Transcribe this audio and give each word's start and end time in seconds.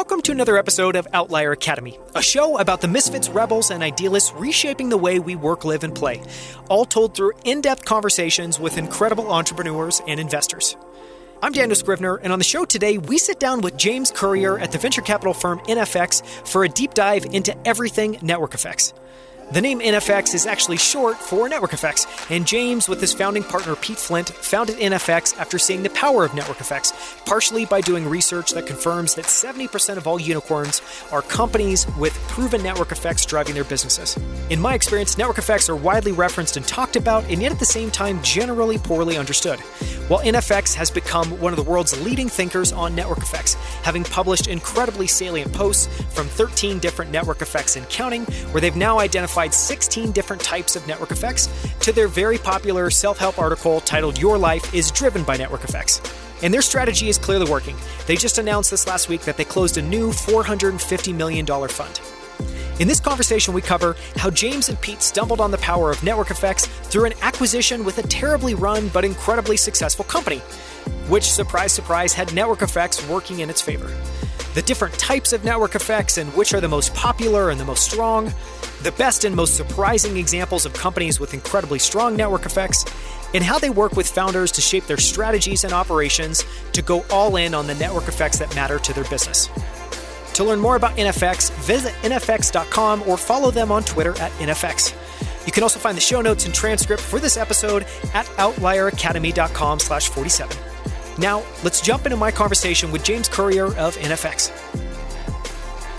Welcome 0.00 0.22
to 0.22 0.32
another 0.32 0.56
episode 0.56 0.96
of 0.96 1.06
Outlier 1.12 1.52
Academy, 1.52 1.98
a 2.14 2.22
show 2.22 2.58
about 2.58 2.80
the 2.80 2.88
misfits, 2.88 3.28
rebels, 3.28 3.70
and 3.70 3.82
idealists 3.82 4.32
reshaping 4.32 4.88
the 4.88 4.96
way 4.96 5.18
we 5.18 5.36
work, 5.36 5.66
live, 5.66 5.84
and 5.84 5.94
play, 5.94 6.22
all 6.70 6.86
told 6.86 7.14
through 7.14 7.32
in 7.44 7.60
depth 7.60 7.84
conversations 7.84 8.58
with 8.58 8.78
incredible 8.78 9.30
entrepreneurs 9.30 10.00
and 10.08 10.18
investors. 10.18 10.74
I'm 11.42 11.52
Daniel 11.52 11.76
Scrivner, 11.76 12.18
and 12.22 12.32
on 12.32 12.38
the 12.38 12.46
show 12.46 12.64
today, 12.64 12.96
we 12.96 13.18
sit 13.18 13.38
down 13.38 13.60
with 13.60 13.76
James 13.76 14.10
Currier 14.10 14.58
at 14.58 14.72
the 14.72 14.78
venture 14.78 15.02
capital 15.02 15.34
firm 15.34 15.58
NFX 15.60 16.24
for 16.48 16.64
a 16.64 16.68
deep 16.70 16.94
dive 16.94 17.26
into 17.26 17.54
everything 17.68 18.16
network 18.22 18.54
effects. 18.54 18.94
The 19.52 19.60
name 19.60 19.80
NFX 19.80 20.32
is 20.32 20.46
actually 20.46 20.76
short 20.76 21.16
for 21.16 21.48
network 21.48 21.72
effects, 21.72 22.06
and 22.30 22.46
James, 22.46 22.88
with 22.88 23.00
his 23.00 23.12
founding 23.12 23.42
partner 23.42 23.74
Pete 23.74 23.98
Flint, 23.98 24.28
founded 24.28 24.76
NFX 24.76 25.36
after 25.38 25.58
seeing 25.58 25.82
the 25.82 25.90
power 25.90 26.24
of 26.24 26.34
network 26.34 26.60
effects, 26.60 26.92
partially 27.26 27.64
by 27.64 27.80
doing 27.80 28.08
research 28.08 28.52
that 28.52 28.68
confirms 28.68 29.16
that 29.16 29.24
70% 29.24 29.96
of 29.96 30.06
all 30.06 30.20
unicorns 30.20 30.82
are 31.10 31.22
companies 31.22 31.84
with 31.98 32.12
proven 32.28 32.62
network 32.62 32.92
effects 32.92 33.26
driving 33.26 33.56
their 33.56 33.64
businesses. 33.64 34.16
In 34.50 34.60
my 34.60 34.74
experience, 34.74 35.18
network 35.18 35.38
effects 35.38 35.68
are 35.68 35.74
widely 35.74 36.12
referenced 36.12 36.56
and 36.56 36.64
talked 36.64 36.94
about, 36.94 37.24
and 37.24 37.42
yet 37.42 37.50
at 37.50 37.58
the 37.58 37.64
same 37.64 37.90
time, 37.90 38.22
generally 38.22 38.78
poorly 38.78 39.16
understood. 39.18 39.58
While 40.06 40.20
NFX 40.20 40.74
has 40.74 40.92
become 40.92 41.28
one 41.40 41.52
of 41.52 41.56
the 41.56 41.68
world's 41.68 42.00
leading 42.04 42.28
thinkers 42.28 42.72
on 42.72 42.94
network 42.94 43.18
effects, 43.18 43.54
having 43.82 44.04
published 44.04 44.46
incredibly 44.46 45.08
salient 45.08 45.52
posts 45.52 45.88
from 46.12 46.28
13 46.28 46.78
different 46.78 47.10
network 47.10 47.42
effects 47.42 47.74
and 47.74 47.88
counting, 47.88 48.24
where 48.52 48.60
they've 48.60 48.76
now 48.76 49.00
identified 49.00 49.39
16 49.48 50.12
different 50.12 50.42
types 50.42 50.76
of 50.76 50.86
network 50.86 51.10
effects, 51.10 51.48
to 51.80 51.92
their 51.92 52.08
very 52.08 52.38
popular 52.38 52.90
self 52.90 53.18
help 53.18 53.38
article 53.38 53.80
titled 53.80 54.18
Your 54.18 54.36
Life 54.36 54.74
is 54.74 54.90
Driven 54.90 55.24
by 55.24 55.36
Network 55.36 55.64
Effects. 55.64 56.00
And 56.42 56.52
their 56.52 56.62
strategy 56.62 57.08
is 57.08 57.18
clearly 57.18 57.50
working. 57.50 57.76
They 58.06 58.16
just 58.16 58.38
announced 58.38 58.70
this 58.70 58.86
last 58.86 59.08
week 59.08 59.22
that 59.22 59.36
they 59.36 59.44
closed 59.44 59.78
a 59.78 59.82
new 59.82 60.10
$450 60.10 61.14
million 61.14 61.46
fund. 61.46 62.00
In 62.80 62.88
this 62.88 62.98
conversation, 62.98 63.52
we 63.52 63.60
cover 63.60 63.94
how 64.16 64.30
James 64.30 64.70
and 64.70 64.80
Pete 64.80 65.02
stumbled 65.02 65.40
on 65.40 65.50
the 65.50 65.58
power 65.58 65.90
of 65.90 66.02
network 66.02 66.30
effects 66.30 66.66
through 66.66 67.04
an 67.04 67.12
acquisition 67.20 67.84
with 67.84 67.98
a 67.98 68.02
terribly 68.08 68.54
run 68.54 68.88
but 68.88 69.04
incredibly 69.04 69.58
successful 69.58 70.04
company, 70.06 70.38
which, 71.08 71.30
surprise, 71.30 71.72
surprise, 71.72 72.14
had 72.14 72.32
network 72.32 72.62
effects 72.62 73.06
working 73.06 73.40
in 73.40 73.50
its 73.50 73.60
favor. 73.60 73.94
The 74.54 74.62
different 74.62 74.94
types 74.94 75.32
of 75.32 75.44
network 75.44 75.74
effects 75.74 76.18
and 76.18 76.28
which 76.34 76.52
are 76.54 76.60
the 76.60 76.68
most 76.68 76.94
popular 76.94 77.50
and 77.50 77.60
the 77.60 77.64
most 77.64 77.84
strong, 77.84 78.32
the 78.82 78.92
best 78.92 79.24
and 79.24 79.36
most 79.36 79.56
surprising 79.56 80.16
examples 80.16 80.66
of 80.66 80.72
companies 80.72 81.20
with 81.20 81.34
incredibly 81.34 81.78
strong 81.78 82.16
network 82.16 82.46
effects, 82.46 82.84
and 83.32 83.44
how 83.44 83.58
they 83.58 83.70
work 83.70 83.92
with 83.92 84.08
founders 84.08 84.50
to 84.52 84.60
shape 84.60 84.86
their 84.86 84.96
strategies 84.96 85.62
and 85.62 85.72
operations 85.72 86.44
to 86.72 86.82
go 86.82 87.04
all 87.10 87.36
in 87.36 87.54
on 87.54 87.66
the 87.66 87.74
network 87.76 88.08
effects 88.08 88.38
that 88.38 88.52
matter 88.56 88.78
to 88.80 88.92
their 88.92 89.04
business. 89.04 89.48
To 90.34 90.44
learn 90.44 90.58
more 90.58 90.76
about 90.76 90.96
NFX, 90.96 91.52
visit 91.60 91.92
nfx.com 92.02 93.02
or 93.06 93.16
follow 93.16 93.50
them 93.50 93.70
on 93.70 93.82
Twitter 93.84 94.18
at 94.20 94.32
NFX. 94.32 94.94
You 95.46 95.52
can 95.52 95.62
also 95.62 95.78
find 95.78 95.96
the 95.96 96.00
show 96.02 96.20
notes 96.20 96.44
and 96.46 96.54
transcript 96.54 97.02
for 97.02 97.18
this 97.18 97.36
episode 97.36 97.86
at 98.14 98.26
outlieracademy.com 98.26 99.78
slash 99.78 100.08
47. 100.08 100.69
Now, 101.20 101.44
let's 101.62 101.82
jump 101.82 102.06
into 102.06 102.16
my 102.16 102.30
conversation 102.30 102.90
with 102.90 103.04
James 103.04 103.28
Currier 103.28 103.66
of 103.76 103.94
NFX. 103.98 104.50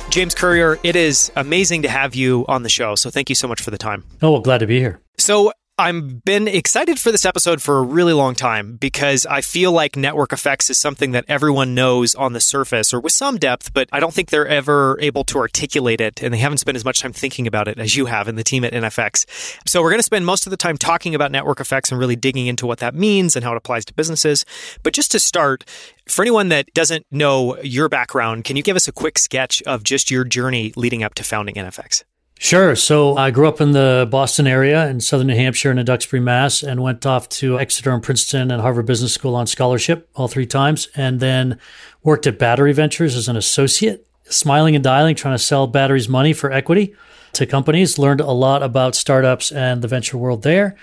James 0.10 0.34
Currier, 0.34 0.80
it 0.84 0.96
is 0.96 1.32
amazing 1.36 1.84
to 1.84 1.90
have 1.90 2.16
you 2.16 2.44
on 2.48 2.64
the 2.64 2.70
show. 2.70 2.96
So 2.96 3.12
thank 3.12 3.30
you 3.30 3.36
so 3.36 3.48
much 3.48 3.62
for 3.62 3.70
the 3.70 3.78
time. 3.78 4.04
Oh, 4.24 4.32
well, 4.32 4.42
glad 4.42 4.58
to 4.58 4.68
be 4.68 4.80
here. 4.80 5.00
So 5.20 5.54
I've 5.82 6.24
been 6.24 6.48
excited 6.48 7.00
for 7.00 7.12
this 7.12 7.26
episode 7.26 7.60
for 7.60 7.80
a 7.80 7.82
really 7.82 8.14
long 8.14 8.36
time 8.36 8.76
because 8.76 9.26
I 9.26 9.42
feel 9.42 9.72
like 9.72 9.96
network 9.96 10.32
effects 10.32 10.70
is 10.70 10.78
something 10.78 11.10
that 11.14 11.26
everyone 11.28 11.74
knows 11.74 12.14
on 12.14 12.34
the 12.34 12.40
surface 12.40 12.94
or 12.94 13.00
with 13.00 13.14
some 13.14 13.38
depth, 13.40 13.74
but 13.74 13.90
I 13.92 14.00
don't 14.00 14.14
think 14.14 14.30
they're 14.30 14.47
ever 14.47 15.00
able 15.02 15.24
to 15.24 15.40
articulate 15.40 16.00
it 16.00 16.22
and 16.22 16.31
they 16.31 16.38
haven't 16.38 16.59
spent 16.59 16.75
as 16.75 16.86
much 16.86 17.00
time 17.00 17.14
thinking 17.14 17.47
about 17.47 17.68
it 17.68 17.80
as 17.80 17.96
you 17.96 18.06
have 18.06 18.28
in 18.28 18.36
the 18.36 18.44
team 18.44 18.64
at 18.64 18.74
NFX. 18.74 19.25
So 19.68 19.81
we're 19.81 19.90
going 19.90 19.97
to 19.97 20.03
spend 20.03 20.24
most 20.24 20.46
of 20.46 20.52
the 20.52 20.58
time 20.58 20.78
talking 20.78 21.16
about 21.16 21.31
network 21.31 21.59
effects 21.59 21.92
and 21.92 22.00
really 22.00 22.16
digging 22.16 22.46
into 22.46 22.68
what 22.68 22.78
that 22.78 22.94
means 22.94 23.36
and 23.36 23.44
how 23.44 23.53
it 23.53 23.58
applies 23.58 23.84
to 23.86 23.94
businesses. 23.96 24.46
But 24.84 24.94
just 24.94 25.09
to 25.13 25.19
start, 25.19 25.68
for 26.08 26.22
anyone 26.22 26.50
that 26.50 26.72
doesn't 26.75 27.08
know 27.09 27.59
your 27.63 27.90
background, 27.90 28.44
can 28.44 28.56
you 28.56 28.62
give 28.62 28.75
us 28.75 28.88
a 28.88 28.92
quick 28.92 29.18
sketch 29.18 29.63
of 29.63 29.84
just 29.84 30.12
your 30.12 30.25
journey 30.25 30.74
leading 30.75 31.02
up 31.02 31.16
to 31.16 31.24
founding 31.24 31.56
NFX? 31.56 32.03
Sure. 32.44 32.75
So 32.75 33.16
I 33.18 33.29
grew 33.29 33.47
up 33.47 33.62
in 33.62 33.72
the 33.72 34.07
Boston 34.09 34.47
area 34.47 34.88
in 34.90 35.00
southern 35.00 35.28
New 35.28 35.35
Hampshire 35.35 35.69
and 35.69 35.79
in 35.79 35.85
Duxbury, 35.85 36.19
Mass, 36.19 36.63
and 36.63 36.81
went 36.81 37.06
off 37.06 37.29
to 37.29 37.59
Exeter 37.59 37.91
and 37.91 38.02
Princeton 38.02 38.50
and 38.50 38.59
Harvard 38.59 38.88
Business 38.88 39.13
School 39.13 39.35
on 39.35 39.46
scholarship 39.46 40.09
all 40.16 40.28
three 40.28 40.47
times, 40.47 40.88
and 40.96 41.19
then 41.19 41.59
worked 42.01 42.25
at 42.25 42.40
Battery 42.40 42.74
Ventures 42.74 43.16
as 43.16 43.28
an 43.28 43.38
associate, 43.38 44.07
smiling 44.24 44.74
and 44.74 44.84
dialing, 44.84 45.16
trying 45.16 45.35
to 45.35 45.44
sell 45.44 45.68
batteries 45.68 46.09
money 46.09 46.34
for 46.34 46.51
equity 46.51 46.96
to 47.34 47.46
companies. 47.46 48.00
Learned 48.00 48.22
a 48.22 48.31
lot 48.31 48.63
about 48.63 48.96
startups 48.96 49.51
and 49.51 49.84
the 49.84 49.88
venture 49.88 50.18
world 50.18 50.41
there, 50.41 50.75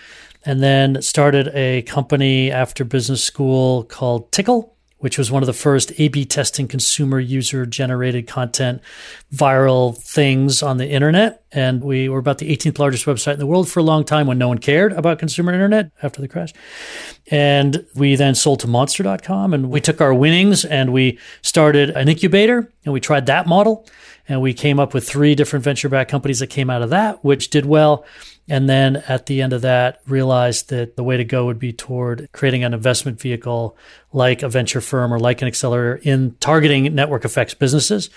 and 0.44 0.62
then 0.62 1.02
started 1.02 1.50
a 1.54 1.82
company 1.82 2.52
after 2.52 2.84
business 2.84 3.24
school 3.24 3.82
called 3.82 4.30
Tickle 4.30 4.76
which 4.98 5.16
was 5.16 5.30
one 5.30 5.42
of 5.42 5.46
the 5.46 5.52
first 5.52 5.92
A 5.98 6.08
B 6.08 6.24
testing 6.24 6.68
consumer 6.68 7.20
user 7.20 7.66
generated 7.66 8.26
content 8.26 8.82
viral 9.32 9.96
things 9.96 10.62
on 10.62 10.76
the 10.76 10.88
internet. 10.88 11.44
And 11.52 11.82
we 11.82 12.08
were 12.08 12.18
about 12.18 12.38
the 12.38 12.54
18th 12.54 12.78
largest 12.78 13.06
website 13.06 13.34
in 13.34 13.38
the 13.38 13.46
world 13.46 13.68
for 13.68 13.80
a 13.80 13.84
long 13.84 14.04
time 14.04 14.26
when 14.26 14.38
no 14.38 14.48
one 14.48 14.58
cared 14.58 14.92
about 14.92 15.18
consumer 15.18 15.52
internet 15.52 15.90
after 16.02 16.20
the 16.20 16.28
crash. 16.28 16.52
And 17.30 17.86
we 17.94 18.16
then 18.16 18.34
sold 18.34 18.60
to 18.60 18.66
monster.com 18.66 19.54
and 19.54 19.70
we 19.70 19.80
took 19.80 20.00
our 20.00 20.12
winnings 20.12 20.64
and 20.64 20.92
we 20.92 21.18
started 21.42 21.90
an 21.90 22.08
incubator 22.08 22.70
and 22.84 22.92
we 22.92 23.00
tried 23.00 23.26
that 23.26 23.46
model. 23.46 23.86
And 24.28 24.42
we 24.42 24.52
came 24.52 24.78
up 24.78 24.92
with 24.92 25.08
three 25.08 25.34
different 25.34 25.64
venture 25.64 25.88
backed 25.88 26.10
companies 26.10 26.40
that 26.40 26.48
came 26.48 26.68
out 26.68 26.82
of 26.82 26.90
that, 26.90 27.24
which 27.24 27.50
did 27.50 27.64
well. 27.64 28.04
And 28.48 28.68
then 28.68 28.96
at 29.08 29.26
the 29.26 29.42
end 29.42 29.52
of 29.52 29.62
that, 29.62 30.00
realized 30.06 30.70
that 30.70 30.96
the 30.96 31.02
way 31.02 31.16
to 31.16 31.24
go 31.24 31.46
would 31.46 31.58
be 31.58 31.72
toward 31.72 32.28
creating 32.32 32.64
an 32.64 32.74
investment 32.74 33.20
vehicle 33.20 33.76
like 34.12 34.42
a 34.42 34.48
venture 34.48 34.80
firm 34.80 35.12
or 35.12 35.18
like 35.18 35.42
an 35.42 35.48
accelerator 35.48 36.00
in 36.02 36.34
targeting 36.40 36.94
network 36.94 37.24
effects 37.24 37.54
businesses 37.54 38.10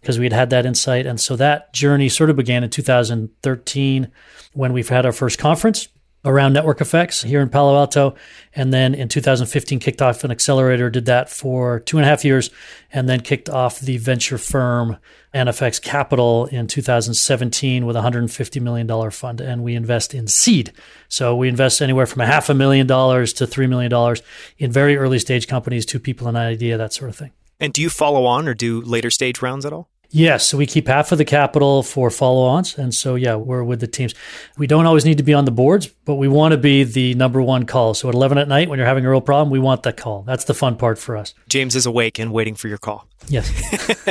because 0.00 0.18
we 0.18 0.24
had 0.24 0.32
had 0.32 0.50
that 0.50 0.66
insight. 0.66 1.06
And 1.06 1.20
so 1.20 1.36
that 1.36 1.72
journey 1.72 2.08
sort 2.08 2.30
of 2.30 2.36
began 2.36 2.64
in 2.64 2.70
2013 2.70 4.10
when 4.54 4.72
we've 4.72 4.88
had 4.88 5.06
our 5.06 5.12
first 5.12 5.38
conference 5.38 5.88
around 6.26 6.52
network 6.52 6.80
effects 6.80 7.22
here 7.22 7.40
in 7.40 7.48
Palo 7.48 7.76
Alto. 7.76 8.14
And 8.54 8.74
then 8.74 8.94
in 8.94 9.08
2015, 9.08 9.78
kicked 9.78 10.02
off 10.02 10.24
an 10.24 10.30
accelerator, 10.30 10.90
did 10.90 11.06
that 11.06 11.30
for 11.30 11.80
two 11.80 11.96
and 11.96 12.04
a 12.04 12.08
half 12.08 12.24
years, 12.24 12.50
and 12.92 13.08
then 13.08 13.20
kicked 13.20 13.48
off 13.48 13.80
the 13.80 13.96
venture 13.96 14.36
firm 14.36 14.98
NFX 15.32 15.80
Capital 15.80 16.46
in 16.46 16.66
2017 16.66 17.86
with 17.86 17.96
a 17.96 18.00
$150 18.00 18.60
million 18.60 19.10
fund. 19.10 19.40
And 19.40 19.62
we 19.62 19.74
invest 19.74 20.14
in 20.14 20.26
seed. 20.26 20.72
So 21.08 21.36
we 21.36 21.48
invest 21.48 21.80
anywhere 21.80 22.06
from 22.06 22.22
a 22.22 22.26
half 22.26 22.50
a 22.50 22.54
million 22.54 22.86
dollars 22.86 23.32
to 23.34 23.46
$3 23.46 23.68
million 23.68 24.16
in 24.58 24.72
very 24.72 24.96
early 24.96 25.18
stage 25.18 25.46
companies, 25.46 25.86
two 25.86 26.00
people, 26.00 26.26
an 26.26 26.36
idea, 26.36 26.76
that 26.76 26.92
sort 26.92 27.08
of 27.08 27.16
thing. 27.16 27.32
And 27.60 27.72
do 27.72 27.80
you 27.80 27.88
follow 27.88 28.26
on 28.26 28.48
or 28.48 28.54
do 28.54 28.82
later 28.82 29.10
stage 29.10 29.40
rounds 29.40 29.64
at 29.64 29.72
all? 29.72 29.88
Yes, 30.10 30.46
so 30.46 30.56
we 30.56 30.66
keep 30.66 30.88
half 30.88 31.12
of 31.12 31.18
the 31.18 31.24
capital 31.24 31.82
for 31.82 32.10
follow-ons, 32.10 32.78
and 32.78 32.94
so 32.94 33.14
yeah, 33.16 33.34
we're 33.34 33.64
with 33.64 33.80
the 33.80 33.86
teams. 33.86 34.14
We 34.56 34.66
don't 34.66 34.86
always 34.86 35.04
need 35.04 35.18
to 35.18 35.24
be 35.24 35.34
on 35.34 35.44
the 35.44 35.50
boards, 35.50 35.88
but 36.04 36.14
we 36.14 36.28
want 36.28 36.52
to 36.52 36.58
be 36.58 36.84
the 36.84 37.14
number 37.14 37.42
one 37.42 37.66
call. 37.66 37.94
So 37.94 38.08
at 38.08 38.14
eleven 38.14 38.38
at 38.38 38.48
night, 38.48 38.68
when 38.68 38.78
you're 38.78 38.86
having 38.86 39.04
a 39.04 39.10
real 39.10 39.20
problem, 39.20 39.50
we 39.50 39.58
want 39.58 39.82
that 39.82 39.96
call. 39.96 40.22
That's 40.22 40.44
the 40.44 40.54
fun 40.54 40.76
part 40.76 40.98
for 40.98 41.16
us. 41.16 41.34
James 41.48 41.74
is 41.74 41.86
awake 41.86 42.18
and 42.18 42.32
waiting 42.32 42.54
for 42.54 42.68
your 42.68 42.78
call. 42.78 43.06
Yes, 43.28 43.50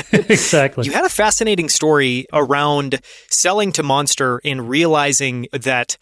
exactly. 0.14 0.86
You 0.86 0.92
had 0.92 1.06
a 1.06 1.10
fascinating 1.10 1.70
story 1.70 2.26
around 2.34 3.00
selling 3.30 3.72
to 3.74 3.84
Monster 3.84 4.42
and 4.44 4.70
realizing 4.70 5.48
that 5.54 5.98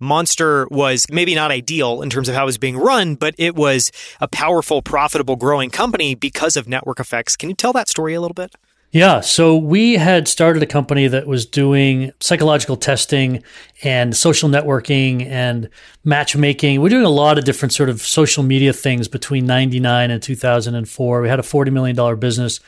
Monster 0.00 0.66
was 0.70 1.06
maybe 1.10 1.34
not 1.34 1.50
ideal 1.50 2.02
in 2.02 2.10
terms 2.10 2.28
of 2.28 2.34
how 2.34 2.42
it 2.42 2.46
was 2.46 2.58
being 2.58 2.76
run, 2.76 3.14
but 3.14 3.34
it 3.38 3.54
was 3.54 3.90
a 4.20 4.28
powerful, 4.28 4.82
profitable, 4.82 5.36
growing 5.36 5.70
company 5.70 6.14
because 6.14 6.56
of 6.56 6.68
network 6.68 7.00
effects. 7.00 7.36
Can 7.36 7.48
you 7.48 7.54
tell 7.54 7.72
that 7.72 7.88
story 7.88 8.14
a 8.14 8.20
little 8.20 8.34
bit? 8.34 8.54
Yeah. 8.96 9.20
So 9.20 9.58
we 9.58 9.96
had 9.96 10.26
started 10.26 10.62
a 10.62 10.66
company 10.66 11.06
that 11.06 11.26
was 11.26 11.44
doing 11.44 12.12
psychological 12.18 12.78
testing 12.78 13.42
and 13.82 14.16
social 14.16 14.48
networking 14.48 15.26
and 15.26 15.68
matchmaking. 16.02 16.80
We're 16.80 16.88
doing 16.88 17.04
a 17.04 17.10
lot 17.10 17.36
of 17.36 17.44
different 17.44 17.74
sort 17.74 17.90
of 17.90 18.00
social 18.00 18.42
media 18.42 18.72
things 18.72 19.06
between 19.06 19.44
99 19.44 20.10
and 20.10 20.22
2004. 20.22 21.20
We 21.20 21.28
had 21.28 21.38
a 21.38 21.42
$40 21.42 21.72
million 21.72 22.18
business. 22.18 22.58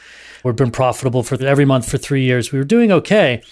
We've 0.44 0.54
been 0.54 0.70
profitable 0.70 1.22
for 1.22 1.42
every 1.42 1.64
month 1.64 1.90
for 1.90 1.96
three 1.96 2.24
years. 2.24 2.52
We 2.52 2.58
were 2.58 2.64
doing 2.66 2.92
okay. 2.92 3.42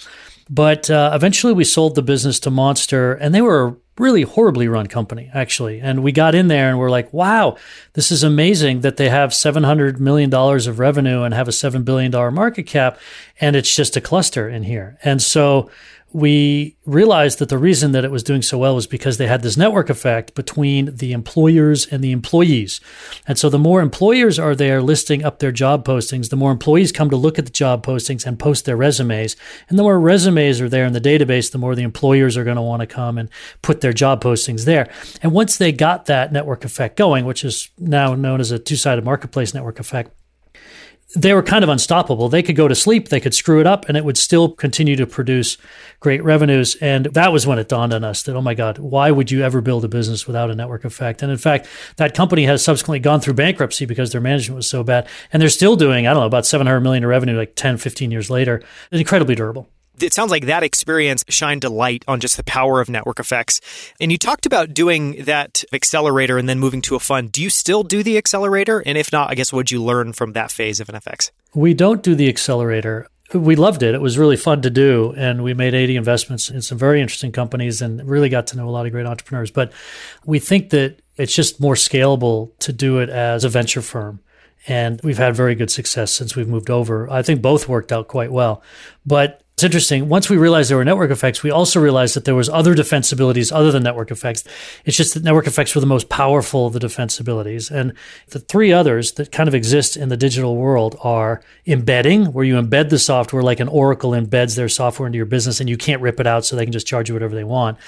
But 0.49 0.89
uh, 0.89 1.11
eventually 1.13 1.53
we 1.53 1.63
sold 1.63 1.95
the 1.95 2.01
business 2.01 2.39
to 2.41 2.51
Monster 2.51 3.13
and 3.13 3.33
they 3.33 3.41
were 3.41 3.67
a 3.67 3.75
really 3.97 4.21
horribly 4.21 4.67
run 4.67 4.87
company, 4.87 5.29
actually. 5.33 5.79
And 5.79 6.03
we 6.03 6.11
got 6.11 6.35
in 6.35 6.47
there 6.47 6.69
and 6.69 6.77
we're 6.77 6.89
like, 6.89 7.11
wow, 7.11 7.57
this 7.93 8.11
is 8.11 8.23
amazing 8.23 8.81
that 8.81 8.97
they 8.97 9.09
have 9.09 9.31
$700 9.31 9.99
million 9.99 10.33
of 10.33 10.79
revenue 10.79 11.23
and 11.23 11.33
have 11.33 11.47
a 11.47 11.51
$7 11.51 11.83
billion 11.83 12.11
market 12.33 12.63
cap. 12.63 12.99
And 13.41 13.55
it's 13.55 13.75
just 13.75 13.97
a 13.97 14.01
cluster 14.01 14.47
in 14.47 14.63
here. 14.63 14.97
And 15.03 15.21
so 15.21 15.69
we 16.13 16.77
realized 16.85 17.39
that 17.39 17.49
the 17.49 17.57
reason 17.57 17.91
that 17.91 18.05
it 18.05 18.11
was 18.11 18.23
doing 18.23 18.41
so 18.41 18.57
well 18.57 18.75
was 18.75 18.87
because 18.87 19.17
they 19.17 19.27
had 19.27 19.41
this 19.41 19.57
network 19.57 19.89
effect 19.89 20.35
between 20.35 20.95
the 20.95 21.11
employers 21.11 21.85
and 21.85 22.01
the 22.01 22.13
employees. 22.13 22.79
And 23.27 23.37
so 23.37 23.49
the 23.49 23.59
more 23.59 23.81
employers 23.81 24.39
are 24.39 24.55
there 24.55 24.81
listing 24.81 25.25
up 25.25 25.39
their 25.39 25.51
job 25.51 25.85
postings, 25.85 26.29
the 26.29 26.37
more 26.37 26.51
employees 26.51 26.93
come 26.93 27.09
to 27.09 27.17
look 27.17 27.37
at 27.37 27.45
the 27.45 27.51
job 27.51 27.85
postings 27.85 28.25
and 28.25 28.39
post 28.39 28.63
their 28.65 28.77
resumes. 28.77 29.35
And 29.67 29.77
the 29.77 29.83
more 29.83 29.99
resumes 29.99 30.61
are 30.61 30.69
there 30.69 30.85
in 30.85 30.93
the 30.93 31.01
database, 31.01 31.51
the 31.51 31.57
more 31.57 31.75
the 31.75 31.83
employers 31.83 32.37
are 32.37 32.45
going 32.45 32.55
to 32.55 32.61
want 32.61 32.79
to 32.79 32.87
come 32.87 33.17
and 33.17 33.29
put 33.61 33.81
their 33.81 33.93
job 33.93 34.23
postings 34.23 34.63
there. 34.63 34.89
And 35.21 35.33
once 35.33 35.57
they 35.57 35.73
got 35.73 36.05
that 36.05 36.31
network 36.31 36.63
effect 36.63 36.95
going, 36.95 37.25
which 37.25 37.43
is 37.43 37.69
now 37.77 38.15
known 38.15 38.39
as 38.39 38.51
a 38.51 38.59
two 38.59 38.77
sided 38.77 39.03
marketplace 39.03 39.53
network 39.53 39.79
effect, 39.79 40.11
they 41.17 41.33
were 41.33 41.41
kind 41.41 41.63
of 41.63 41.69
unstoppable. 41.69 42.29
They 42.29 42.43
could 42.43 42.55
go 42.55 42.67
to 42.67 42.75
sleep, 42.75 43.09
they 43.09 43.19
could 43.19 43.33
screw 43.33 43.59
it 43.59 43.65
up, 43.65 43.89
and 43.89 43.97
it 43.97 44.05
would 44.05 44.17
still 44.17 44.49
continue 44.49 44.95
to 44.95 45.07
produce 45.07 45.57
great 45.99 46.23
revenues. 46.23 46.75
And 46.75 47.07
that 47.07 47.33
was 47.33 47.47
when 47.47 47.57
it 47.57 47.67
dawned 47.67 47.93
on 47.93 48.03
us 48.03 48.21
that, 48.23 48.35
oh 48.35 48.41
my 48.41 48.53
God, 48.53 48.77
why 48.77 49.09
would 49.09 49.31
you 49.31 49.41
ever 49.43 49.59
build 49.59 49.83
a 49.83 49.87
business 49.87 50.27
without 50.27 50.51
a 50.51 50.55
network 50.55 50.85
effect? 50.85 51.23
And 51.23 51.31
in 51.31 51.37
fact, 51.37 51.67
that 51.95 52.13
company 52.13 52.45
has 52.45 52.63
subsequently 52.63 52.99
gone 52.99 53.19
through 53.19 53.33
bankruptcy 53.33 53.85
because 53.85 54.11
their 54.11 54.21
management 54.21 54.57
was 54.57 54.69
so 54.69 54.83
bad. 54.83 55.07
And 55.33 55.41
they're 55.41 55.49
still 55.49 55.75
doing, 55.75 56.05
I 56.05 56.13
don't 56.13 56.21
know, 56.21 56.27
about 56.27 56.45
700 56.45 56.81
million 56.81 57.03
in 57.03 57.09
revenue 57.09 57.35
like 57.35 57.55
10, 57.55 57.77
15 57.77 58.11
years 58.11 58.29
later. 58.29 58.61
Incredibly 58.91 59.33
durable 59.33 59.67
it 60.01 60.13
sounds 60.13 60.31
like 60.31 60.45
that 60.45 60.63
experience 60.63 61.23
shined 61.29 61.63
a 61.63 61.69
light 61.69 62.03
on 62.07 62.19
just 62.19 62.37
the 62.37 62.43
power 62.43 62.81
of 62.81 62.89
network 62.89 63.19
effects. 63.19 63.61
And 63.99 64.11
you 64.11 64.17
talked 64.17 64.45
about 64.45 64.73
doing 64.73 65.23
that 65.23 65.63
accelerator 65.73 66.37
and 66.37 66.47
then 66.47 66.59
moving 66.59 66.81
to 66.83 66.95
a 66.95 66.99
fund. 66.99 67.31
Do 67.31 67.41
you 67.41 67.49
still 67.49 67.83
do 67.83 68.03
the 68.03 68.17
accelerator? 68.17 68.83
And 68.85 68.97
if 68.97 69.11
not, 69.11 69.29
I 69.29 69.35
guess 69.35 69.51
what'd 69.51 69.71
you 69.71 69.83
learn 69.83 70.13
from 70.13 70.33
that 70.33 70.51
phase 70.51 70.79
of 70.79 70.87
NFX? 70.87 71.31
We 71.53 71.73
don't 71.73 72.03
do 72.03 72.15
the 72.15 72.29
accelerator. 72.29 73.07
We 73.33 73.55
loved 73.55 73.83
it. 73.83 73.93
It 73.93 74.01
was 74.01 74.17
really 74.17 74.37
fun 74.37 74.61
to 74.61 74.69
do. 74.69 75.13
And 75.17 75.43
we 75.43 75.53
made 75.53 75.73
80 75.73 75.97
investments 75.97 76.49
in 76.49 76.61
some 76.61 76.77
very 76.77 77.01
interesting 77.01 77.31
companies 77.31 77.81
and 77.81 78.07
really 78.07 78.29
got 78.29 78.47
to 78.47 78.57
know 78.57 78.69
a 78.69 78.71
lot 78.71 78.85
of 78.85 78.91
great 78.91 79.05
entrepreneurs. 79.05 79.51
But 79.51 79.71
we 80.25 80.39
think 80.39 80.69
that 80.69 81.01
it's 81.17 81.35
just 81.35 81.59
more 81.59 81.73
scalable 81.73 82.51
to 82.59 82.71
do 82.71 82.99
it 82.99 83.09
as 83.09 83.43
a 83.43 83.49
venture 83.49 83.81
firm. 83.81 84.21
And 84.67 84.99
we've 85.03 85.17
had 85.17 85.35
very 85.35 85.55
good 85.55 85.71
success 85.71 86.11
since 86.11 86.35
we've 86.35 86.47
moved 86.47 86.69
over. 86.69 87.09
I 87.09 87.21
think 87.21 87.41
both 87.41 87.67
worked 87.67 87.91
out 87.91 88.07
quite 88.07 88.31
well. 88.31 88.61
But 89.05 89.41
it's 89.57 89.63
interesting. 89.63 90.07
Once 90.07 90.29
we 90.29 90.37
realized 90.37 90.69
there 90.69 90.77
were 90.77 90.85
network 90.85 91.09
effects, 91.09 91.41
we 91.41 91.49
also 91.49 91.79
realized 91.79 92.15
that 92.15 92.25
there 92.25 92.35
was 92.35 92.47
other 92.47 92.75
defensibilities 92.75 93.51
other 93.51 93.71
than 93.71 93.81
network 93.81 94.11
effects. 94.11 94.43
It's 94.85 94.95
just 94.95 95.15
that 95.15 95.23
network 95.23 95.47
effects 95.47 95.73
were 95.73 95.81
the 95.81 95.87
most 95.87 96.09
powerful 96.09 96.67
of 96.67 96.73
the 96.73 96.79
defensibilities. 96.79 97.71
And 97.71 97.93
the 98.27 98.37
three 98.37 98.71
others 98.71 99.13
that 99.13 99.31
kind 99.31 99.49
of 99.49 99.55
exist 99.55 99.97
in 99.97 100.09
the 100.09 100.15
digital 100.15 100.57
world 100.57 100.95
are 101.01 101.41
embedding, 101.65 102.33
where 102.33 102.45
you 102.45 102.53
embed 102.53 102.89
the 102.89 102.99
software 102.99 103.41
like 103.41 103.59
an 103.59 103.67
Oracle 103.67 104.11
embeds 104.11 104.55
their 104.55 104.69
software 104.69 105.07
into 105.07 105.17
your 105.17 105.25
business 105.25 105.59
and 105.59 105.67
you 105.67 105.75
can't 105.75 106.03
rip 106.03 106.19
it 106.19 106.27
out 106.27 106.45
so 106.45 106.55
they 106.55 106.63
can 106.63 106.71
just 106.71 106.85
charge 106.85 107.09
you 107.09 107.15
whatever 107.15 107.33
they 107.33 107.43
want. 107.43 107.79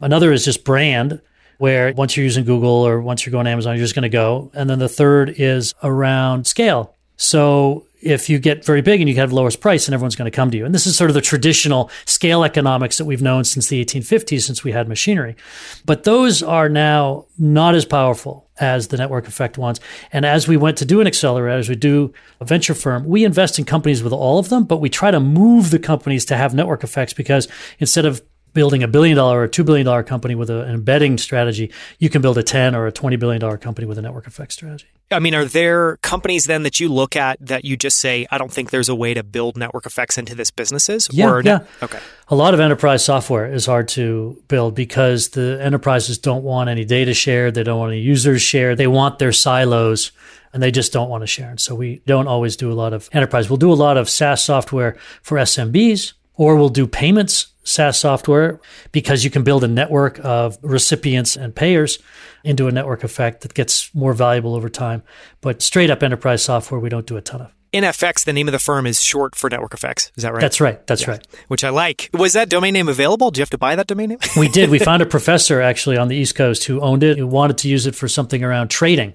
Another 0.00 0.30
is 0.30 0.44
just 0.44 0.62
brand, 0.62 1.20
where 1.58 1.92
once 1.94 2.16
you're 2.16 2.22
using 2.22 2.44
Google 2.44 2.86
or 2.86 3.00
once 3.00 3.26
you're 3.26 3.32
going 3.32 3.46
to 3.46 3.50
Amazon, 3.50 3.74
you're 3.74 3.84
just 3.84 3.96
going 3.96 4.04
to 4.04 4.08
go. 4.08 4.52
And 4.54 4.70
then 4.70 4.78
the 4.78 4.88
third 4.88 5.34
is 5.38 5.74
around 5.82 6.46
scale. 6.46 6.94
So 7.16 7.84
if 8.06 8.28
you 8.28 8.38
get 8.38 8.64
very 8.64 8.80
big 8.80 9.00
and 9.00 9.08
you 9.08 9.16
have 9.16 9.30
the 9.30 9.36
lowest 9.36 9.60
price 9.60 9.86
and 9.86 9.94
everyone's 9.94 10.16
going 10.16 10.30
to 10.30 10.34
come 10.34 10.50
to 10.50 10.56
you. 10.56 10.64
And 10.64 10.74
this 10.74 10.86
is 10.86 10.96
sort 10.96 11.10
of 11.10 11.14
the 11.14 11.20
traditional 11.20 11.90
scale 12.04 12.44
economics 12.44 12.98
that 12.98 13.04
we've 13.04 13.22
known 13.22 13.44
since 13.44 13.68
the 13.68 13.84
1850s, 13.84 14.42
since 14.42 14.64
we 14.64 14.72
had 14.72 14.88
machinery. 14.88 15.36
But 15.84 16.04
those 16.04 16.42
are 16.42 16.68
now 16.68 17.26
not 17.38 17.74
as 17.74 17.84
powerful 17.84 18.48
as 18.58 18.88
the 18.88 18.96
network 18.96 19.28
effect 19.28 19.58
ones. 19.58 19.80
And 20.12 20.24
as 20.24 20.48
we 20.48 20.56
went 20.56 20.78
to 20.78 20.84
do 20.84 21.00
an 21.00 21.06
accelerator, 21.06 21.58
as 21.58 21.68
we 21.68 21.74
do 21.74 22.12
a 22.40 22.44
venture 22.44 22.74
firm, 22.74 23.04
we 23.04 23.24
invest 23.24 23.58
in 23.58 23.64
companies 23.64 24.02
with 24.02 24.12
all 24.12 24.38
of 24.38 24.48
them, 24.48 24.64
but 24.64 24.78
we 24.78 24.88
try 24.88 25.10
to 25.10 25.20
move 25.20 25.70
the 25.70 25.78
companies 25.78 26.24
to 26.26 26.36
have 26.36 26.54
network 26.54 26.82
effects 26.82 27.12
because 27.12 27.48
instead 27.78 28.06
of 28.06 28.22
building 28.56 28.82
a 28.82 28.88
billion 28.88 29.16
dollar 29.16 29.42
or 29.42 29.46
two 29.46 29.62
billion 29.62 29.84
dollar 29.84 30.02
company 30.02 30.34
with 30.34 30.48
a, 30.48 30.62
an 30.62 30.74
embedding 30.74 31.18
strategy, 31.18 31.70
you 31.98 32.08
can 32.08 32.22
build 32.22 32.38
a 32.38 32.42
10 32.42 32.74
or 32.74 32.86
a 32.86 32.92
20 32.92 33.16
billion 33.16 33.38
dollar 33.38 33.58
company 33.58 33.86
with 33.86 33.98
a 33.98 34.02
network 34.02 34.26
effect 34.26 34.50
strategy. 34.50 34.86
I 35.10 35.20
mean, 35.20 35.34
are 35.34 35.44
there 35.44 35.98
companies 35.98 36.46
then 36.46 36.62
that 36.64 36.80
you 36.80 36.88
look 36.88 37.14
at 37.14 37.38
that 37.40 37.66
you 37.66 37.76
just 37.76 37.98
say, 38.00 38.26
I 38.30 38.38
don't 38.38 38.50
think 38.50 38.70
there's 38.70 38.88
a 38.88 38.94
way 38.94 39.12
to 39.12 39.22
build 39.22 39.58
network 39.58 39.84
effects 39.84 40.16
into 40.16 40.34
this 40.34 40.50
businesses? 40.50 41.08
Yeah, 41.12 41.30
or 41.30 41.42
yeah. 41.42 41.64
Okay. 41.82 42.00
A 42.28 42.34
lot 42.34 42.54
of 42.54 42.60
enterprise 42.60 43.04
software 43.04 43.52
is 43.52 43.66
hard 43.66 43.88
to 43.88 44.42
build 44.48 44.74
because 44.74 45.28
the 45.28 45.60
enterprises 45.62 46.16
don't 46.16 46.42
want 46.42 46.70
any 46.70 46.86
data 46.86 47.12
shared. 47.12 47.54
They 47.54 47.62
don't 47.62 47.78
want 47.78 47.92
any 47.92 48.00
users 48.00 48.40
shared. 48.40 48.78
They 48.78 48.88
want 48.88 49.18
their 49.18 49.32
silos 49.32 50.12
and 50.54 50.62
they 50.62 50.70
just 50.70 50.92
don't 50.92 51.10
want 51.10 51.22
to 51.22 51.26
share. 51.26 51.50
And 51.50 51.60
so 51.60 51.74
we 51.74 52.00
don't 52.06 52.26
always 52.26 52.56
do 52.56 52.72
a 52.72 52.74
lot 52.74 52.94
of 52.94 53.10
enterprise. 53.12 53.50
We'll 53.50 53.58
do 53.58 53.70
a 53.70 53.74
lot 53.74 53.98
of 53.98 54.08
SaaS 54.08 54.42
software 54.42 54.96
for 55.20 55.36
SMBs 55.36 56.14
or 56.36 56.56
we'll 56.56 56.68
do 56.70 56.86
payments 56.86 57.48
SaaS 57.66 57.98
software 57.98 58.60
because 58.92 59.24
you 59.24 59.30
can 59.30 59.42
build 59.42 59.64
a 59.64 59.68
network 59.68 60.18
of 60.24 60.56
recipients 60.62 61.36
and 61.36 61.54
payers 61.54 61.98
into 62.44 62.68
a 62.68 62.72
network 62.72 63.04
effect 63.04 63.42
that 63.42 63.54
gets 63.54 63.94
more 63.94 64.12
valuable 64.12 64.54
over 64.54 64.68
time. 64.68 65.02
But 65.40 65.62
straight 65.62 65.90
up 65.90 66.02
enterprise 66.02 66.42
software, 66.42 66.80
we 66.80 66.88
don't 66.88 67.06
do 67.06 67.16
a 67.16 67.20
ton 67.20 67.42
of. 67.42 67.52
NFX, 67.72 68.24
the 68.24 68.32
name 68.32 68.48
of 68.48 68.52
the 68.52 68.58
firm, 68.58 68.86
is 68.86 69.02
short 69.02 69.34
for 69.34 69.50
network 69.50 69.74
effects. 69.74 70.12
Is 70.16 70.22
that 70.22 70.32
right? 70.32 70.40
That's 70.40 70.60
right. 70.60 70.86
That's 70.86 71.06
right. 71.08 71.26
Which 71.48 71.64
I 71.64 71.70
like. 71.70 72.08
Was 72.14 72.32
that 72.32 72.48
domain 72.48 72.72
name 72.72 72.88
available? 72.88 73.30
Do 73.30 73.38
you 73.38 73.42
have 73.42 73.50
to 73.50 73.58
buy 73.58 73.76
that 73.76 73.86
domain 73.86 74.10
name? 74.10 74.18
we 74.36 74.48
did. 74.48 74.70
We 74.70 74.78
found 74.78 75.02
a 75.02 75.06
professor 75.16 75.60
actually 75.60 75.98
on 75.98 76.08
the 76.08 76.16
East 76.16 76.36
Coast 76.36 76.64
who 76.64 76.80
owned 76.80 77.02
it, 77.02 77.18
who 77.18 77.26
wanted 77.26 77.58
to 77.58 77.68
use 77.68 77.86
it 77.86 77.94
for 77.94 78.08
something 78.08 78.42
around 78.42 78.68
trading, 78.68 79.14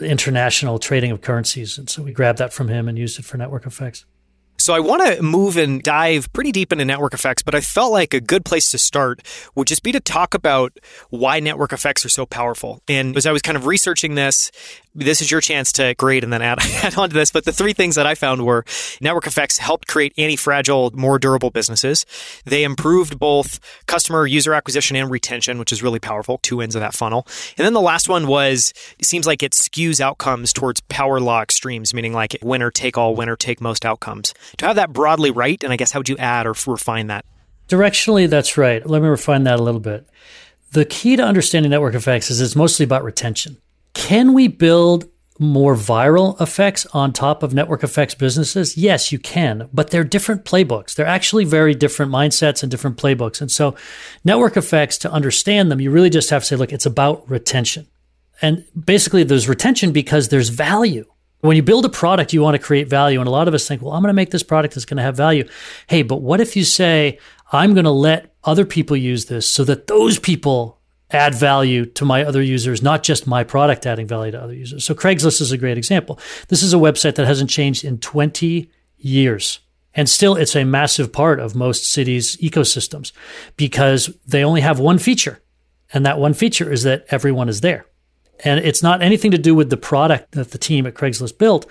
international 0.00 0.78
trading 0.78 1.12
of 1.12 1.20
currencies. 1.20 1.78
And 1.78 1.88
so 1.88 2.02
we 2.02 2.12
grabbed 2.12 2.38
that 2.38 2.52
from 2.52 2.68
him 2.68 2.88
and 2.88 2.98
used 2.98 3.18
it 3.18 3.24
for 3.24 3.36
network 3.36 3.66
effects. 3.66 4.06
So 4.60 4.74
I 4.74 4.80
want 4.80 5.02
to 5.06 5.22
move 5.22 5.56
and 5.56 5.82
dive 5.82 6.30
pretty 6.34 6.52
deep 6.52 6.70
into 6.70 6.84
network 6.84 7.14
effects, 7.14 7.42
but 7.42 7.54
I 7.54 7.62
felt 7.62 7.92
like 7.92 8.12
a 8.12 8.20
good 8.20 8.44
place 8.44 8.70
to 8.72 8.78
start 8.78 9.22
would 9.54 9.66
just 9.66 9.82
be 9.82 9.90
to 9.90 10.00
talk 10.00 10.34
about 10.34 10.78
why 11.08 11.40
network 11.40 11.72
effects 11.72 12.04
are 12.04 12.10
so 12.10 12.26
powerful. 12.26 12.82
And 12.86 13.16
as 13.16 13.24
I 13.24 13.32
was 13.32 13.40
kind 13.40 13.56
of 13.56 13.64
researching 13.64 14.16
this, 14.16 14.50
this 14.94 15.22
is 15.22 15.30
your 15.30 15.40
chance 15.40 15.72
to 15.72 15.94
grade 15.94 16.24
and 16.24 16.32
then 16.32 16.42
add, 16.42 16.58
add 16.82 16.96
on 16.98 17.08
to 17.08 17.14
this. 17.14 17.30
But 17.30 17.44
the 17.44 17.52
three 17.52 17.72
things 17.72 17.94
that 17.94 18.06
I 18.06 18.14
found 18.14 18.44
were 18.44 18.64
network 19.00 19.26
effects 19.26 19.56
helped 19.56 19.88
create 19.88 20.12
anti-fragile, 20.18 20.90
more 20.94 21.18
durable 21.18 21.50
businesses. 21.50 22.04
They 22.44 22.64
improved 22.64 23.18
both 23.18 23.60
customer 23.86 24.26
user 24.26 24.52
acquisition 24.52 24.96
and 24.96 25.10
retention, 25.10 25.58
which 25.58 25.72
is 25.72 25.82
really 25.82 26.00
powerful, 26.00 26.38
two 26.42 26.60
ends 26.60 26.74
of 26.74 26.80
that 26.80 26.94
funnel. 26.94 27.26
And 27.56 27.64
then 27.64 27.72
the 27.72 27.80
last 27.80 28.08
one 28.08 28.26
was, 28.26 28.74
it 28.98 29.06
seems 29.06 29.26
like 29.26 29.42
it 29.42 29.52
skews 29.52 30.00
outcomes 30.00 30.52
towards 30.52 30.80
power 30.82 31.18
law 31.18 31.40
extremes, 31.40 31.94
meaning 31.94 32.12
like 32.12 32.36
winner 32.42 32.70
take 32.70 32.98
all, 32.98 33.14
winner 33.14 33.36
take 33.36 33.60
most 33.60 33.86
outcomes. 33.86 34.34
To 34.58 34.66
have 34.66 34.76
that 34.76 34.92
broadly 34.92 35.30
right, 35.30 35.62
and 35.62 35.72
I 35.72 35.76
guess 35.76 35.92
how 35.92 36.00
would 36.00 36.08
you 36.08 36.16
add 36.18 36.46
or 36.46 36.54
refine 36.66 37.08
that? 37.08 37.24
Directionally, 37.68 38.28
that's 38.28 38.56
right. 38.56 38.84
Let 38.84 39.02
me 39.02 39.08
refine 39.08 39.44
that 39.44 39.60
a 39.60 39.62
little 39.62 39.80
bit. 39.80 40.08
The 40.72 40.84
key 40.84 41.16
to 41.16 41.22
understanding 41.22 41.70
network 41.70 41.94
effects 41.94 42.30
is 42.30 42.40
it's 42.40 42.56
mostly 42.56 42.84
about 42.84 43.04
retention. 43.04 43.58
Can 43.94 44.34
we 44.34 44.48
build 44.48 45.08
more 45.38 45.74
viral 45.74 46.38
effects 46.40 46.84
on 46.92 47.12
top 47.12 47.42
of 47.42 47.54
network 47.54 47.82
effects 47.82 48.14
businesses? 48.14 48.76
Yes, 48.76 49.10
you 49.10 49.18
can, 49.18 49.68
but 49.72 49.90
they're 49.90 50.04
different 50.04 50.44
playbooks. 50.44 50.94
They're 50.94 51.06
actually 51.06 51.44
very 51.44 51.74
different 51.74 52.12
mindsets 52.12 52.62
and 52.62 52.70
different 52.70 52.98
playbooks. 52.98 53.40
And 53.40 53.50
so, 53.50 53.74
network 54.24 54.56
effects, 54.56 54.98
to 54.98 55.10
understand 55.10 55.70
them, 55.72 55.80
you 55.80 55.90
really 55.90 56.10
just 56.10 56.30
have 56.30 56.42
to 56.42 56.46
say, 56.46 56.56
look, 56.56 56.72
it's 56.72 56.86
about 56.86 57.28
retention. 57.28 57.86
And 58.42 58.64
basically, 58.78 59.22
there's 59.22 59.48
retention 59.48 59.92
because 59.92 60.28
there's 60.28 60.50
value. 60.50 61.06
When 61.40 61.56
you 61.56 61.62
build 61.62 61.84
a 61.84 61.88
product, 61.88 62.32
you 62.32 62.42
want 62.42 62.54
to 62.54 62.62
create 62.62 62.88
value. 62.88 63.18
And 63.18 63.28
a 63.28 63.32
lot 63.32 63.48
of 63.48 63.54
us 63.54 63.66
think, 63.66 63.82
well, 63.82 63.92
I'm 63.92 64.02
going 64.02 64.10
to 64.10 64.14
make 64.14 64.30
this 64.30 64.42
product 64.42 64.74
that's 64.74 64.84
going 64.84 64.98
to 64.98 65.02
have 65.02 65.16
value. 65.16 65.48
Hey, 65.86 66.02
but 66.02 66.16
what 66.16 66.40
if 66.40 66.56
you 66.56 66.64
say, 66.64 67.18
I'm 67.52 67.72
going 67.74 67.84
to 67.84 67.90
let 67.90 68.34
other 68.44 68.64
people 68.64 68.96
use 68.96 69.26
this 69.26 69.48
so 69.48 69.64
that 69.64 69.86
those 69.86 70.18
people 70.18 70.78
add 71.10 71.34
value 71.34 71.86
to 71.86 72.04
my 72.04 72.24
other 72.24 72.42
users, 72.42 72.82
not 72.82 73.02
just 73.02 73.26
my 73.26 73.42
product 73.42 73.86
adding 73.86 74.06
value 74.06 74.32
to 74.32 74.40
other 74.40 74.54
users. 74.54 74.84
So 74.84 74.94
Craigslist 74.94 75.40
is 75.40 75.52
a 75.52 75.58
great 75.58 75.78
example. 75.78 76.18
This 76.48 76.62
is 76.62 76.72
a 76.72 76.78
website 76.78 77.16
that 77.16 77.26
hasn't 77.26 77.50
changed 77.50 77.84
in 77.84 77.98
20 77.98 78.70
years. 78.98 79.60
And 79.94 80.08
still, 80.08 80.36
it's 80.36 80.54
a 80.54 80.64
massive 80.64 81.12
part 81.12 81.40
of 81.40 81.56
most 81.56 81.90
cities' 81.90 82.36
ecosystems 82.36 83.12
because 83.56 84.16
they 84.26 84.44
only 84.44 84.60
have 84.60 84.78
one 84.78 84.98
feature. 84.98 85.40
And 85.92 86.06
that 86.06 86.18
one 86.18 86.34
feature 86.34 86.70
is 86.70 86.84
that 86.84 87.06
everyone 87.08 87.48
is 87.48 87.60
there. 87.60 87.86
And 88.44 88.64
it's 88.64 88.82
not 88.82 89.02
anything 89.02 89.30
to 89.32 89.38
do 89.38 89.54
with 89.54 89.70
the 89.70 89.76
product 89.76 90.32
that 90.32 90.50
the 90.50 90.58
team 90.58 90.86
at 90.86 90.94
Craigslist 90.94 91.38
built. 91.38 91.66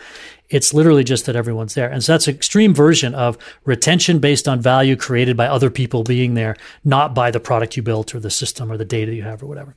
It's 0.50 0.74
literally 0.74 1.04
just 1.04 1.26
that 1.28 1.36
everyone's 1.36 1.76
there. 1.76 1.90
And 1.90 2.04
so 2.04 2.14
that's 2.14 2.28
an 2.28 2.36
extreme 2.36 2.74
version 2.74 3.14
of 3.14 3.38
retention 3.66 4.20
based 4.20 4.48
on 4.48 4.60
value 4.62 4.96
created 4.96 5.38
by 5.38 5.48
other 5.48 5.70
people 5.70 6.04
being 6.04 6.34
there, 6.34 6.56
not 6.84 7.14
by 7.14 7.30
the 7.30 7.40
product 7.40 7.78
you 7.78 7.84
built 7.84 8.16
or 8.16 8.20
the 8.20 8.32
system 8.32 8.72
or 8.72 8.78
the 8.78 8.86
data 8.86 9.14
you 9.14 9.22
have 9.24 9.44
or 9.44 9.46
whatever. 9.46 9.76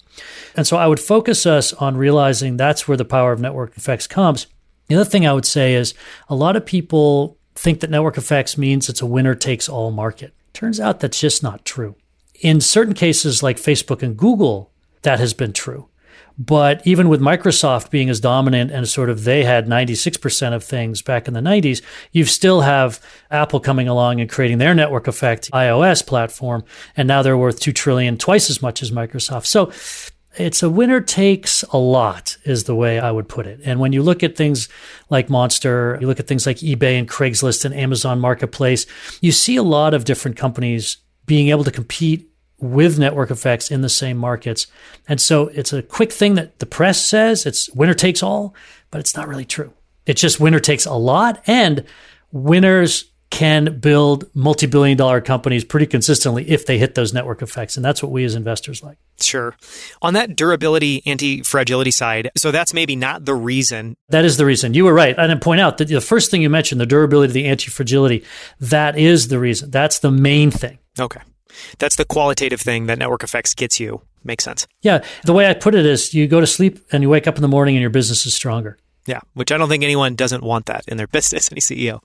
And 0.56 0.66
so 0.66 0.78
I 0.78 0.86
would 0.86 1.00
focus 1.00 1.44
us 1.44 1.72
on 1.74 1.96
realizing 1.96 2.56
that's 2.56 2.88
where 2.88 2.96
the 2.96 3.04
power 3.04 3.32
of 3.32 3.40
network 3.40 3.76
effects 3.76 4.06
comes. 4.06 4.46
The 4.88 4.94
other 4.94 5.08
thing 5.08 5.26
I 5.26 5.32
would 5.32 5.46
say 5.46 5.74
is 5.74 5.94
a 6.28 6.34
lot 6.34 6.56
of 6.56 6.64
people 6.64 7.38
think 7.54 7.80
that 7.80 7.90
network 7.90 8.16
effects 8.16 8.56
means 8.56 8.88
it's 8.88 9.02
a 9.02 9.06
winner 9.06 9.34
takes 9.34 9.68
all 9.68 9.90
market. 9.90 10.34
Turns 10.52 10.80
out 10.80 11.00
that's 11.00 11.20
just 11.20 11.42
not 11.42 11.64
true 11.64 11.96
In 12.40 12.60
certain 12.60 12.94
cases, 12.94 13.42
like 13.42 13.56
Facebook 13.56 14.02
and 14.02 14.16
Google, 14.16 14.70
that 15.02 15.20
has 15.20 15.34
been 15.34 15.52
true. 15.52 15.88
But 16.38 16.86
even 16.86 17.08
with 17.08 17.20
Microsoft 17.20 17.90
being 17.90 18.08
as 18.08 18.20
dominant 18.20 18.70
and 18.70 18.88
sort 18.88 19.10
of 19.10 19.24
they 19.24 19.44
had 19.44 19.66
96% 19.66 20.52
of 20.54 20.64
things 20.64 21.02
back 21.02 21.28
in 21.28 21.34
the 21.34 21.40
90s, 21.40 21.82
you 22.12 22.24
still 22.24 22.62
have 22.62 23.00
Apple 23.30 23.60
coming 23.60 23.88
along 23.88 24.20
and 24.20 24.30
creating 24.30 24.58
their 24.58 24.74
network 24.74 25.06
effect 25.06 25.50
iOS 25.52 26.06
platform. 26.06 26.64
And 26.96 27.06
now 27.08 27.22
they're 27.22 27.36
worth 27.36 27.60
2 27.60 27.72
trillion, 27.72 28.16
twice 28.16 28.50
as 28.50 28.62
much 28.62 28.82
as 28.82 28.90
Microsoft. 28.90 29.46
So 29.46 29.70
it's 30.38 30.62
a 30.62 30.70
winner 30.70 31.00
takes 31.00 31.62
a 31.64 31.76
lot 31.76 32.38
is 32.44 32.64
the 32.64 32.74
way 32.74 32.98
I 32.98 33.10
would 33.10 33.28
put 33.28 33.46
it. 33.46 33.60
And 33.64 33.80
when 33.80 33.92
you 33.92 34.02
look 34.02 34.22
at 34.22 34.36
things 34.36 34.68
like 35.10 35.28
Monster, 35.28 35.98
you 36.00 36.06
look 36.06 36.20
at 36.20 36.26
things 36.26 36.46
like 36.46 36.58
eBay 36.58 36.98
and 36.98 37.08
Craigslist 37.08 37.64
and 37.64 37.74
Amazon 37.74 38.18
Marketplace, 38.18 38.86
you 39.20 39.30
see 39.30 39.56
a 39.56 39.62
lot 39.62 39.92
of 39.92 40.04
different 40.04 40.36
companies 40.36 40.96
being 41.26 41.48
able 41.48 41.64
to 41.64 41.70
compete 41.70 42.31
with 42.62 42.98
network 42.98 43.30
effects 43.30 43.70
in 43.70 43.82
the 43.82 43.88
same 43.88 44.16
markets. 44.16 44.68
And 45.08 45.20
so 45.20 45.48
it's 45.48 45.72
a 45.72 45.82
quick 45.82 46.12
thing 46.12 46.34
that 46.36 46.60
the 46.60 46.66
press 46.66 47.04
says 47.04 47.44
it's 47.44 47.68
winner 47.70 47.92
takes 47.92 48.22
all, 48.22 48.54
but 48.90 49.00
it's 49.00 49.16
not 49.16 49.28
really 49.28 49.44
true. 49.44 49.72
It's 50.06 50.20
just 50.20 50.40
winner 50.40 50.60
takes 50.60 50.86
a 50.86 50.94
lot 50.94 51.42
and 51.46 51.84
winners 52.30 53.10
can 53.30 53.80
build 53.80 54.26
multi-billion 54.34 54.96
dollar 54.96 55.20
companies 55.20 55.64
pretty 55.64 55.86
consistently 55.86 56.48
if 56.50 56.66
they 56.66 56.76
hit 56.78 56.94
those 56.94 57.14
network 57.14 57.40
effects 57.40 57.76
and 57.76 57.84
that's 57.84 58.02
what 58.02 58.12
we 58.12 58.24
as 58.24 58.34
investors 58.34 58.82
like. 58.82 58.98
Sure. 59.20 59.56
On 60.02 60.14
that 60.14 60.36
durability 60.36 61.02
anti-fragility 61.06 61.90
side, 61.90 62.30
so 62.36 62.50
that's 62.50 62.74
maybe 62.74 62.94
not 62.94 63.24
the 63.24 63.34
reason. 63.34 63.96
That 64.10 64.24
is 64.24 64.36
the 64.36 64.44
reason. 64.44 64.74
You 64.74 64.84
were 64.84 64.92
right. 64.92 65.18
I 65.18 65.26
didn't 65.26 65.42
point 65.42 65.60
out 65.60 65.78
that 65.78 65.88
the 65.88 66.00
first 66.00 66.30
thing 66.30 66.42
you 66.42 66.50
mentioned, 66.50 66.80
the 66.80 66.86
durability, 66.86 67.32
the 67.32 67.46
anti-fragility, 67.46 68.24
that 68.60 68.98
is 68.98 69.28
the 69.28 69.38
reason. 69.38 69.70
That's 69.70 69.98
the 70.00 70.10
main 70.10 70.50
thing. 70.50 70.78
Okay. 71.00 71.20
That's 71.78 71.96
the 71.96 72.04
qualitative 72.04 72.60
thing 72.60 72.86
that 72.86 72.98
network 72.98 73.22
effects 73.22 73.54
gets 73.54 73.80
you. 73.80 74.02
Makes 74.24 74.44
sense. 74.44 74.66
Yeah. 74.82 75.04
The 75.24 75.32
way 75.32 75.48
I 75.48 75.54
put 75.54 75.74
it 75.74 75.84
is 75.84 76.14
you 76.14 76.28
go 76.28 76.40
to 76.40 76.46
sleep 76.46 76.78
and 76.92 77.02
you 77.02 77.08
wake 77.08 77.26
up 77.26 77.36
in 77.36 77.42
the 77.42 77.48
morning 77.48 77.74
and 77.74 77.80
your 77.80 77.90
business 77.90 78.24
is 78.26 78.34
stronger. 78.34 78.78
Yeah, 79.06 79.20
which 79.34 79.50
I 79.50 79.58
don't 79.58 79.68
think 79.68 79.82
anyone 79.82 80.14
doesn't 80.14 80.44
want 80.44 80.66
that 80.66 80.84
in 80.86 80.96
their 80.96 81.06
business, 81.08 81.50
any 81.50 81.60
CEO. 81.60 82.00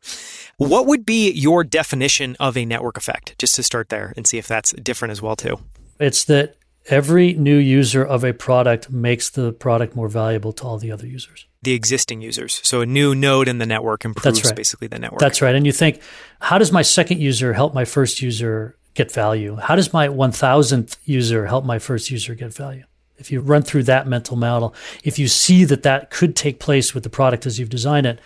What 0.58 0.88
would 0.88 1.06
be 1.06 1.32
your 1.32 1.64
definition 1.64 2.36
of 2.40 2.58
a 2.58 2.66
network 2.66 2.98
effect, 2.98 3.38
just 3.38 3.56
to 3.56 3.64
start 3.64 3.90
there 3.90 4.14
and 4.18 4.26
see 4.26 4.38
if 4.38 4.48
that's 4.48 4.74
different 4.74 5.12
as 5.12 5.22
well, 5.22 5.36
too? 5.36 5.60
It's 6.00 6.24
that 6.26 6.58
every 6.90 7.34
new 7.34 7.58
user 7.58 8.04
of 8.04 8.24
a 8.24 8.34
product 8.34 8.90
makes 8.90 9.30
the 9.30 9.52
product 9.54 9.96
more 9.96 10.08
valuable 10.08 10.54
to 10.54 10.64
all 10.64 10.78
the 10.78 10.92
other 10.92 11.06
users. 11.06 11.46
The 11.62 11.74
existing 11.74 12.22
users. 12.22 12.62
So 12.64 12.82
a 12.82 12.86
new 12.86 13.14
node 13.14 13.48
in 13.48 13.58
the 13.58 13.66
network 13.66 14.06
improves 14.06 14.44
right. 14.46 14.56
basically 14.56 14.88
the 14.88 15.00
network. 15.00 15.20
That's 15.20 15.42
right. 15.42 15.54
And 15.54 15.66
you 15.66 15.72
think, 15.72 16.02
how 16.40 16.58
does 16.58 16.72
my 16.72 16.82
second 16.82 17.22
user 17.22 17.54
help 17.54 17.74
my 17.74 17.86
first 17.86 18.22
user 18.22 18.78
get 18.98 19.12
value? 19.12 19.56
How 19.56 19.76
does 19.76 19.94
my 19.94 20.08
1000th 20.08 20.98
user 21.06 21.46
help 21.46 21.64
my 21.64 21.80
first 21.80 22.12
user 22.12 22.36
get 22.36 22.54
value? 22.54 22.84
If 23.18 23.32
you 23.32 23.40
run 23.40 23.62
through 23.62 23.84
that 23.84 24.08
mental 24.08 24.36
model, 24.36 24.76
if 25.04 25.18
you 25.18 25.28
see 25.28 25.64
that 25.66 25.84
that 25.84 26.10
could 26.10 26.36
take 26.36 26.60
place 26.60 26.94
with 26.94 27.04
the 27.04 27.10
product 27.10 27.46
as 27.46 27.58
you've 27.58 27.70
designed 27.70 28.06
it, 28.06 28.20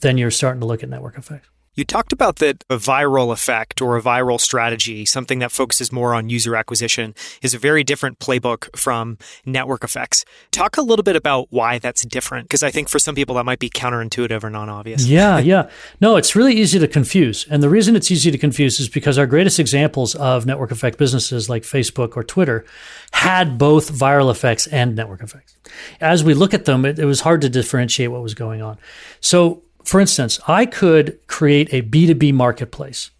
then 0.00 0.16
you're 0.16 0.30
starting 0.30 0.60
to 0.60 0.66
look 0.66 0.82
at 0.82 0.88
network 0.88 1.18
effects. 1.18 1.48
You 1.80 1.86
talked 1.86 2.12
about 2.12 2.36
that 2.36 2.62
a 2.68 2.76
viral 2.76 3.32
effect 3.32 3.80
or 3.80 3.96
a 3.96 4.02
viral 4.02 4.38
strategy, 4.38 5.06
something 5.06 5.38
that 5.38 5.50
focuses 5.50 5.90
more 5.90 6.12
on 6.12 6.28
user 6.28 6.54
acquisition, 6.54 7.14
is 7.40 7.54
a 7.54 7.58
very 7.58 7.84
different 7.84 8.18
playbook 8.18 8.76
from 8.76 9.16
network 9.46 9.82
effects. 9.82 10.26
Talk 10.50 10.76
a 10.76 10.82
little 10.82 11.02
bit 11.02 11.16
about 11.16 11.46
why 11.48 11.78
that's 11.78 12.04
different, 12.04 12.48
because 12.48 12.62
I 12.62 12.70
think 12.70 12.90
for 12.90 12.98
some 12.98 13.14
people 13.14 13.36
that 13.36 13.44
might 13.44 13.60
be 13.60 13.70
counterintuitive 13.70 14.44
or 14.44 14.50
non 14.50 14.68
obvious. 14.68 15.06
Yeah, 15.06 15.38
yeah. 15.38 15.70
No, 16.02 16.16
it's 16.16 16.36
really 16.36 16.52
easy 16.52 16.78
to 16.78 16.86
confuse. 16.86 17.46
And 17.48 17.62
the 17.62 17.70
reason 17.70 17.96
it's 17.96 18.10
easy 18.10 18.30
to 18.30 18.36
confuse 18.36 18.78
is 18.78 18.90
because 18.90 19.16
our 19.16 19.26
greatest 19.26 19.58
examples 19.58 20.14
of 20.14 20.44
network 20.44 20.72
effect 20.72 20.98
businesses 20.98 21.48
like 21.48 21.62
Facebook 21.62 22.14
or 22.14 22.22
Twitter 22.22 22.66
had 23.12 23.56
both 23.56 23.90
viral 23.90 24.30
effects 24.30 24.66
and 24.66 24.94
network 24.94 25.22
effects. 25.22 25.56
As 25.98 26.22
we 26.22 26.34
look 26.34 26.52
at 26.52 26.66
them, 26.66 26.84
it, 26.84 26.98
it 26.98 27.06
was 27.06 27.22
hard 27.22 27.40
to 27.40 27.48
differentiate 27.48 28.10
what 28.10 28.20
was 28.20 28.34
going 28.34 28.60
on. 28.60 28.76
So, 29.20 29.62
for 29.90 29.98
instance, 29.98 30.38
I 30.46 30.66
could 30.66 31.18
create 31.26 31.74
a 31.74 31.82
B2B 31.82 32.32
marketplace 32.32 33.10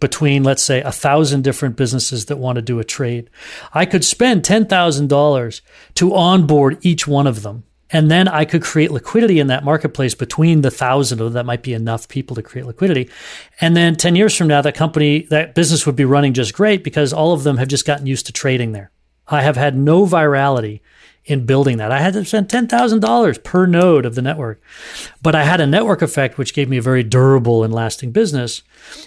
between, 0.00 0.42
let's 0.42 0.62
say, 0.62 0.80
a 0.80 0.90
thousand 0.90 1.44
different 1.44 1.76
businesses 1.76 2.24
that 2.24 2.38
want 2.38 2.56
to 2.56 2.62
do 2.62 2.78
a 2.78 2.82
trade. 2.84 3.28
I 3.74 3.84
could 3.84 4.06
spend 4.06 4.42
$10,000 4.42 5.60
to 5.96 6.14
onboard 6.14 6.78
each 6.80 7.06
one 7.06 7.26
of 7.26 7.42
them. 7.42 7.64
And 7.90 8.10
then 8.10 8.26
I 8.26 8.46
could 8.46 8.62
create 8.62 8.90
liquidity 8.90 9.38
in 9.38 9.48
that 9.48 9.64
marketplace 9.64 10.14
between 10.14 10.62
the 10.62 10.70
thousand, 10.70 11.20
or 11.20 11.28
that 11.28 11.44
might 11.44 11.62
be 11.62 11.74
enough 11.74 12.08
people 12.08 12.36
to 12.36 12.42
create 12.42 12.64
liquidity. 12.66 13.10
And 13.60 13.76
then 13.76 13.94
10 13.94 14.16
years 14.16 14.34
from 14.34 14.48
now, 14.48 14.62
that 14.62 14.74
company, 14.74 15.26
that 15.28 15.54
business 15.54 15.84
would 15.84 15.94
be 15.94 16.06
running 16.06 16.32
just 16.32 16.54
great 16.54 16.82
because 16.82 17.12
all 17.12 17.34
of 17.34 17.42
them 17.42 17.58
have 17.58 17.68
just 17.68 17.84
gotten 17.84 18.06
used 18.06 18.24
to 18.24 18.32
trading 18.32 18.72
there. 18.72 18.90
I 19.28 19.42
have 19.42 19.58
had 19.58 19.76
no 19.76 20.06
virality 20.06 20.80
in 21.26 21.46
building 21.46 21.78
that. 21.78 21.90
I 21.90 22.00
had 22.00 22.12
to 22.14 22.24
spend 22.24 22.48
$10,000 22.48 23.42
per 23.44 23.66
node 23.66 24.04
of 24.04 24.14
the 24.14 24.22
network. 24.22 24.60
But 25.22 25.34
I 25.34 25.44
had 25.44 25.60
a 25.60 25.66
network 25.66 26.02
effect, 26.02 26.36
which 26.36 26.52
gave 26.52 26.68
me 26.68 26.76
a 26.76 26.82
very 26.82 27.02
durable 27.02 27.64
and 27.64 27.72
lasting 27.72 28.12
business, 28.12 28.62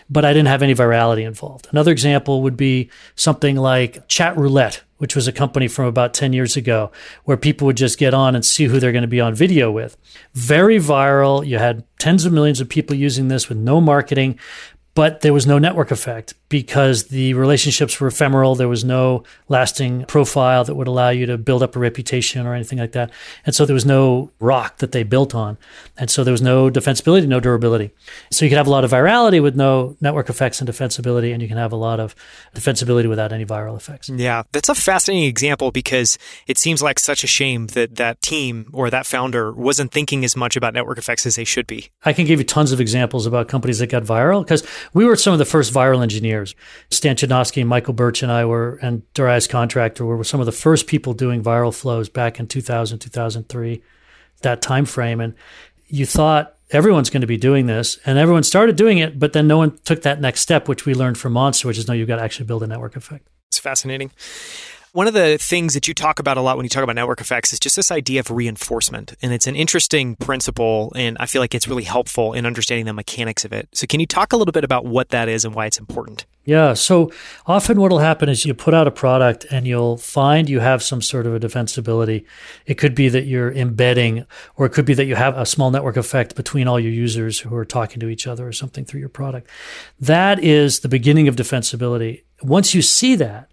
but 0.09 0.25
I 0.25 0.33
didn't 0.33 0.47
have 0.47 0.63
any 0.63 0.73
virality 0.73 1.25
involved. 1.25 1.67
Another 1.71 1.91
example 1.91 2.41
would 2.41 2.57
be 2.57 2.89
something 3.15 3.55
like 3.55 4.07
Chat 4.07 4.35
Roulette, 4.35 4.81
which 4.97 5.15
was 5.15 5.27
a 5.27 5.31
company 5.31 5.67
from 5.67 5.85
about 5.85 6.15
10 6.15 6.33
years 6.33 6.57
ago 6.57 6.91
where 7.25 7.37
people 7.37 7.67
would 7.67 7.77
just 7.77 7.99
get 7.99 8.15
on 8.15 8.33
and 8.33 8.43
see 8.43 8.65
who 8.65 8.79
they're 8.79 8.91
going 8.91 9.03
to 9.03 9.07
be 9.07 9.21
on 9.21 9.35
video 9.35 9.71
with. 9.71 9.95
Very 10.33 10.77
viral. 10.77 11.45
You 11.45 11.59
had 11.59 11.83
tens 11.99 12.25
of 12.25 12.33
millions 12.33 12.59
of 12.59 12.67
people 12.67 12.95
using 12.95 13.27
this 13.27 13.47
with 13.47 13.59
no 13.59 13.79
marketing, 13.79 14.39
but 14.95 15.21
there 15.21 15.33
was 15.33 15.45
no 15.45 15.59
network 15.59 15.91
effect 15.91 16.33
because 16.49 17.05
the 17.05 17.33
relationships 17.33 17.99
were 17.99 18.07
ephemeral. 18.07 18.55
There 18.55 18.67
was 18.67 18.83
no 18.83 19.23
lasting 19.49 20.05
profile 20.05 20.63
that 20.63 20.75
would 20.75 20.87
allow 20.87 21.09
you 21.09 21.25
to 21.25 21.37
build 21.37 21.61
up 21.61 21.75
a 21.75 21.79
reputation 21.79 22.45
or 22.45 22.53
anything 22.53 22.79
like 22.79 22.93
that. 22.93 23.11
And 23.45 23.53
so 23.53 23.65
there 23.65 23.73
was 23.73 23.85
no 23.85 24.31
rock 24.39 24.77
that 24.77 24.91
they 24.91 25.03
built 25.03 25.35
on. 25.35 25.57
And 25.97 26.09
so 26.09 26.23
there 26.23 26.31
was 26.31 26.41
no 26.41 26.69
defensibility, 26.69 27.27
no 27.27 27.39
durability. 27.39 27.91
So 28.31 28.45
you 28.45 28.49
could 28.49 28.57
have 28.57 28.67
a 28.67 28.71
lot 28.71 28.83
of 28.83 28.91
virality 28.91 29.41
with 29.41 29.55
no 29.55 29.97
network 29.99 30.29
effects 30.29 30.61
and 30.61 30.69
defensibility, 30.69 31.33
and 31.33 31.41
you 31.41 31.47
can 31.47 31.57
have 31.57 31.71
a 31.71 31.77
lot 31.77 31.99
of 31.99 32.15
defensibility 32.55 33.09
without 33.09 33.33
any 33.33 33.45
viral 33.45 33.75
effects. 33.75 34.09
Yeah, 34.09 34.43
that's 34.51 34.69
a 34.69 34.75
fascinating 34.75 35.27
example 35.27 35.71
because 35.71 36.17
it 36.47 36.57
seems 36.57 36.81
like 36.81 36.99
such 36.99 37.23
a 37.23 37.27
shame 37.27 37.67
that 37.67 37.95
that 37.95 38.21
team 38.21 38.69
or 38.73 38.89
that 38.89 39.05
founder 39.05 39.51
wasn't 39.51 39.91
thinking 39.91 40.23
as 40.23 40.35
much 40.35 40.55
about 40.55 40.73
network 40.73 40.97
effects 40.97 41.25
as 41.25 41.35
they 41.35 41.43
should 41.43 41.67
be. 41.67 41.89
I 42.03 42.13
can 42.13 42.25
give 42.25 42.39
you 42.39 42.45
tons 42.45 42.71
of 42.71 42.79
examples 42.79 43.25
about 43.25 43.47
companies 43.47 43.79
that 43.79 43.87
got 43.87 44.03
viral 44.03 44.43
because 44.43 44.65
we 44.93 45.05
were 45.05 45.15
some 45.15 45.33
of 45.33 45.39
the 45.39 45.45
first 45.45 45.73
viral 45.73 46.01
engineers. 46.01 46.36
Stan 46.89 47.15
Chudnovsky 47.15 47.65
Michael 47.65 47.93
Birch 47.93 48.23
and 48.23 48.31
I 48.31 48.45
were, 48.45 48.79
and 48.81 49.01
Darius 49.13 49.47
Contractor 49.47 50.05
were 50.05 50.23
some 50.23 50.39
of 50.39 50.45
the 50.45 50.51
first 50.51 50.87
people 50.87 51.13
doing 51.13 51.43
viral 51.43 51.73
flows 51.73 52.09
back 52.09 52.39
in 52.39 52.47
2000, 52.47 52.99
2003, 52.99 53.81
that 54.41 54.61
time 54.61 54.85
frame. 54.85 55.19
And 55.19 55.35
you 55.87 56.05
thought 56.05 56.55
everyone's 56.71 57.09
going 57.09 57.21
to 57.21 57.27
be 57.27 57.37
doing 57.37 57.65
this, 57.65 57.97
and 58.05 58.17
everyone 58.17 58.43
started 58.43 58.75
doing 58.75 58.97
it, 58.97 59.17
but 59.17 59.33
then 59.33 59.47
no 59.47 59.57
one 59.57 59.77
took 59.85 60.01
that 60.03 60.19
next 60.19 60.41
step, 60.41 60.67
which 60.67 60.85
we 60.85 60.93
learned 60.93 61.17
from 61.17 61.33
Monster, 61.33 61.67
which 61.67 61.77
is 61.77 61.87
no, 61.87 61.93
you've 61.93 62.07
got 62.07 62.17
to 62.17 62.23
actually 62.23 62.45
build 62.45 62.63
a 62.63 62.67
network 62.67 62.95
effect. 62.95 63.27
It's 63.49 63.59
fascinating. 63.59 64.11
One 64.97 65.05
of 65.07 65.13
the 65.13 65.37
things 65.37 65.75
that 65.75 65.87
you 65.87 65.93
talk 65.93 66.17
about 66.17 66.37
a 66.37 66.41
lot 66.41 66.57
when 66.57 66.65
you 66.65 66.71
talk 66.71 66.81
about 66.81 66.95
network 66.95 67.21
effects 67.21 67.53
is 67.53 67.59
just 67.59 67.75
this 67.75 67.91
idea 67.91 68.19
of 68.19 68.31
reinforcement. 68.31 69.13
And 69.21 69.31
it's 69.31 69.45
an 69.45 69.55
interesting 69.55 70.15
principle, 70.15 70.91
and 70.95 71.15
I 71.19 71.27
feel 71.27 71.39
like 71.39 71.53
it's 71.53 71.67
really 71.67 71.83
helpful 71.83 72.33
in 72.33 72.47
understanding 72.47 72.87
the 72.87 72.93
mechanics 72.93 73.45
of 73.45 73.53
it. 73.53 73.69
So, 73.73 73.85
can 73.85 73.99
you 73.99 74.07
talk 74.07 74.33
a 74.33 74.37
little 74.37 74.51
bit 74.51 74.63
about 74.63 74.85
what 74.85 75.09
that 75.09 75.29
is 75.29 75.45
and 75.45 75.53
why 75.53 75.67
it's 75.67 75.77
important? 75.77 76.25
Yeah. 76.45 76.73
So, 76.73 77.11
often 77.45 77.79
what 77.79 77.91
will 77.91 77.99
happen 77.99 78.27
is 78.27 78.43
you 78.43 78.55
put 78.55 78.73
out 78.73 78.87
a 78.87 78.91
product 78.91 79.45
and 79.51 79.67
you'll 79.67 79.97
find 79.97 80.49
you 80.49 80.61
have 80.61 80.81
some 80.81 81.03
sort 81.03 81.27
of 81.27 81.35
a 81.35 81.39
defensibility. 81.39 82.25
It 82.65 82.79
could 82.79 82.95
be 82.95 83.07
that 83.07 83.27
you're 83.27 83.51
embedding, 83.51 84.25
or 84.55 84.65
it 84.65 84.71
could 84.71 84.85
be 84.85 84.95
that 84.95 85.05
you 85.05 85.13
have 85.13 85.37
a 85.37 85.45
small 85.45 85.69
network 85.69 85.97
effect 85.97 86.35
between 86.35 86.67
all 86.67 86.79
your 86.79 86.91
users 86.91 87.41
who 87.41 87.55
are 87.55 87.65
talking 87.65 87.99
to 87.99 88.09
each 88.09 88.25
other 88.25 88.47
or 88.47 88.51
something 88.51 88.83
through 88.83 89.01
your 89.01 89.09
product. 89.09 89.47
That 89.99 90.43
is 90.43 90.79
the 90.79 90.89
beginning 90.89 91.27
of 91.27 91.35
defensibility. 91.35 92.23
Once 92.41 92.73
you 92.73 92.81
see 92.81 93.13
that, 93.13 93.51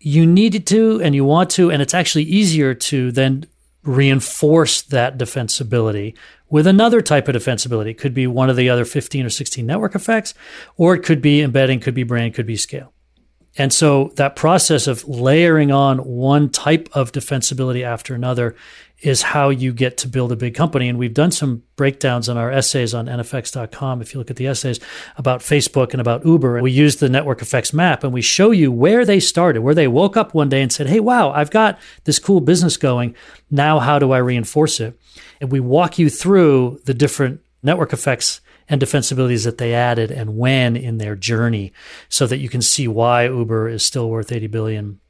you 0.00 0.26
needed 0.26 0.66
to 0.68 1.00
and 1.02 1.14
you 1.14 1.24
want 1.24 1.50
to, 1.50 1.70
and 1.70 1.82
it's 1.82 1.94
actually 1.94 2.24
easier 2.24 2.74
to 2.74 3.10
then 3.12 3.46
reinforce 3.82 4.82
that 4.82 5.16
defensibility 5.16 6.16
with 6.48 6.66
another 6.66 7.00
type 7.00 7.28
of 7.28 7.36
defensibility. 7.36 7.90
It 7.90 7.98
could 7.98 8.14
be 8.14 8.26
one 8.26 8.50
of 8.50 8.56
the 8.56 8.68
other 8.68 8.84
15 8.84 9.26
or 9.26 9.30
16 9.30 9.64
network 9.64 9.94
effects, 9.94 10.34
or 10.76 10.94
it 10.94 11.02
could 11.02 11.22
be 11.22 11.42
embedding, 11.42 11.80
could 11.80 11.94
be 11.94 12.02
brand, 12.02 12.34
could 12.34 12.46
be 12.46 12.56
scale. 12.56 12.92
And 13.58 13.72
so 13.72 14.12
that 14.16 14.36
process 14.36 14.86
of 14.86 15.08
layering 15.08 15.72
on 15.72 15.98
one 15.98 16.50
type 16.50 16.88
of 16.92 17.12
defensibility 17.12 17.82
after 17.82 18.14
another 18.14 18.54
is 19.00 19.20
how 19.20 19.50
you 19.50 19.72
get 19.72 19.98
to 19.98 20.08
build 20.08 20.32
a 20.32 20.36
big 20.36 20.54
company. 20.54 20.88
And 20.88 20.98
we've 20.98 21.12
done 21.12 21.30
some 21.30 21.62
breakdowns 21.76 22.28
on 22.28 22.38
our 22.38 22.50
essays 22.50 22.94
on 22.94 23.06
nfx.com. 23.06 24.00
If 24.00 24.14
you 24.14 24.18
look 24.18 24.30
at 24.30 24.36
the 24.36 24.46
essays 24.46 24.80
about 25.16 25.40
Facebook 25.40 25.92
and 25.92 26.00
about 26.00 26.24
Uber, 26.24 26.56
and 26.56 26.64
we 26.64 26.70
use 26.70 26.96
the 26.96 27.10
network 27.10 27.42
effects 27.42 27.74
map 27.74 28.04
and 28.04 28.12
we 28.12 28.22
show 28.22 28.52
you 28.52 28.72
where 28.72 29.04
they 29.04 29.20
started, 29.20 29.60
where 29.60 29.74
they 29.74 29.88
woke 29.88 30.16
up 30.16 30.32
one 30.32 30.48
day 30.48 30.62
and 30.62 30.72
said, 30.72 30.86
Hey, 30.86 31.00
wow, 31.00 31.30
I've 31.30 31.50
got 31.50 31.78
this 32.04 32.18
cool 32.18 32.40
business 32.40 32.76
going. 32.76 33.14
Now, 33.50 33.80
how 33.80 33.98
do 33.98 34.12
I 34.12 34.18
reinforce 34.18 34.80
it? 34.80 34.98
And 35.40 35.52
we 35.52 35.60
walk 35.60 35.98
you 35.98 36.08
through 36.08 36.80
the 36.84 36.94
different 36.94 37.42
network 37.62 37.92
effects 37.92 38.40
and 38.68 38.80
defensibilities 38.80 39.44
that 39.44 39.58
they 39.58 39.74
added 39.74 40.10
and 40.10 40.36
when 40.36 40.74
in 40.74 40.98
their 40.98 41.14
journey 41.14 41.72
so 42.08 42.26
that 42.26 42.38
you 42.38 42.48
can 42.48 42.62
see 42.62 42.88
why 42.88 43.26
Uber 43.26 43.68
is 43.68 43.84
still 43.84 44.08
worth 44.08 44.32
80 44.32 44.46
billion 44.48 45.00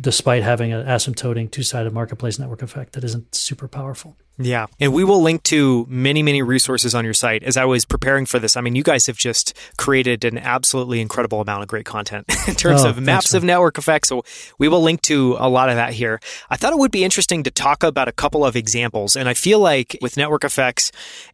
despite 0.00 0.42
having 0.42 0.72
an 0.72 0.86
asymptoting 0.86 1.50
two-sided 1.50 1.92
marketplace 1.92 2.38
network 2.38 2.62
effect 2.62 2.92
that 2.92 3.04
isn't 3.04 3.34
super 3.34 3.68
powerful. 3.68 4.16
Yeah. 4.38 4.66
And 4.78 4.92
we 4.92 5.02
will 5.02 5.20
link 5.20 5.42
to 5.44 5.84
many, 5.88 6.22
many 6.22 6.42
resources 6.42 6.94
on 6.94 7.04
your 7.04 7.14
site. 7.14 7.42
As 7.42 7.56
I 7.56 7.64
was 7.64 7.84
preparing 7.84 8.24
for 8.24 8.38
this, 8.38 8.56
I 8.56 8.60
mean, 8.60 8.76
you 8.76 8.84
guys 8.84 9.06
have 9.06 9.16
just 9.16 9.52
created 9.76 10.24
an 10.24 10.38
absolutely 10.38 11.00
incredible 11.00 11.40
amount 11.40 11.62
of 11.62 11.68
great 11.68 11.84
content 11.84 12.26
in 12.48 12.54
terms 12.54 12.84
oh, 12.84 12.90
of 12.90 13.00
maps 13.00 13.34
of 13.34 13.42
network 13.42 13.78
effects. 13.78 14.08
So 14.08 14.24
we 14.58 14.68
will 14.68 14.80
link 14.80 15.02
to 15.02 15.36
a 15.40 15.48
lot 15.48 15.68
of 15.68 15.76
that 15.76 15.92
here. 15.92 16.20
I 16.50 16.56
thought 16.56 16.72
it 16.72 16.78
would 16.78 16.92
be 16.92 17.04
interesting 17.04 17.42
to 17.44 17.50
talk 17.50 17.82
about 17.82 18.06
a 18.06 18.12
couple 18.12 18.44
of 18.44 18.54
examples. 18.54 19.16
And 19.16 19.28
I 19.28 19.34
feel 19.34 19.58
like 19.58 19.98
with 20.00 20.16
network 20.16 20.44
effects, 20.44 20.92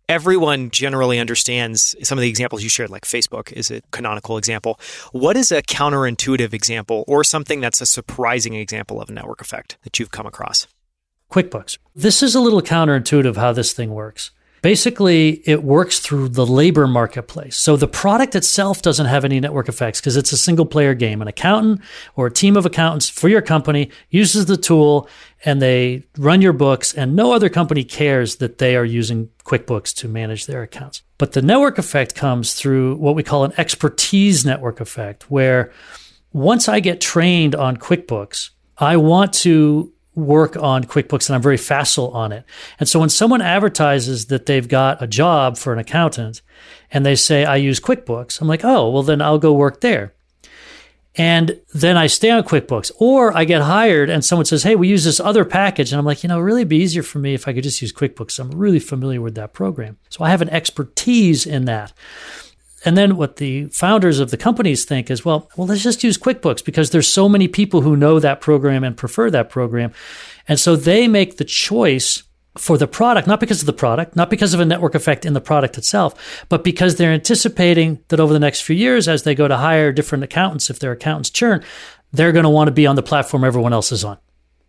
everyone 0.08 0.70
generally 0.70 1.18
understands 1.18 1.94
some 2.02 2.16
of 2.16 2.22
the 2.22 2.28
examples 2.28 2.62
you 2.62 2.70
shared, 2.70 2.88
like 2.88 3.04
Facebook 3.04 3.52
is 3.52 3.70
a 3.70 3.82
canonical 3.90 4.38
example. 4.38 4.80
What 5.12 5.36
is 5.36 5.52
a 5.52 5.62
counterintuitive 5.62 6.54
example 6.54 7.04
or 7.06 7.22
something 7.22 7.60
that's 7.60 7.82
a 7.82 7.86
surprising 7.86 8.54
example 8.54 9.00
of 9.00 9.10
a 9.10 9.12
network 9.12 9.42
effect 9.42 9.76
that 9.82 9.98
you've 9.98 10.10
come 10.10 10.26
across? 10.26 10.66
QuickBooks. 11.34 11.78
This 11.96 12.22
is 12.22 12.36
a 12.36 12.40
little 12.40 12.62
counterintuitive 12.62 13.34
how 13.36 13.52
this 13.52 13.72
thing 13.72 13.90
works. 13.90 14.30
Basically, 14.62 15.42
it 15.44 15.64
works 15.64 15.98
through 15.98 16.28
the 16.28 16.46
labor 16.46 16.86
marketplace. 16.86 17.56
So 17.56 17.74
the 17.74 17.88
product 17.88 18.36
itself 18.36 18.82
doesn't 18.82 19.06
have 19.06 19.24
any 19.24 19.40
network 19.40 19.68
effects 19.68 20.00
because 20.00 20.16
it's 20.16 20.30
a 20.30 20.36
single 20.36 20.64
player 20.64 20.94
game. 20.94 21.20
An 21.20 21.26
accountant 21.26 21.80
or 22.14 22.28
a 22.28 22.32
team 22.32 22.56
of 22.56 22.66
accountants 22.66 23.08
for 23.10 23.28
your 23.28 23.42
company 23.42 23.90
uses 24.10 24.46
the 24.46 24.56
tool 24.56 25.08
and 25.44 25.60
they 25.60 26.04
run 26.16 26.40
your 26.40 26.52
books, 26.52 26.94
and 26.94 27.16
no 27.16 27.32
other 27.32 27.48
company 27.48 27.82
cares 27.82 28.36
that 28.36 28.58
they 28.58 28.76
are 28.76 28.84
using 28.84 29.28
QuickBooks 29.44 29.92
to 29.96 30.08
manage 30.08 30.46
their 30.46 30.62
accounts. 30.62 31.02
But 31.18 31.32
the 31.32 31.42
network 31.42 31.78
effect 31.78 32.14
comes 32.14 32.54
through 32.54 32.94
what 32.98 33.16
we 33.16 33.24
call 33.24 33.42
an 33.42 33.52
expertise 33.58 34.46
network 34.46 34.80
effect, 34.80 35.32
where 35.32 35.72
once 36.32 36.68
I 36.68 36.78
get 36.78 37.00
trained 37.00 37.56
on 37.56 37.76
QuickBooks, 37.76 38.50
I 38.78 38.96
want 38.98 39.32
to 39.34 39.92
work 40.14 40.56
on 40.56 40.84
QuickBooks 40.84 41.28
and 41.28 41.36
I'm 41.36 41.42
very 41.42 41.56
facile 41.56 42.10
on 42.12 42.32
it. 42.32 42.44
And 42.78 42.88
so 42.88 43.00
when 43.00 43.08
someone 43.08 43.42
advertises 43.42 44.26
that 44.26 44.46
they've 44.46 44.68
got 44.68 45.02
a 45.02 45.06
job 45.06 45.56
for 45.58 45.72
an 45.72 45.78
accountant 45.78 46.42
and 46.90 47.04
they 47.04 47.16
say, 47.16 47.44
I 47.44 47.56
use 47.56 47.80
QuickBooks, 47.80 48.40
I'm 48.40 48.48
like, 48.48 48.64
oh, 48.64 48.90
well, 48.90 49.02
then 49.02 49.20
I'll 49.20 49.38
go 49.38 49.52
work 49.52 49.80
there. 49.80 50.14
And 51.16 51.60
then 51.72 51.96
I 51.96 52.08
stay 52.08 52.30
on 52.30 52.42
QuickBooks 52.42 52.90
or 52.98 53.36
I 53.36 53.44
get 53.44 53.62
hired 53.62 54.10
and 54.10 54.24
someone 54.24 54.46
says, 54.46 54.64
Hey, 54.64 54.74
we 54.74 54.88
use 54.88 55.04
this 55.04 55.20
other 55.20 55.44
package. 55.44 55.92
And 55.92 55.98
I'm 55.98 56.04
like, 56.04 56.24
you 56.24 56.28
know, 56.28 56.40
really 56.40 56.64
be 56.64 56.78
easier 56.78 57.04
for 57.04 57.20
me 57.20 57.34
if 57.34 57.46
I 57.46 57.52
could 57.52 57.62
just 57.62 57.80
use 57.80 57.92
QuickBooks. 57.92 58.38
I'm 58.40 58.50
really 58.50 58.80
familiar 58.80 59.20
with 59.20 59.36
that 59.36 59.52
program. 59.52 59.98
So 60.08 60.24
I 60.24 60.30
have 60.30 60.42
an 60.42 60.50
expertise 60.50 61.46
in 61.46 61.66
that. 61.66 61.92
And 62.84 62.96
then 62.96 63.16
what 63.16 63.36
the 63.36 63.66
founders 63.66 64.20
of 64.20 64.30
the 64.30 64.36
companies 64.36 64.84
think 64.84 65.10
is, 65.10 65.24
well, 65.24 65.50
well, 65.56 65.66
let's 65.66 65.82
just 65.82 66.04
use 66.04 66.18
QuickBooks 66.18 66.64
because 66.64 66.90
there's 66.90 67.08
so 67.08 67.28
many 67.28 67.48
people 67.48 67.80
who 67.80 67.96
know 67.96 68.20
that 68.20 68.40
program 68.40 68.84
and 68.84 68.96
prefer 68.96 69.30
that 69.30 69.50
program. 69.50 69.92
And 70.46 70.60
so 70.60 70.76
they 70.76 71.08
make 71.08 71.38
the 71.38 71.44
choice 71.44 72.22
for 72.56 72.78
the 72.78 72.86
product, 72.86 73.26
not 73.26 73.40
because 73.40 73.60
of 73.60 73.66
the 73.66 73.72
product, 73.72 74.14
not 74.14 74.30
because 74.30 74.54
of 74.54 74.60
a 74.60 74.64
network 74.64 74.94
effect 74.94 75.24
in 75.24 75.32
the 75.32 75.40
product 75.40 75.76
itself, 75.76 76.44
but 76.48 76.62
because 76.62 76.96
they're 76.96 77.12
anticipating 77.12 78.00
that 78.08 78.20
over 78.20 78.32
the 78.32 78.38
next 78.38 78.60
few 78.60 78.76
years, 78.76 79.08
as 79.08 79.24
they 79.24 79.34
go 79.34 79.48
to 79.48 79.56
hire 79.56 79.92
different 79.92 80.22
accountants, 80.22 80.70
if 80.70 80.78
their 80.78 80.92
accountants 80.92 81.30
churn, 81.30 81.64
they're 82.12 82.32
going 82.32 82.44
to 82.44 82.50
want 82.50 82.68
to 82.68 82.72
be 82.72 82.86
on 82.86 82.96
the 82.96 83.02
platform 83.02 83.42
everyone 83.42 83.72
else 83.72 83.90
is 83.90 84.04
on. 84.04 84.18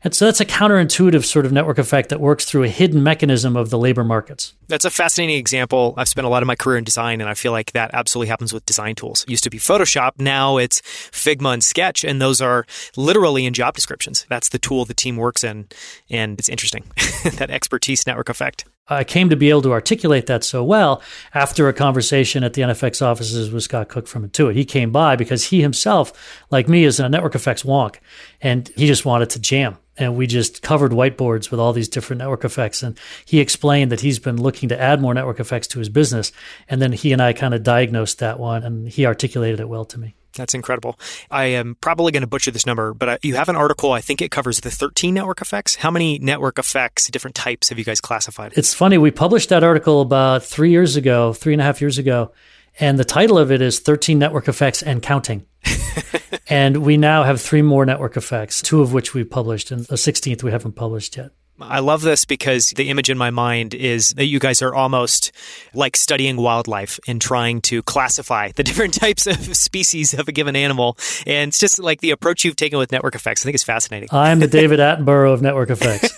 And 0.05 0.13
so 0.13 0.25
that's 0.25 0.39
a 0.39 0.45
counterintuitive 0.45 1.25
sort 1.25 1.47
of 1.47 1.51
network 1.51 1.79
effect 1.79 2.09
that 2.09 2.21
works 2.21 2.45
through 2.45 2.61
a 2.61 2.67
hidden 2.69 3.01
mechanism 3.01 3.57
of 3.57 3.71
the 3.71 3.79
labor 3.79 4.03
markets. 4.03 4.53
That's 4.67 4.85
a 4.85 4.91
fascinating 4.91 5.37
example. 5.37 5.95
I've 5.97 6.07
spent 6.07 6.27
a 6.27 6.29
lot 6.29 6.43
of 6.43 6.47
my 6.47 6.55
career 6.55 6.77
in 6.77 6.83
design, 6.83 7.21
and 7.21 7.29
I 7.29 7.33
feel 7.33 7.51
like 7.51 7.71
that 7.71 7.89
absolutely 7.91 8.27
happens 8.27 8.53
with 8.53 8.67
design 8.67 8.93
tools. 8.93 9.23
It 9.23 9.31
used 9.31 9.43
to 9.45 9.49
be 9.49 9.57
Photoshop, 9.57 10.11
now 10.19 10.57
it's 10.57 10.81
Figma 10.81 11.55
and 11.55 11.63
Sketch, 11.63 12.05
and 12.05 12.21
those 12.21 12.39
are 12.39 12.67
literally 12.95 13.47
in 13.47 13.55
job 13.55 13.73
descriptions. 13.73 14.27
That's 14.29 14.49
the 14.49 14.59
tool 14.59 14.85
the 14.85 14.93
team 14.93 15.17
works 15.17 15.43
in, 15.43 15.69
and 16.11 16.37
it's 16.37 16.49
interesting 16.49 16.83
that 17.37 17.49
expertise 17.49 18.05
network 18.05 18.29
effect. 18.29 18.65
I 18.87 19.03
came 19.03 19.29
to 19.29 19.35
be 19.35 19.49
able 19.49 19.63
to 19.63 19.71
articulate 19.71 20.27
that 20.27 20.43
so 20.43 20.63
well 20.63 21.01
after 21.33 21.67
a 21.67 21.73
conversation 21.73 22.43
at 22.43 22.53
the 22.53 22.61
NFX 22.61 23.01
offices 23.01 23.51
with 23.51 23.63
Scott 23.63 23.89
Cook 23.89 24.07
from 24.07 24.27
Intuit. 24.27 24.53
He 24.53 24.65
came 24.65 24.91
by 24.91 25.15
because 25.15 25.45
he 25.45 25.61
himself, 25.61 26.13
like 26.51 26.69
me, 26.69 26.83
is 26.83 26.99
a 26.99 27.09
network 27.09 27.35
effects 27.35 27.63
wonk, 27.63 27.97
and 28.41 28.69
he 28.75 28.85
just 28.85 29.05
wanted 29.05 29.29
to 29.31 29.39
jam 29.39 29.77
and 29.97 30.15
we 30.15 30.27
just 30.27 30.61
covered 30.61 30.91
whiteboards 30.91 31.51
with 31.51 31.59
all 31.59 31.73
these 31.73 31.87
different 31.87 32.19
network 32.19 32.43
effects. 32.43 32.83
And 32.83 32.99
he 33.25 33.39
explained 33.39 33.91
that 33.91 34.01
he's 34.01 34.19
been 34.19 34.41
looking 34.41 34.69
to 34.69 34.79
add 34.79 35.01
more 35.01 35.13
network 35.13 35.39
effects 35.39 35.67
to 35.67 35.79
his 35.79 35.89
business. 35.89 36.31
And 36.67 36.81
then 36.81 36.91
he 36.91 37.13
and 37.13 37.21
I 37.21 37.33
kind 37.33 37.53
of 37.53 37.63
diagnosed 37.63 38.19
that 38.19 38.39
one, 38.39 38.63
and 38.63 38.89
he 38.89 39.05
articulated 39.05 39.59
it 39.59 39.69
well 39.69 39.85
to 39.85 39.99
me. 39.99 40.15
That's 40.35 40.53
incredible. 40.53 40.99
I 41.31 41.45
am 41.45 41.75
probably 41.81 42.11
going 42.11 42.21
to 42.21 42.27
butcher 42.27 42.51
this 42.51 42.65
number, 42.65 42.93
but 42.93 43.09
uh, 43.09 43.17
you 43.21 43.35
have 43.35 43.49
an 43.49 43.55
article. 43.55 43.91
I 43.91 44.01
think 44.01 44.21
it 44.21 44.31
covers 44.31 44.59
the 44.59 44.71
13 44.71 45.13
network 45.13 45.41
effects. 45.41 45.75
How 45.75 45.91
many 45.91 46.19
network 46.19 46.59
effects, 46.59 47.07
different 47.09 47.35
types, 47.35 47.69
have 47.69 47.79
you 47.79 47.85
guys 47.85 48.01
classified? 48.01 48.53
It's 48.55 48.73
funny. 48.73 48.97
We 48.97 49.11
published 49.11 49.49
that 49.49 49.63
article 49.63 50.01
about 50.01 50.43
three 50.43 50.71
years 50.71 50.95
ago, 50.95 51.33
three 51.33 51.53
and 51.53 51.61
a 51.61 51.65
half 51.65 51.81
years 51.81 51.97
ago. 51.97 52.31
And 52.79 52.99
the 52.99 53.05
title 53.05 53.37
of 53.37 53.51
it 53.51 53.61
is 53.61 53.79
13 53.79 54.19
Network 54.19 54.47
Effects 54.47 54.83
and 54.83 55.01
Counting. 55.01 55.45
and 56.49 56.77
we 56.77 56.97
now 56.97 57.23
have 57.23 57.39
three 57.39 57.61
more 57.61 57.85
network 57.85 58.17
effects, 58.17 58.61
two 58.61 58.81
of 58.81 58.91
which 58.91 59.13
we've 59.13 59.29
published, 59.29 59.71
and 59.71 59.85
the 59.85 59.95
16th 59.95 60.43
we 60.43 60.51
haven't 60.51 60.73
published 60.73 61.15
yet. 61.15 61.31
I 61.59 61.79
love 61.79 62.01
this 62.01 62.25
because 62.25 62.71
the 62.71 62.89
image 62.89 63.09
in 63.09 63.17
my 63.17 63.29
mind 63.29 63.73
is 63.73 64.09
that 64.09 64.25
you 64.25 64.39
guys 64.39 64.61
are 64.61 64.75
almost 64.75 65.31
like 65.73 65.95
studying 65.95 66.37
wildlife 66.37 66.99
and 67.07 67.21
trying 67.21 67.61
to 67.61 67.81
classify 67.83 68.51
the 68.55 68.63
different 68.69 68.93
types 68.93 69.25
of 69.25 69.55
species 69.55 70.13
of 70.13 70.27
a 70.27 70.31
given 70.31 70.55
animal. 70.55 70.97
And 71.25 71.49
it's 71.49 71.59
just 71.59 71.79
like 71.79 72.01
the 72.01 72.11
approach 72.11 72.43
you've 72.43 72.55
taken 72.55 72.77
with 72.77 72.91
network 72.91 73.15
effects. 73.15 73.43
I 73.43 73.45
think 73.45 73.55
it's 73.55 73.63
fascinating. 73.63 74.09
I'm 74.11 74.39
the 74.39 74.47
David 74.55 74.79
Attenborough 74.79 75.33
of 75.33 75.41
network 75.41 75.69
effects. 75.69 76.17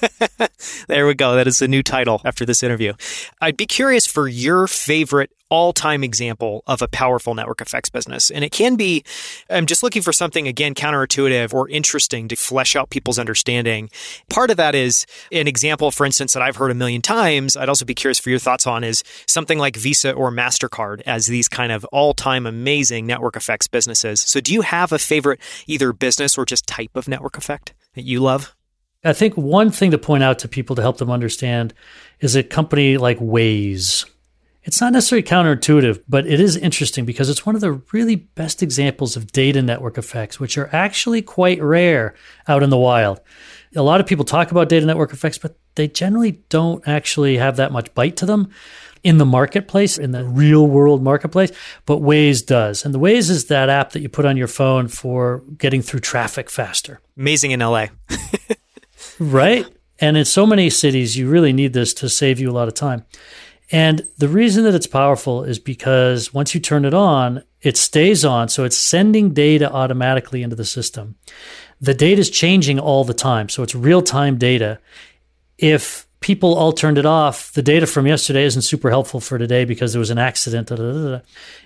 there 0.88 1.06
we 1.06 1.14
go. 1.14 1.36
That 1.36 1.48
is 1.48 1.60
the 1.60 1.68
new 1.68 1.84
title 1.84 2.22
after 2.26 2.46
this 2.46 2.64
interview. 2.64 2.94
I'd 3.40 3.58
be 3.58 3.66
curious 3.68 4.08
for 4.08 4.28
your 4.28 4.68
favorite 4.68 5.32
all 5.50 5.74
time 5.74 6.04
example 6.04 6.64
of 6.68 6.82
a 6.82 6.88
powerful 6.88 7.34
network 7.34 7.62
effects 7.62 7.90
business. 7.90 8.30
And 8.30 8.44
it 8.44 8.52
can 8.52 8.76
be, 8.76 9.04
I'm 9.50 9.66
just 9.66 9.84
looking 9.84 10.02
for 10.02 10.12
something, 10.12 10.48
again, 10.48 10.74
counterintuitive 10.74 11.54
or 11.54 11.70
interesting 11.70 12.28
to 12.28 12.36
flesh 12.36 12.76
out 12.76 12.90
people's 12.90 13.20
understanding. 13.20 13.90
Part 14.30 14.52
of 14.52 14.58
that 14.58 14.76
is 14.76 15.06
an 15.32 15.48
example, 15.48 15.92
for 15.92 16.06
instance, 16.06 16.34
that 16.34 16.42
I've 16.42 16.58
heard 16.58 16.72
a 16.72 16.76
million 16.76 17.02
times. 17.02 17.56
I'd 17.56 17.70
also 17.70 17.86
be 17.86 17.96
curious 17.96 18.20
for 18.20 18.30
your 18.30 18.40
thoughts 18.40 18.68
on 18.68 18.84
is 18.84 19.04
something 19.26 19.58
like 19.60 19.76
Visa 19.76 20.12
or 20.12 20.32
MasterCard 20.32 21.02
as 21.06 21.28
these 21.28 21.48
kind 21.48 21.72
of 21.72 21.86
all 21.86 22.14
time 22.14 22.46
amazing 22.46 23.06
network 23.06 23.36
effects 23.36 23.68
businesses. 23.68 24.22
So 24.22 24.40
do 24.40 24.54
you 24.54 24.62
have 24.62 24.92
a 24.92 25.00
favorite 25.00 25.40
either 25.68 25.94
business 25.94 26.38
or 26.38 26.46
just 26.46 26.68
type 26.68 26.96
of 26.96 27.08
network 27.08 27.38
effect 27.38 27.74
that 27.96 28.04
you 28.04 28.20
love? 28.20 28.54
I 29.04 29.14
think 29.14 29.36
one 29.36 29.72
thing 29.72 29.92
to 29.92 29.98
point 29.98 30.24
out 30.24 30.40
to 30.40 30.48
people 30.48 30.76
to 30.76 30.82
help 30.82 30.98
them 30.98 31.12
understand 31.12 31.74
is 32.20 32.36
a 32.36 32.44
company 32.44 32.98
like 32.98 33.20
Waze 33.20 34.06
it's 34.68 34.82
not 34.82 34.92
necessarily 34.92 35.24
counterintuitive, 35.24 36.04
but 36.10 36.28
it 36.28 36.42
is 36.42 36.58
interesting 36.58 37.06
because 37.06 37.30
it's 37.30 37.46
one 37.46 37.56
of 37.56 37.62
the 37.62 37.82
really 37.94 38.18
best 38.18 38.62
examples 38.62 39.16
of 39.16 39.32
data 39.32 39.62
network 39.62 39.98
effects, 39.98 40.42
which 40.42 40.58
are 40.58 40.70
actually 40.74 41.22
quite 41.22 41.62
rare 41.62 42.16
out 42.50 42.64
in 42.64 42.70
the 42.70 42.78
wild. 42.78 43.22
A 43.78 43.82
lot 43.82 44.02
of 44.02 44.08
people 44.08 44.26
talk 44.26 44.52
about 44.52 44.68
data 44.68 44.86
network 44.86 45.14
effects, 45.14 45.38
but 45.38 45.58
they 45.76 45.88
generally 45.88 46.44
don't 46.50 46.86
actually 46.86 47.38
have 47.38 47.56
that 47.56 47.72
much 47.72 47.94
bite 47.94 48.18
to 48.18 48.26
them 48.26 48.50
in 49.04 49.20
the 49.20 49.26
marketplace, 49.26 49.98
in 49.98 50.12
the 50.12 50.26
real 50.26 50.68
world 50.68 51.02
marketplace, 51.02 51.52
but 51.86 52.00
Waze 52.00 52.46
does. 52.46 52.84
And 52.84 52.94
the 52.94 53.00
Waze 53.00 53.30
is 53.30 53.46
that 53.46 53.70
app 53.70 53.92
that 53.92 54.02
you 54.02 54.10
put 54.10 54.26
on 54.26 54.36
your 54.36 54.50
phone 54.50 54.90
for 54.90 55.44
getting 55.58 55.82
through 55.82 56.02
traffic 56.02 56.50
faster. 56.50 57.00
Amazing 57.16 57.52
in 57.52 57.62
LA. 57.62 57.86
right? 59.20 59.66
And 60.00 60.18
in 60.18 60.26
so 60.26 60.46
many 60.46 60.70
cities, 60.70 61.16
you 61.16 61.30
really 61.30 61.54
need 61.54 61.72
this 61.72 61.94
to 61.96 62.10
save 62.10 62.40
you 62.40 62.52
a 62.52 62.54
lot 62.54 62.68
of 62.68 62.74
time. 62.74 63.06
And 63.72 64.08
the 64.18 64.30
reason 64.30 64.64
that 64.64 64.76
it's 64.76 64.88
powerful 64.88 65.44
is 65.44 65.60
because 65.60 66.34
once 66.34 66.54
you 66.54 66.62
turn 66.62 66.86
it 66.86 66.94
on, 66.94 67.44
it 67.62 67.76
stays 67.76 68.24
on. 68.24 68.48
So 68.50 68.64
it's 68.64 68.78
sending 68.78 69.34
data 69.34 69.72
automatically 69.72 70.42
into 70.42 70.56
the 70.56 70.66
system. 70.66 71.16
The 71.82 71.94
data 71.94 72.22
is 72.22 72.30
changing 72.30 72.80
all 72.80 73.04
the 73.04 73.14
time. 73.14 73.50
So 73.50 73.64
it's 73.64 73.76
real 73.76 74.02
time 74.02 74.38
data. 74.38 74.80
If 75.58 76.08
people 76.22 76.56
all 76.56 76.72
turned 76.72 76.98
it 76.98 77.06
off, 77.06 77.52
the 77.54 77.62
data 77.62 77.86
from 77.86 78.08
yesterday 78.08 78.44
isn't 78.44 78.62
super 78.62 78.90
helpful 78.90 79.20
for 79.20 79.38
today 79.38 79.66
because 79.66 79.92
there 79.92 80.00
was 80.00 80.10
an 80.10 80.18
accident. 80.18 80.68
Da, 80.68 80.76
da, 80.76 80.92
da, 80.92 81.20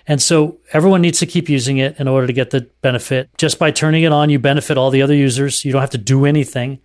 and 0.06 0.20
so 0.20 0.58
everyone 0.72 1.02
needs 1.02 1.20
to 1.20 1.26
keep 1.26 1.48
using 1.48 1.78
it 1.78 1.98
in 1.98 2.08
order 2.08 2.26
to 2.26 2.32
get 2.32 2.50
the 2.50 2.68
benefit. 2.80 3.30
Just 3.38 3.58
by 3.58 3.70
turning 3.70 4.02
it 4.02 4.12
on, 4.12 4.28
you 4.28 4.38
benefit 4.38 4.76
all 4.76 4.90
the 4.90 5.02
other 5.02 5.14
users. 5.14 5.64
You 5.64 5.72
don't 5.72 5.80
have 5.80 5.90
to 5.90 5.98
do 5.98 6.26
anything. 6.26 6.80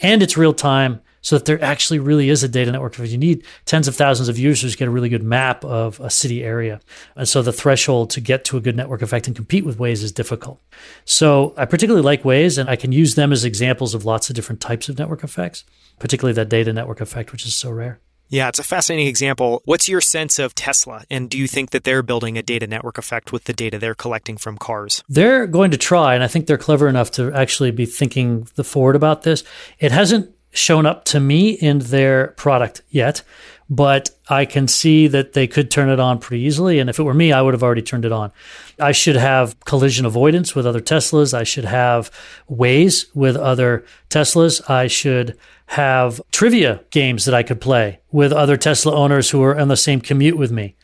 And 0.00 0.22
it's 0.22 0.36
real 0.36 0.54
time 0.54 1.00
so 1.20 1.36
that 1.36 1.44
there 1.44 1.62
actually 1.62 1.98
really 1.98 2.28
is 2.28 2.42
a 2.42 2.48
data 2.48 2.70
network. 2.70 2.98
If 2.98 3.10
you 3.10 3.18
need 3.18 3.44
tens 3.64 3.88
of 3.88 3.96
thousands 3.96 4.28
of 4.28 4.38
users 4.38 4.72
to 4.72 4.78
get 4.78 4.88
a 4.88 4.90
really 4.90 5.08
good 5.08 5.22
map 5.22 5.64
of 5.64 6.00
a 6.00 6.10
city 6.10 6.44
area. 6.44 6.80
And 7.16 7.28
so 7.28 7.42
the 7.42 7.52
threshold 7.52 8.10
to 8.10 8.20
get 8.20 8.44
to 8.46 8.56
a 8.56 8.60
good 8.60 8.76
network 8.76 9.02
effect 9.02 9.26
and 9.26 9.36
compete 9.36 9.64
with 9.64 9.78
Waze 9.78 10.02
is 10.02 10.12
difficult. 10.12 10.60
So 11.04 11.54
I 11.56 11.64
particularly 11.64 12.04
like 12.04 12.22
Waze, 12.22 12.58
and 12.58 12.68
I 12.68 12.76
can 12.76 12.92
use 12.92 13.14
them 13.14 13.32
as 13.32 13.44
examples 13.44 13.94
of 13.94 14.04
lots 14.04 14.30
of 14.30 14.36
different 14.36 14.60
types 14.60 14.88
of 14.88 14.98
network 14.98 15.24
effects, 15.24 15.64
particularly 15.98 16.34
that 16.34 16.48
data 16.48 16.72
network 16.72 17.00
effect, 17.00 17.32
which 17.32 17.46
is 17.46 17.54
so 17.54 17.70
rare. 17.70 18.00
Yeah, 18.30 18.48
it's 18.48 18.58
a 18.58 18.64
fascinating 18.64 19.06
example. 19.06 19.62
What's 19.64 19.88
your 19.88 20.02
sense 20.02 20.38
of 20.38 20.54
Tesla? 20.54 21.04
And 21.10 21.30
do 21.30 21.38
you 21.38 21.48
think 21.48 21.70
that 21.70 21.84
they're 21.84 22.02
building 22.02 22.36
a 22.36 22.42
data 22.42 22.66
network 22.66 22.98
effect 22.98 23.32
with 23.32 23.44
the 23.44 23.54
data 23.54 23.78
they're 23.78 23.94
collecting 23.94 24.36
from 24.36 24.58
cars? 24.58 25.02
They're 25.08 25.46
going 25.46 25.70
to 25.70 25.78
try, 25.78 26.14
and 26.14 26.22
I 26.22 26.28
think 26.28 26.46
they're 26.46 26.58
clever 26.58 26.88
enough 26.88 27.10
to 27.12 27.32
actually 27.32 27.70
be 27.70 27.86
thinking 27.86 28.46
the 28.56 28.64
forward 28.64 28.96
about 28.96 29.22
this. 29.22 29.44
It 29.78 29.92
hasn't 29.92 30.30
shown 30.50 30.86
up 30.86 31.04
to 31.04 31.20
me 31.20 31.50
in 31.50 31.78
their 31.78 32.28
product 32.28 32.82
yet, 32.88 33.22
but 33.70 34.10
I 34.28 34.46
can 34.46 34.66
see 34.66 35.08
that 35.08 35.34
they 35.34 35.46
could 35.46 35.70
turn 35.70 35.90
it 35.90 36.00
on 36.00 36.18
pretty 36.18 36.44
easily. 36.44 36.78
And 36.78 36.88
if 36.88 36.98
it 36.98 37.02
were 37.02 37.14
me, 37.14 37.32
I 37.32 37.42
would 37.42 37.54
have 37.54 37.62
already 37.62 37.82
turned 37.82 38.04
it 38.04 38.12
on. 38.12 38.32
I 38.80 38.92
should 38.92 39.16
have 39.16 39.58
collision 39.60 40.06
avoidance 40.06 40.54
with 40.54 40.66
other 40.66 40.80
Teslas. 40.80 41.34
I 41.34 41.44
should 41.44 41.66
have 41.66 42.10
Waze 42.50 43.04
with 43.14 43.36
other 43.36 43.84
Teslas. 44.08 44.68
I 44.70 44.86
should 44.86 45.36
have 45.66 46.20
trivia 46.32 46.82
games 46.90 47.26
that 47.26 47.34
I 47.34 47.42
could 47.42 47.60
play 47.60 48.00
with 48.10 48.32
other 48.32 48.56
Tesla 48.56 48.94
owners 48.94 49.30
who 49.30 49.42
are 49.42 49.58
on 49.58 49.68
the 49.68 49.76
same 49.76 50.00
commute 50.00 50.38
with 50.38 50.50
me. 50.50 50.74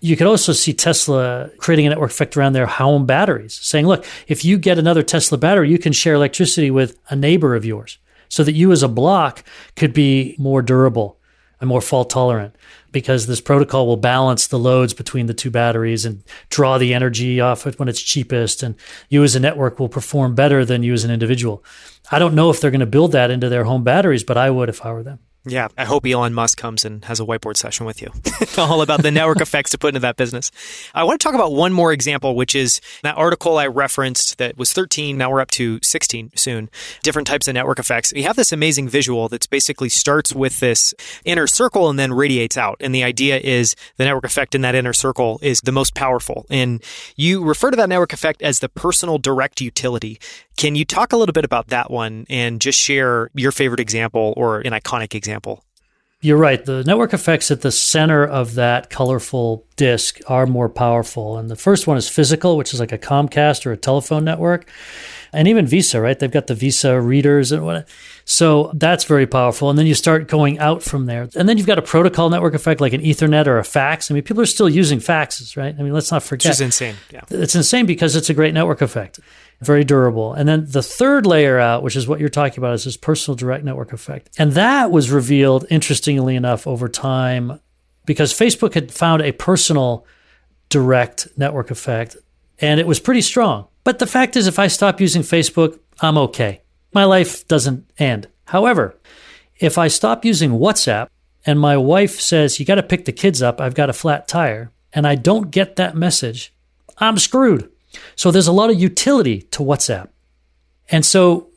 You 0.00 0.16
could 0.16 0.26
also 0.26 0.52
see 0.52 0.72
Tesla 0.72 1.50
creating 1.58 1.86
a 1.86 1.90
network 1.90 2.10
effect 2.10 2.36
around 2.36 2.54
their 2.54 2.66
home 2.66 3.06
batteries, 3.06 3.54
saying, 3.54 3.86
look, 3.86 4.04
if 4.26 4.44
you 4.44 4.58
get 4.58 4.76
another 4.76 5.04
Tesla 5.04 5.38
battery, 5.38 5.70
you 5.70 5.78
can 5.78 5.92
share 5.92 6.14
electricity 6.14 6.72
with 6.72 6.98
a 7.08 7.14
neighbor 7.14 7.54
of 7.54 7.64
yours 7.64 7.98
so 8.32 8.42
that 8.42 8.54
you 8.54 8.72
as 8.72 8.82
a 8.82 8.88
block 8.88 9.44
could 9.76 9.92
be 9.92 10.34
more 10.38 10.62
durable 10.62 11.20
and 11.60 11.68
more 11.68 11.82
fault 11.82 12.08
tolerant 12.08 12.56
because 12.90 13.26
this 13.26 13.42
protocol 13.42 13.86
will 13.86 13.98
balance 13.98 14.46
the 14.46 14.58
loads 14.58 14.94
between 14.94 15.26
the 15.26 15.34
two 15.34 15.50
batteries 15.50 16.06
and 16.06 16.24
draw 16.48 16.78
the 16.78 16.94
energy 16.94 17.42
off 17.42 17.66
it 17.66 17.78
when 17.78 17.88
it's 17.90 18.00
cheapest. 18.00 18.62
And 18.62 18.74
you 19.10 19.22
as 19.22 19.36
a 19.36 19.40
network 19.40 19.78
will 19.78 19.90
perform 19.90 20.34
better 20.34 20.64
than 20.64 20.82
you 20.82 20.94
as 20.94 21.04
an 21.04 21.10
individual. 21.10 21.62
I 22.10 22.18
don't 22.18 22.34
know 22.34 22.48
if 22.48 22.58
they're 22.58 22.70
going 22.70 22.80
to 22.80 22.86
build 22.86 23.12
that 23.12 23.30
into 23.30 23.50
their 23.50 23.64
home 23.64 23.84
batteries, 23.84 24.24
but 24.24 24.38
I 24.38 24.48
would 24.48 24.70
if 24.70 24.82
I 24.82 24.92
were 24.92 25.02
them. 25.02 25.18
Yeah, 25.44 25.68
I 25.76 25.86
hope 25.86 26.06
Elon 26.06 26.34
Musk 26.34 26.56
comes 26.56 26.84
and 26.84 27.04
has 27.06 27.18
a 27.18 27.24
whiteboard 27.24 27.56
session 27.56 27.84
with 27.84 28.00
you, 28.00 28.12
all 28.58 28.80
about 28.80 29.02
the 29.02 29.10
network 29.10 29.40
effects 29.40 29.72
to 29.72 29.78
put 29.78 29.88
into 29.88 30.00
that 30.00 30.16
business. 30.16 30.52
I 30.94 31.02
want 31.02 31.20
to 31.20 31.24
talk 31.24 31.34
about 31.34 31.52
one 31.52 31.72
more 31.72 31.92
example, 31.92 32.36
which 32.36 32.54
is 32.54 32.80
that 33.02 33.16
article 33.16 33.58
I 33.58 33.66
referenced 33.66 34.38
that 34.38 34.56
was 34.56 34.72
13. 34.72 35.18
Now 35.18 35.32
we're 35.32 35.40
up 35.40 35.50
to 35.52 35.80
16 35.82 36.30
soon. 36.36 36.70
Different 37.02 37.26
types 37.26 37.48
of 37.48 37.54
network 37.54 37.80
effects. 37.80 38.12
We 38.12 38.22
have 38.22 38.36
this 38.36 38.52
amazing 38.52 38.88
visual 38.88 39.28
that's 39.28 39.46
basically 39.46 39.88
starts 39.88 40.32
with 40.32 40.60
this 40.60 40.94
inner 41.24 41.48
circle 41.48 41.90
and 41.90 41.98
then 41.98 42.12
radiates 42.12 42.56
out. 42.56 42.76
And 42.78 42.94
the 42.94 43.02
idea 43.02 43.38
is 43.38 43.74
the 43.96 44.04
network 44.04 44.24
effect 44.24 44.54
in 44.54 44.60
that 44.60 44.76
inner 44.76 44.92
circle 44.92 45.40
is 45.42 45.60
the 45.62 45.72
most 45.72 45.96
powerful. 45.96 46.46
And 46.50 46.80
you 47.16 47.42
refer 47.42 47.72
to 47.72 47.76
that 47.78 47.88
network 47.88 48.12
effect 48.12 48.42
as 48.42 48.60
the 48.60 48.68
personal 48.68 49.18
direct 49.18 49.60
utility. 49.60 50.20
Can 50.56 50.74
you 50.74 50.84
talk 50.84 51.12
a 51.12 51.16
little 51.16 51.32
bit 51.32 51.44
about 51.44 51.68
that 51.68 51.90
one 51.90 52.26
and 52.28 52.60
just 52.60 52.78
share 52.78 53.30
your 53.34 53.52
favorite 53.52 53.80
example 53.80 54.34
or 54.36 54.60
an 54.60 54.72
iconic 54.72 55.14
example? 55.14 55.64
You're 56.24 56.38
right. 56.38 56.64
The 56.64 56.84
network 56.84 57.12
effects 57.12 57.50
at 57.50 57.62
the 57.62 57.72
center 57.72 58.24
of 58.24 58.54
that 58.54 58.90
colorful 58.90 59.66
disk 59.74 60.20
are 60.28 60.46
more 60.46 60.68
powerful. 60.68 61.36
And 61.36 61.50
the 61.50 61.56
first 61.56 61.88
one 61.88 61.96
is 61.96 62.08
physical, 62.08 62.56
which 62.56 62.72
is 62.72 62.78
like 62.78 62.92
a 62.92 62.98
Comcast 62.98 63.66
or 63.66 63.72
a 63.72 63.76
telephone 63.76 64.24
network. 64.24 64.68
And 65.32 65.48
even 65.48 65.66
Visa, 65.66 66.00
right? 66.00 66.16
They've 66.16 66.30
got 66.30 66.46
the 66.46 66.54
Visa 66.54 67.00
readers 67.00 67.50
and 67.50 67.64
what. 67.64 67.88
So 68.24 68.70
that's 68.74 69.02
very 69.02 69.26
powerful. 69.26 69.68
And 69.68 69.76
then 69.76 69.86
you 69.86 69.96
start 69.96 70.28
going 70.28 70.60
out 70.60 70.84
from 70.84 71.06
there. 71.06 71.28
And 71.34 71.48
then 71.48 71.58
you've 71.58 71.66
got 71.66 71.78
a 71.78 71.82
protocol 71.82 72.30
network 72.30 72.54
effect 72.54 72.80
like 72.80 72.92
an 72.92 73.00
Ethernet 73.00 73.48
or 73.48 73.58
a 73.58 73.64
fax. 73.64 74.08
I 74.08 74.14
mean, 74.14 74.22
people 74.22 74.42
are 74.42 74.46
still 74.46 74.68
using 74.68 75.00
faxes, 75.00 75.56
right? 75.56 75.74
I 75.76 75.82
mean, 75.82 75.92
let's 75.92 76.12
not 76.12 76.22
forget. 76.22 76.50
Which 76.50 76.52
is 76.52 76.60
insane. 76.60 76.94
Yeah. 77.10 77.22
It's 77.30 77.56
insane 77.56 77.86
because 77.86 78.14
it's 78.14 78.30
a 78.30 78.34
great 78.34 78.54
network 78.54 78.80
effect 78.80 79.18
very 79.64 79.84
durable. 79.84 80.32
And 80.34 80.48
then 80.48 80.66
the 80.68 80.82
third 80.82 81.26
layer 81.26 81.58
out, 81.58 81.82
which 81.82 81.96
is 81.96 82.06
what 82.06 82.20
you're 82.20 82.28
talking 82.28 82.58
about, 82.58 82.74
is 82.74 82.84
this 82.84 82.96
personal 82.96 83.36
direct 83.36 83.64
network 83.64 83.92
effect. 83.92 84.30
And 84.38 84.52
that 84.52 84.90
was 84.90 85.10
revealed, 85.10 85.66
interestingly 85.70 86.36
enough, 86.36 86.66
over 86.66 86.88
time 86.88 87.60
because 88.04 88.32
Facebook 88.32 88.74
had 88.74 88.92
found 88.92 89.22
a 89.22 89.32
personal 89.32 90.06
direct 90.68 91.28
network 91.36 91.70
effect 91.70 92.16
and 92.58 92.80
it 92.80 92.86
was 92.86 93.00
pretty 93.00 93.20
strong. 93.20 93.66
But 93.84 93.98
the 93.98 94.06
fact 94.06 94.36
is, 94.36 94.46
if 94.46 94.58
I 94.58 94.68
stop 94.68 95.00
using 95.00 95.22
Facebook, 95.22 95.78
I'm 96.00 96.16
okay. 96.18 96.62
My 96.92 97.04
life 97.04 97.46
doesn't 97.48 97.90
end. 97.98 98.28
However, 98.46 98.96
if 99.58 99.78
I 99.78 99.88
stop 99.88 100.24
using 100.24 100.52
WhatsApp 100.52 101.08
and 101.44 101.58
my 101.58 101.76
wife 101.76 102.20
says, 102.20 102.60
You 102.60 102.66
got 102.66 102.76
to 102.76 102.82
pick 102.82 103.04
the 103.04 103.12
kids 103.12 103.42
up, 103.42 103.60
I've 103.60 103.74
got 103.74 103.90
a 103.90 103.94
flat 103.94 104.28
tire, 104.28 104.70
and 104.92 105.06
I 105.06 105.16
don't 105.16 105.50
get 105.50 105.76
that 105.76 105.96
message, 105.96 106.52
I'm 106.98 107.18
screwed. 107.18 107.70
So 108.16 108.30
there's 108.30 108.46
a 108.46 108.52
lot 108.52 108.70
of 108.70 108.80
utility 108.80 109.42
to 109.42 109.60
WhatsApp. 109.62 110.08
And 110.90 111.04
so 111.04 111.48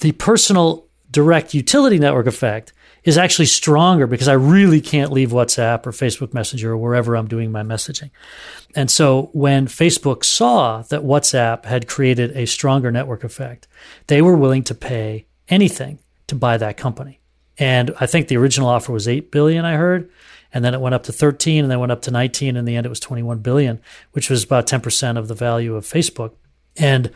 the 0.00 0.12
personal 0.12 0.86
direct 1.10 1.54
utility 1.54 1.98
network 1.98 2.26
effect 2.26 2.72
is 3.04 3.18
actually 3.18 3.46
stronger 3.46 4.06
because 4.06 4.28
I 4.28 4.32
really 4.32 4.80
can't 4.80 5.12
leave 5.12 5.30
WhatsApp 5.30 5.86
or 5.86 5.92
Facebook 5.92 6.32
Messenger 6.32 6.72
or 6.72 6.76
wherever 6.76 7.16
I'm 7.16 7.28
doing 7.28 7.52
my 7.52 7.62
messaging. 7.62 8.10
And 8.74 8.90
so 8.90 9.30
when 9.32 9.66
Facebook 9.66 10.24
saw 10.24 10.82
that 10.82 11.02
WhatsApp 11.02 11.66
had 11.66 11.86
created 11.86 12.34
a 12.36 12.46
stronger 12.46 12.90
network 12.90 13.22
effect, 13.22 13.68
they 14.06 14.22
were 14.22 14.36
willing 14.36 14.64
to 14.64 14.74
pay 14.74 15.26
anything 15.48 15.98
to 16.28 16.34
buy 16.34 16.56
that 16.56 16.76
company. 16.78 17.20
And 17.58 17.94
I 18.00 18.06
think 18.06 18.28
the 18.28 18.38
original 18.38 18.68
offer 18.68 18.90
was 18.90 19.06
8 19.06 19.30
billion 19.30 19.64
I 19.64 19.76
heard 19.76 20.10
and 20.54 20.64
then 20.64 20.72
it 20.72 20.80
went 20.80 20.94
up 20.94 21.02
to 21.02 21.12
13 21.12 21.64
and 21.64 21.70
then 21.70 21.80
went 21.80 21.92
up 21.92 22.00
to 22.02 22.10
19 22.10 22.56
in 22.56 22.64
the 22.64 22.76
end 22.76 22.86
it 22.86 22.88
was 22.88 23.00
21 23.00 23.40
billion 23.40 23.80
which 24.12 24.30
was 24.30 24.44
about 24.44 24.66
10% 24.66 25.18
of 25.18 25.28
the 25.28 25.34
value 25.34 25.74
of 25.74 25.84
facebook. 25.84 26.32
And 26.76 27.10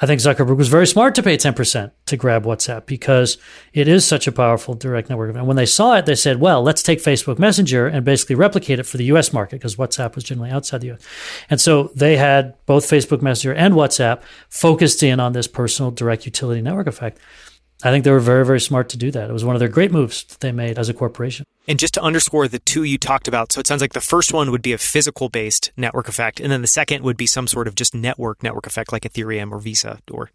i 0.00 0.06
think 0.06 0.20
zuckerberg 0.20 0.56
was 0.56 0.68
very 0.68 0.86
smart 0.86 1.14
to 1.14 1.22
pay 1.22 1.36
10% 1.36 1.90
to 2.06 2.16
grab 2.16 2.44
whatsapp 2.44 2.86
because 2.86 3.38
it 3.72 3.88
is 3.88 4.04
such 4.04 4.26
a 4.26 4.32
powerful 4.32 4.74
direct 4.74 5.10
network. 5.10 5.34
And 5.34 5.46
when 5.46 5.56
they 5.56 5.66
saw 5.66 5.96
it 5.96 6.06
they 6.06 6.14
said 6.14 6.38
well 6.40 6.62
let's 6.62 6.82
take 6.82 7.02
facebook 7.02 7.38
messenger 7.38 7.86
and 7.86 8.04
basically 8.04 8.36
replicate 8.36 8.78
it 8.78 8.86
for 8.86 8.98
the 8.98 9.04
us 9.06 9.32
market 9.32 9.56
because 9.56 9.76
whatsapp 9.76 10.14
was 10.14 10.24
generally 10.24 10.50
outside 10.50 10.82
the 10.82 10.92
us 10.92 11.00
and 11.50 11.60
so 11.60 11.90
they 11.94 12.16
had 12.16 12.54
both 12.66 12.84
facebook 12.84 13.22
messenger 13.22 13.54
and 13.54 13.74
whatsapp 13.74 14.22
focused 14.48 15.02
in 15.02 15.18
on 15.20 15.32
this 15.32 15.46
personal 15.46 15.90
direct 15.90 16.26
utility 16.26 16.60
network 16.62 16.86
effect 16.86 17.18
I 17.84 17.90
think 17.90 18.04
they 18.04 18.10
were 18.10 18.20
very, 18.20 18.46
very 18.46 18.60
smart 18.60 18.88
to 18.90 18.96
do 18.96 19.10
that. 19.10 19.28
It 19.28 19.32
was 19.32 19.44
one 19.44 19.56
of 19.56 19.60
their 19.60 19.68
great 19.68 19.90
moves 19.90 20.24
that 20.24 20.40
they 20.40 20.52
made 20.52 20.78
as 20.78 20.88
a 20.88 20.94
corporation. 20.94 21.44
And 21.66 21.78
just 21.78 21.94
to 21.94 22.02
underscore 22.02 22.46
the 22.48 22.60
two 22.60 22.84
you 22.84 22.98
talked 22.98 23.26
about, 23.28 23.52
so 23.52 23.60
it 23.60 23.66
sounds 23.66 23.80
like 23.80 23.92
the 23.92 24.00
first 24.00 24.32
one 24.32 24.50
would 24.50 24.62
be 24.62 24.72
a 24.72 24.78
physical 24.78 25.28
based 25.28 25.72
network 25.76 26.08
effect, 26.08 26.40
and 26.40 26.50
then 26.50 26.62
the 26.62 26.68
second 26.68 27.02
would 27.02 27.16
be 27.16 27.26
some 27.26 27.46
sort 27.46 27.66
of 27.66 27.74
just 27.74 27.94
network 27.94 28.42
network 28.42 28.66
effect 28.66 28.92
like 28.92 29.02
Ethereum 29.02 29.50
or 29.50 29.58
Visa 29.58 29.98
or 30.10 30.30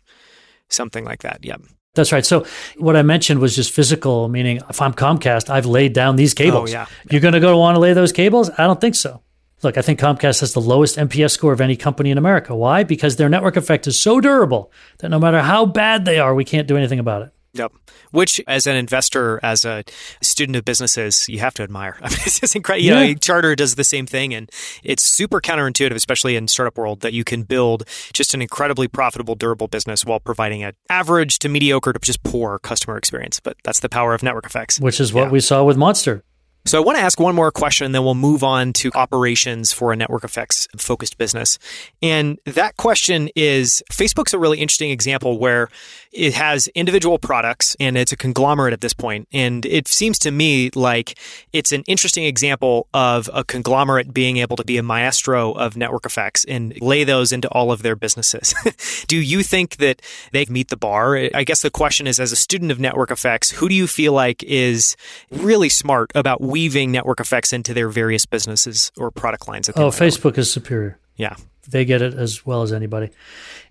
something 0.69 1.05
like 1.05 1.21
that. 1.21 1.39
Yeah. 1.43 1.57
That's 1.95 2.11
right. 2.11 2.25
So 2.25 2.45
what 2.77 2.95
I 2.95 3.01
mentioned 3.01 3.39
was 3.39 3.55
just 3.55 3.71
physical, 3.71 4.27
meaning 4.27 4.61
if 4.69 4.81
I'm 4.81 4.93
Comcast, 4.93 5.49
I've 5.49 5.65
laid 5.65 5.93
down 5.93 6.15
these 6.15 6.33
oh, 6.33 6.37
cables. 6.37 6.69
Oh, 6.69 6.73
yeah. 6.73 6.85
You're 7.09 7.21
going 7.21 7.33
to 7.33 7.39
go 7.39 7.57
want 7.57 7.75
to 7.75 7.79
lay 7.79 7.93
those 7.93 8.11
cables? 8.11 8.49
I 8.51 8.67
don't 8.67 8.79
think 8.79 8.95
so. 8.95 9.21
Look, 9.63 9.77
I 9.77 9.81
think 9.81 9.99
Comcast 9.99 10.41
has 10.41 10.53
the 10.53 10.61
lowest 10.61 10.97
NPS 10.97 11.31
score 11.31 11.51
of 11.51 11.61
any 11.61 11.75
company 11.75 12.11
in 12.11 12.19
America. 12.19 12.55
Why? 12.55 12.83
Because 12.83 13.15
their 13.15 13.29
network 13.29 13.57
effect 13.57 13.87
is 13.87 13.99
so 13.99 14.21
durable 14.21 14.71
that 14.99 15.09
no 15.09 15.17
matter 15.17 15.41
how 15.41 15.65
bad 15.65 16.05
they 16.05 16.19
are, 16.19 16.35
we 16.35 16.45
can't 16.45 16.67
do 16.67 16.77
anything 16.77 16.99
about 16.99 17.23
it. 17.23 17.31
Yep. 17.57 17.73
Which, 18.11 18.41
as 18.47 18.67
an 18.67 18.75
investor, 18.75 19.39
as 19.43 19.65
a 19.65 19.83
student 20.21 20.55
of 20.55 20.65
businesses, 20.65 21.27
you 21.27 21.39
have 21.39 21.53
to 21.55 21.63
admire. 21.63 21.97
I 22.01 22.09
mean, 22.09 22.19
it's 22.25 22.39
just 22.39 22.55
incredible. 22.55 22.85
You 22.85 22.91
know, 22.91 23.13
Charter 23.15 23.55
does 23.55 23.75
the 23.75 23.83
same 23.83 24.05
thing, 24.05 24.33
and 24.33 24.49
it's 24.83 25.03
super 25.03 25.41
counterintuitive, 25.41 25.95
especially 25.95 26.35
in 26.35 26.47
startup 26.47 26.77
world, 26.77 27.01
that 27.01 27.13
you 27.13 27.23
can 27.23 27.43
build 27.43 27.83
just 28.13 28.33
an 28.33 28.41
incredibly 28.41 28.87
profitable, 28.87 29.35
durable 29.35 29.67
business 29.67 30.05
while 30.05 30.19
providing 30.19 30.63
an 30.63 30.73
average 30.89 31.39
to 31.39 31.49
mediocre 31.49 31.93
to 31.93 31.99
just 31.99 32.23
poor 32.23 32.59
customer 32.59 32.97
experience. 32.97 33.39
But 33.39 33.57
that's 33.63 33.79
the 33.79 33.89
power 33.89 34.13
of 34.13 34.23
network 34.23 34.45
effects, 34.45 34.79
which 34.79 34.99
is 34.99 35.13
what 35.13 35.23
yeah. 35.23 35.29
we 35.29 35.39
saw 35.39 35.63
with 35.63 35.77
Monster. 35.77 36.23
So 36.67 36.77
I 36.77 36.83
want 36.83 36.97
to 36.97 37.01
ask 37.01 37.17
one 37.17 37.33
more 37.33 37.49
question, 37.49 37.93
then 37.93 38.03
we'll 38.03 38.13
move 38.13 38.43
on 38.43 38.73
to 38.73 38.91
operations 38.93 39.71
for 39.71 39.93
a 39.93 39.95
network 39.95 40.25
effects 40.25 40.67
focused 40.75 41.17
business. 41.17 41.57
And 42.01 42.39
that 42.43 42.75
question 42.75 43.29
is 43.37 43.81
Facebook's 43.89 44.33
a 44.33 44.37
really 44.37 44.59
interesting 44.59 44.91
example 44.91 45.39
where 45.39 45.69
it 46.11 46.33
has 46.33 46.67
individual 46.69 47.19
products 47.19 47.77
and 47.79 47.97
it's 47.97 48.11
a 48.11 48.17
conglomerate 48.17 48.73
at 48.73 48.81
this 48.81 48.91
point. 48.91 49.29
And 49.31 49.65
it 49.65 49.87
seems 49.87 50.19
to 50.19 50.31
me 50.31 50.69
like 50.75 51.17
it's 51.53 51.71
an 51.71 51.83
interesting 51.87 52.25
example 52.25 52.87
of 52.93 53.29
a 53.33 53.45
conglomerate 53.45 54.13
being 54.13 54.35
able 54.35 54.57
to 54.57 54.65
be 54.65 54.77
a 54.77 54.83
maestro 54.83 55.53
of 55.53 55.77
network 55.77 56.05
effects 56.05 56.43
and 56.49 56.77
lay 56.81 57.05
those 57.05 57.31
into 57.31 57.47
all 57.47 57.71
of 57.71 57.81
their 57.81 57.95
businesses. 57.95 58.53
do 59.07 59.15
you 59.15 59.41
think 59.41 59.77
that 59.77 60.01
they 60.33 60.45
meet 60.49 60.67
the 60.67 60.75
bar? 60.75 61.15
I 61.33 61.45
guess 61.45 61.61
the 61.61 61.71
question 61.71 62.07
is 62.07 62.19
as 62.19 62.33
a 62.33 62.35
student 62.35 62.71
of 62.71 62.79
network 62.79 63.09
effects, 63.09 63.51
who 63.51 63.69
do 63.69 63.75
you 63.75 63.87
feel 63.87 64.11
like 64.11 64.43
is 64.43 64.97
really 65.31 65.69
smart 65.69 66.11
about 66.13 66.41
weaving 66.57 66.91
network 66.91 67.19
effects 67.19 67.53
into 67.53 67.71
their 67.71 67.87
various 67.87 68.25
businesses 68.25 68.91
or 68.97 69.11
product 69.11 69.47
lines. 69.47 69.69
oh, 69.75 69.91
Facebook 69.91 70.39
is 70.39 70.51
superior. 70.51 70.97
Yeah. 71.15 71.35
They 71.69 71.85
get 71.85 72.01
it 72.01 72.15
as 72.15 72.47
well 72.47 72.63
as 72.63 72.73
anybody. 72.73 73.11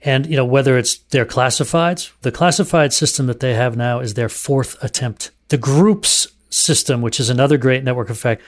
And, 0.03 0.25
you 0.27 0.37
know, 0.37 0.44
whether 0.44 0.79
it's 0.79 0.99
their 1.11 1.27
classifieds, 1.27 2.12
the 2.20 2.31
classified 2.31 2.92
system 2.92 3.27
that 3.27 3.40
they 3.40 3.55
have 3.55 3.77
now 3.77 3.99
is 3.99 4.14
their 4.14 4.29
fourth 4.29 4.81
attempt. 4.85 5.33
The 5.49 5.59
groups 5.59 6.29
system, 6.49 7.03
which 7.03 7.18
is 7.18 7.29
another 7.29 7.59
great 7.59 7.83
network 7.83 8.09
effect, 8.09 8.40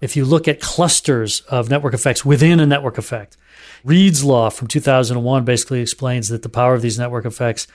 if 0.00 0.16
you 0.16 0.24
look 0.24 0.48
at 0.48 0.60
clusters 0.60 1.42
of 1.42 1.70
network 1.70 1.94
effects 1.94 2.24
within 2.24 2.58
a 2.58 2.66
network 2.66 2.98
effect, 2.98 3.36
Reed's 3.84 4.24
law 4.24 4.50
from 4.50 4.66
2001 4.66 5.44
basically 5.44 5.80
explains 5.80 6.30
that 6.30 6.42
the 6.42 6.48
power 6.48 6.74
of 6.74 6.82
these 6.82 6.98
network 6.98 7.26
effects 7.26 7.68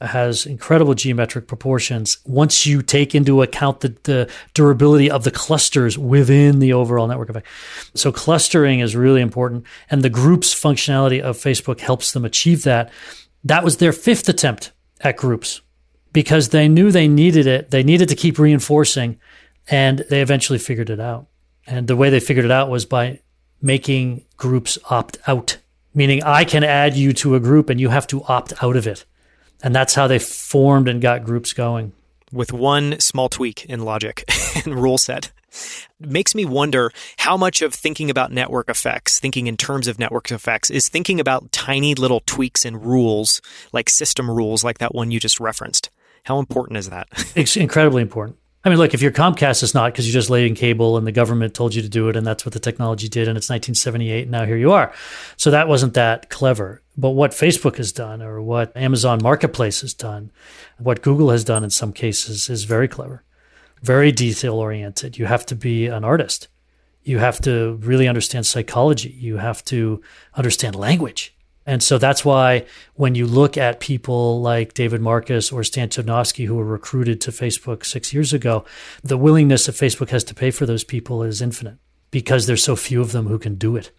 has 0.00 0.46
incredible 0.46 0.94
geometric 0.94 1.46
proportions 1.46 2.18
once 2.24 2.66
you 2.66 2.82
take 2.82 3.14
into 3.14 3.42
account 3.42 3.80
the, 3.80 3.96
the 4.04 4.30
durability 4.52 5.10
of 5.10 5.24
the 5.24 5.30
clusters 5.30 5.96
within 5.98 6.58
the 6.58 6.72
overall 6.72 7.06
network 7.06 7.30
effect. 7.30 7.46
So 7.94 8.12
clustering 8.12 8.80
is 8.80 8.96
really 8.96 9.20
important 9.20 9.64
and 9.90 10.02
the 10.02 10.10
groups 10.10 10.54
functionality 10.54 11.20
of 11.20 11.36
Facebook 11.36 11.80
helps 11.80 12.12
them 12.12 12.24
achieve 12.24 12.64
that. 12.64 12.90
That 13.44 13.64
was 13.64 13.76
their 13.76 13.92
fifth 13.92 14.28
attempt 14.28 14.72
at 15.00 15.16
groups 15.16 15.60
because 16.12 16.50
they 16.50 16.68
knew 16.68 16.90
they 16.90 17.08
needed 17.08 17.46
it. 17.46 17.70
They 17.70 17.82
needed 17.82 18.08
to 18.08 18.16
keep 18.16 18.38
reinforcing 18.38 19.18
and 19.68 20.04
they 20.10 20.20
eventually 20.20 20.58
figured 20.58 20.90
it 20.90 21.00
out. 21.00 21.26
And 21.66 21.86
the 21.86 21.96
way 21.96 22.10
they 22.10 22.20
figured 22.20 22.44
it 22.44 22.50
out 22.50 22.68
was 22.68 22.84
by 22.84 23.20
making 23.62 24.24
groups 24.36 24.78
opt 24.90 25.18
out, 25.26 25.56
meaning 25.94 26.22
I 26.22 26.44
can 26.44 26.64
add 26.64 26.96
you 26.96 27.12
to 27.14 27.34
a 27.34 27.40
group 27.40 27.70
and 27.70 27.80
you 27.80 27.88
have 27.88 28.06
to 28.08 28.22
opt 28.24 28.52
out 28.62 28.76
of 28.76 28.86
it. 28.86 29.04
And 29.64 29.74
that's 29.74 29.94
how 29.94 30.06
they 30.06 30.18
formed 30.18 30.88
and 30.88 31.00
got 31.00 31.24
groups 31.24 31.54
going. 31.54 31.94
With 32.30 32.52
one 32.52 33.00
small 33.00 33.30
tweak 33.30 33.64
in 33.64 33.80
logic 33.80 34.24
and 34.66 34.74
rule 34.74 34.98
set. 34.98 35.32
Makes 35.98 36.34
me 36.34 36.44
wonder 36.44 36.92
how 37.18 37.38
much 37.38 37.62
of 37.62 37.72
thinking 37.72 38.10
about 38.10 38.30
network 38.30 38.68
effects, 38.68 39.18
thinking 39.18 39.46
in 39.46 39.56
terms 39.56 39.88
of 39.88 39.98
network 39.98 40.30
effects, 40.30 40.68
is 40.68 40.90
thinking 40.90 41.18
about 41.18 41.50
tiny 41.50 41.94
little 41.94 42.20
tweaks 42.26 42.66
and 42.66 42.84
rules, 42.84 43.40
like 43.72 43.88
system 43.88 44.30
rules, 44.30 44.62
like 44.62 44.78
that 44.78 44.94
one 44.94 45.10
you 45.10 45.18
just 45.18 45.40
referenced. 45.40 45.88
How 46.24 46.38
important 46.38 46.76
is 46.76 46.90
that? 46.90 47.08
It's 47.34 47.56
incredibly 47.56 48.02
important. 48.02 48.36
I 48.64 48.70
mean, 48.70 48.78
look, 48.78 48.94
if 48.94 49.02
you're 49.02 49.12
Comcast, 49.12 49.62
is 49.62 49.74
not 49.74 49.92
because 49.92 50.06
you're 50.06 50.18
just 50.18 50.30
laying 50.30 50.54
cable 50.54 50.96
and 50.96 51.06
the 51.06 51.12
government 51.12 51.52
told 51.52 51.74
you 51.74 51.82
to 51.82 51.88
do 51.88 52.08
it, 52.08 52.16
and 52.16 52.26
that's 52.26 52.46
what 52.46 52.54
the 52.54 52.58
technology 52.58 53.08
did, 53.08 53.28
and 53.28 53.36
it's 53.36 53.50
1978, 53.50 54.22
and 54.22 54.30
now 54.30 54.46
here 54.46 54.56
you 54.56 54.72
are. 54.72 54.92
So 55.36 55.50
that 55.50 55.68
wasn't 55.68 55.94
that 55.94 56.30
clever. 56.30 56.80
But 56.96 57.10
what 57.10 57.32
Facebook 57.32 57.76
has 57.76 57.92
done, 57.92 58.22
or 58.22 58.40
what 58.40 58.74
Amazon 58.74 59.20
Marketplace 59.22 59.82
has 59.82 59.92
done, 59.92 60.30
what 60.78 61.02
Google 61.02 61.28
has 61.28 61.44
done 61.44 61.62
in 61.62 61.70
some 61.70 61.92
cases, 61.92 62.48
is 62.48 62.64
very 62.64 62.88
clever, 62.88 63.22
very 63.82 64.10
detail 64.12 64.54
oriented. 64.54 65.18
You 65.18 65.26
have 65.26 65.44
to 65.46 65.54
be 65.54 65.86
an 65.86 66.02
artist. 66.02 66.48
You 67.02 67.18
have 67.18 67.40
to 67.42 67.74
really 67.82 68.08
understand 68.08 68.46
psychology. 68.46 69.10
You 69.10 69.36
have 69.36 69.62
to 69.66 70.00
understand 70.36 70.74
language. 70.74 71.36
And 71.66 71.82
so 71.82 71.98
that's 71.98 72.24
why 72.24 72.66
when 72.94 73.14
you 73.14 73.26
look 73.26 73.56
at 73.56 73.80
people 73.80 74.40
like 74.40 74.74
David 74.74 75.00
Marcus 75.00 75.50
or 75.50 75.64
Stan 75.64 75.88
Chudnovsky, 75.88 76.46
who 76.46 76.54
were 76.54 76.64
recruited 76.64 77.20
to 77.22 77.30
Facebook 77.30 77.84
six 77.84 78.12
years 78.12 78.32
ago, 78.32 78.64
the 79.02 79.16
willingness 79.16 79.66
that 79.66 79.74
Facebook 79.74 80.10
has 80.10 80.24
to 80.24 80.34
pay 80.34 80.50
for 80.50 80.66
those 80.66 80.84
people 80.84 81.22
is 81.22 81.40
infinite 81.40 81.78
because 82.10 82.46
there's 82.46 82.62
so 82.62 82.76
few 82.76 83.00
of 83.00 83.12
them 83.12 83.26
who 83.26 83.38
can 83.38 83.54
do 83.54 83.76
it, 83.76 83.90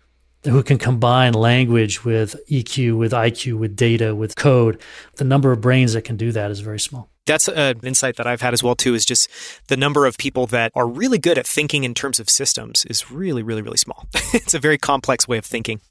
who 0.44 0.62
can 0.62 0.78
combine 0.78 1.34
language 1.34 2.06
with 2.06 2.36
EQ, 2.50 2.98
with 2.98 3.12
IQ, 3.12 3.58
with 3.58 3.76
data, 3.76 4.14
with 4.14 4.36
code. 4.36 4.80
The 5.16 5.24
number 5.24 5.52
of 5.52 5.62
brains 5.62 5.94
that 5.94 6.04
can 6.04 6.18
do 6.18 6.32
that 6.32 6.52
is 6.52 6.60
very 6.60 6.80
small 6.80 7.10
that's 7.26 7.48
an 7.48 7.80
insight 7.84 8.18
that 8.18 8.28
I've 8.28 8.42
had 8.42 8.54
as 8.54 8.64
well 8.64 8.76
too. 8.76 8.94
Is 8.94 9.06
just 9.06 9.30
the 9.68 9.78
number 9.78 10.06
of 10.06 10.18
people 10.18 10.48
that 10.48 10.72
are 10.76 10.88
really 10.88 11.18
good 11.18 11.38
at 11.38 11.48
thinking 11.48 11.84
in 11.84 11.94
terms 11.94 12.20
of 12.20 12.30
systems 12.30 12.86
is 12.86 13.12
really, 13.12 13.44
really, 13.44 13.62
really 13.62 13.78
small. 13.78 14.08
it's 14.34 14.54
a 14.54 14.60
very 14.60 14.78
complex 14.78 15.28
way 15.28 15.38
of 15.38 15.46
thinking. 15.46 15.82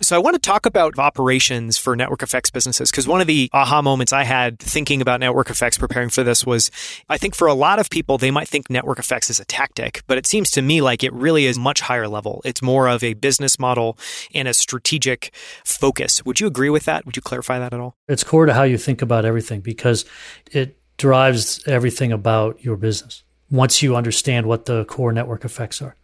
So 0.00 0.16
I 0.16 0.18
want 0.18 0.34
to 0.34 0.40
talk 0.40 0.66
about 0.66 0.98
operations 0.98 1.76
for 1.78 1.96
network 1.96 2.22
effects 2.22 2.50
businesses 2.50 2.90
because 2.90 3.08
one 3.08 3.20
of 3.20 3.26
the 3.26 3.50
aha 3.52 3.82
moments 3.82 4.12
I 4.12 4.24
had 4.24 4.58
thinking 4.58 5.00
about 5.00 5.20
network 5.20 5.50
effects 5.50 5.78
preparing 5.78 6.10
for 6.10 6.22
this 6.22 6.46
was 6.46 6.70
I 7.08 7.18
think 7.18 7.34
for 7.34 7.48
a 7.48 7.54
lot 7.54 7.78
of 7.78 7.90
people 7.90 8.18
they 8.18 8.30
might 8.30 8.48
think 8.48 8.70
network 8.70 8.98
effects 8.98 9.30
is 9.30 9.40
a 9.40 9.44
tactic, 9.44 10.02
but 10.06 10.18
it 10.18 10.26
seems 10.26 10.50
to 10.52 10.62
me 10.62 10.80
like 10.80 11.02
it 11.02 11.12
really 11.12 11.46
is 11.46 11.58
much 11.58 11.80
higher 11.80 12.08
level. 12.08 12.40
It's 12.44 12.62
more 12.62 12.88
of 12.88 13.02
a 13.02 13.14
business 13.14 13.58
model 13.58 13.98
and 14.34 14.48
a 14.48 14.54
strategic 14.54 15.34
focus. 15.64 16.24
Would 16.24 16.40
you 16.40 16.46
agree 16.46 16.70
with 16.70 16.84
that? 16.84 17.06
Would 17.06 17.16
you 17.16 17.22
clarify 17.22 17.58
that 17.58 17.72
at 17.72 17.80
all? 17.80 17.96
It's 18.08 18.24
core 18.24 18.46
to 18.46 18.54
how 18.54 18.62
you 18.62 18.78
think 18.78 19.02
about 19.02 19.24
everything 19.24 19.60
because 19.60 20.04
it 20.52 20.78
drives 21.04 21.62
everything 21.66 22.12
about 22.12 22.64
your 22.64 22.78
business. 22.78 23.24
Once 23.50 23.82
you 23.82 23.94
understand 23.94 24.46
what 24.46 24.64
the 24.64 24.86
core 24.86 25.12
network 25.12 25.44
effects 25.44 25.82
are, 25.82 25.96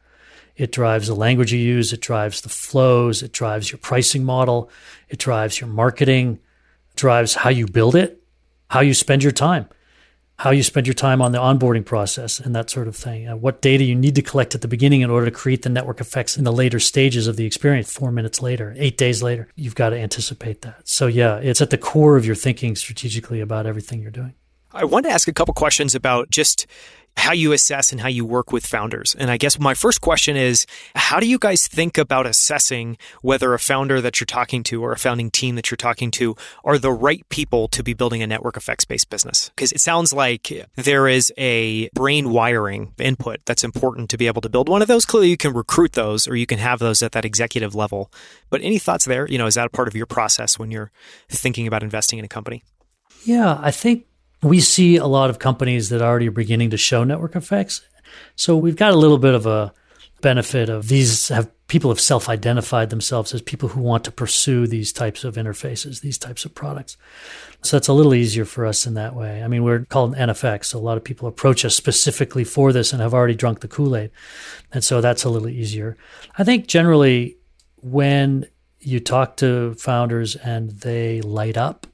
it 0.57 0.73
drives 0.73 1.07
the 1.07 1.15
language 1.15 1.55
you 1.55 1.59
use, 1.59 1.91
it 1.95 2.03
drives 2.03 2.43
the 2.43 2.51
flows, 2.51 3.23
it 3.23 3.33
drives 3.33 3.73
your 3.73 3.79
pricing 3.79 4.25
model, 4.25 4.69
it 5.09 5.19
drives 5.19 5.59
your 5.59 5.71
marketing, 5.71 6.39
drives 6.97 7.35
how 7.35 7.49
you 7.49 7.67
build 7.67 7.95
it, 7.95 8.23
how 8.69 8.81
you 8.81 8.93
spend 8.93 9.23
your 9.23 9.33
time, 9.33 9.67
how 10.37 10.51
you 10.51 10.63
spend 10.63 10.87
your 10.87 10.93
time 10.93 11.23
on 11.23 11.33
the 11.33 11.39
onboarding 11.39 11.87
process 11.87 12.39
and 12.39 12.55
that 12.55 12.69
sort 12.69 12.87
of 12.87 12.95
thing. 12.95 13.27
Uh, 13.27 13.37
what 13.37 13.63
data 13.63 13.83
you 13.83 13.95
need 13.95 14.17
to 14.17 14.21
collect 14.21 14.55
at 14.55 14.61
the 14.61 14.69
beginning 14.69 15.01
in 15.01 15.09
order 15.09 15.25
to 15.25 15.33
create 15.33 15.63
the 15.63 15.71
network 15.71 16.03
effects 16.03 16.37
in 16.37 16.45
the 16.45 16.53
later 16.53 16.79
stages 16.79 17.27
of 17.27 17.37
the 17.37 17.47
experience, 17.47 17.91
four 17.91 18.13
minutes 18.13 18.43
later, 18.43 18.75
eight 18.77 18.99
days 18.99 19.23
later. 19.23 19.49
You've 19.57 19.75
got 19.75 19.91
to 19.91 19.99
anticipate 19.99 20.61
that. 20.61 20.87
So, 20.87 21.07
yeah, 21.07 21.39
it's 21.39 21.63
at 21.63 21.71
the 21.71 21.79
core 21.79 22.19
of 22.19 22.27
your 22.27 22.37
thinking 22.37 22.77
strategically 22.77 23.41
about 23.41 23.65
everything 23.65 24.03
you're 24.03 24.11
doing. 24.11 24.35
I 24.73 24.85
want 24.85 25.07
to 25.07 25.13
ask 25.13 25.29
a 25.29 25.33
couple 25.33 25.55
questions 25.55 25.95
about 25.95 26.31
just 26.31 26.67
how 27.17 27.33
you 27.33 27.53
assess 27.53 27.93
and 27.93 28.01
how 28.01 28.09
you 28.09 28.25
work 28.25 28.53
with 28.53 28.65
founders. 28.65 29.15
And 29.15 29.31
I 29.31 29.37
guess 29.37 29.59
my 29.59 29.75
first 29.75 30.01
question 30.01 30.37
is 30.37 30.65
how 30.95 31.21
do 31.21 31.27
you 31.27 31.39
guys 31.39 31.67
think 31.67 31.99
about 31.99 32.27
assessing 32.27 32.97
whether 33.21 33.53
a 33.53 33.59
founder 33.59 34.01
that 34.01 34.21
you're 34.21 34.27
talking 34.27 34.63
to 34.65 34.83
or 34.83 34.93
a 34.93 34.99
founding 34.99 35.31
team 35.31 35.57
that 35.57 35.71
you're 35.71 35.77
talking 35.77 36.11
to 36.13 36.37
are 36.65 36.79
the 36.79 36.93
right 36.93 37.29
people 37.29 37.69
to 37.69 37.83
be 37.83 37.95
building 37.95 38.23
a 38.23 38.27
network 38.27 38.57
effects 38.57 38.85
based 38.85 39.11
business? 39.11 39.51
Because 39.51 39.73
it 39.73 39.81
sounds 39.81 40.13
like 40.13 40.67
there 40.77 41.09
is 41.09 41.33
a 41.37 41.89
brain 41.91 42.31
wiring 42.31 42.95
input 42.99 43.41
that's 43.45 43.65
important 43.65 44.09
to 44.11 44.17
be 44.17 44.27
able 44.27 44.41
to 44.43 44.49
build 44.49 44.69
one 44.69 44.83
of 44.83 44.89
those. 44.89 45.05
Clearly, 45.05 45.31
you 45.31 45.37
can 45.37 45.53
recruit 45.53 45.93
those 45.93 46.29
or 46.29 46.37
you 46.37 46.47
can 46.47 46.59
have 46.59 46.79
those 46.79 47.03
at 47.03 47.13
that 47.13 47.25
executive 47.25 47.75
level. 47.75 48.11
But 48.51 48.63
any 48.63 48.79
thoughts 48.79 49.05
there? 49.05 49.27
You 49.27 49.37
know, 49.37 49.47
is 49.47 49.57
that 49.57 49.67
a 49.67 49.71
part 49.71 49.89
of 49.89 49.97
your 49.97 50.07
process 50.07 50.59
when 50.59 50.71
you're 50.71 50.91
thinking 51.29 51.67
about 51.67 51.83
investing 51.83 52.19
in 52.19 52.25
a 52.25 52.29
company? 52.29 52.63
Yeah, 53.25 53.59
I 53.61 53.71
think 53.71 54.07
we 54.43 54.61
see 54.61 54.97
a 54.97 55.07
lot 55.07 55.31
of 55.31 55.39
companies 55.39 55.89
that 55.91 56.03
already 56.03 56.29
are 56.29 56.33
beginning 56.33 56.71
to 56.71 56.77
show 56.77 57.05
network 57.05 57.37
effects. 57.37 57.83
So 58.37 58.57
we've 58.57 58.77
got 58.77 58.93
a 58.93 58.97
little 58.97 59.19
bit 59.19 59.35
of 59.35 59.47
a 59.47 59.73
benefit 60.21 60.69
of 60.69 60.89
these 60.89 61.29
have 61.29 61.51
people 61.67 61.91
have 61.91 62.01
self-identified 62.01 62.91
themselves 62.91 63.33
as 63.33 63.41
people 63.41 63.69
who 63.69 63.81
want 63.81 64.05
to 64.05 64.11
pursue 64.11 64.67
these 64.67 64.93
types 64.93 65.23
of 65.23 65.37
interfaces, 65.37 66.01
these 66.01 66.19
types 66.19 66.45
of 66.45 66.55
products. 66.55 66.97
So 67.63 67.77
it's 67.77 67.89
a 67.89 67.93
little 67.93 68.13
easier 68.13 68.45
for 68.45 68.67
us 68.67 68.87
in 68.87 68.95
that 68.95 69.15
way. 69.15 69.43
I 69.43 69.47
mean, 69.49 69.63
we're 69.63 69.85
called 69.85 70.17
NFX, 70.17 70.67
so 70.67 70.79
a 70.79 70.81
lot 70.81 70.97
of 70.97 71.05
people 71.05 71.29
approach 71.29 71.65
us 71.65 71.77
specifically 71.77 72.43
for 72.43 72.73
this 72.73 72.93
and 72.93 73.01
have 73.01 73.15
already 73.15 73.37
drunk 73.37 73.61
the 73.61 73.69
Kool-Aid. 73.69 74.11
And 74.73 74.83
so 74.83 75.01
that's 75.01 75.23
a 75.23 75.31
little 75.31 75.49
easier. 75.49 75.97
I 76.37 76.43
think 76.43 76.67
generally 76.67 77.37
when 77.77 78.47
you 78.81 78.99
talk 78.99 79.37
to 79.37 79.75
founders 79.75 80.35
and 80.37 80.71
they 80.71 81.21
light 81.21 81.57
up 81.57 81.87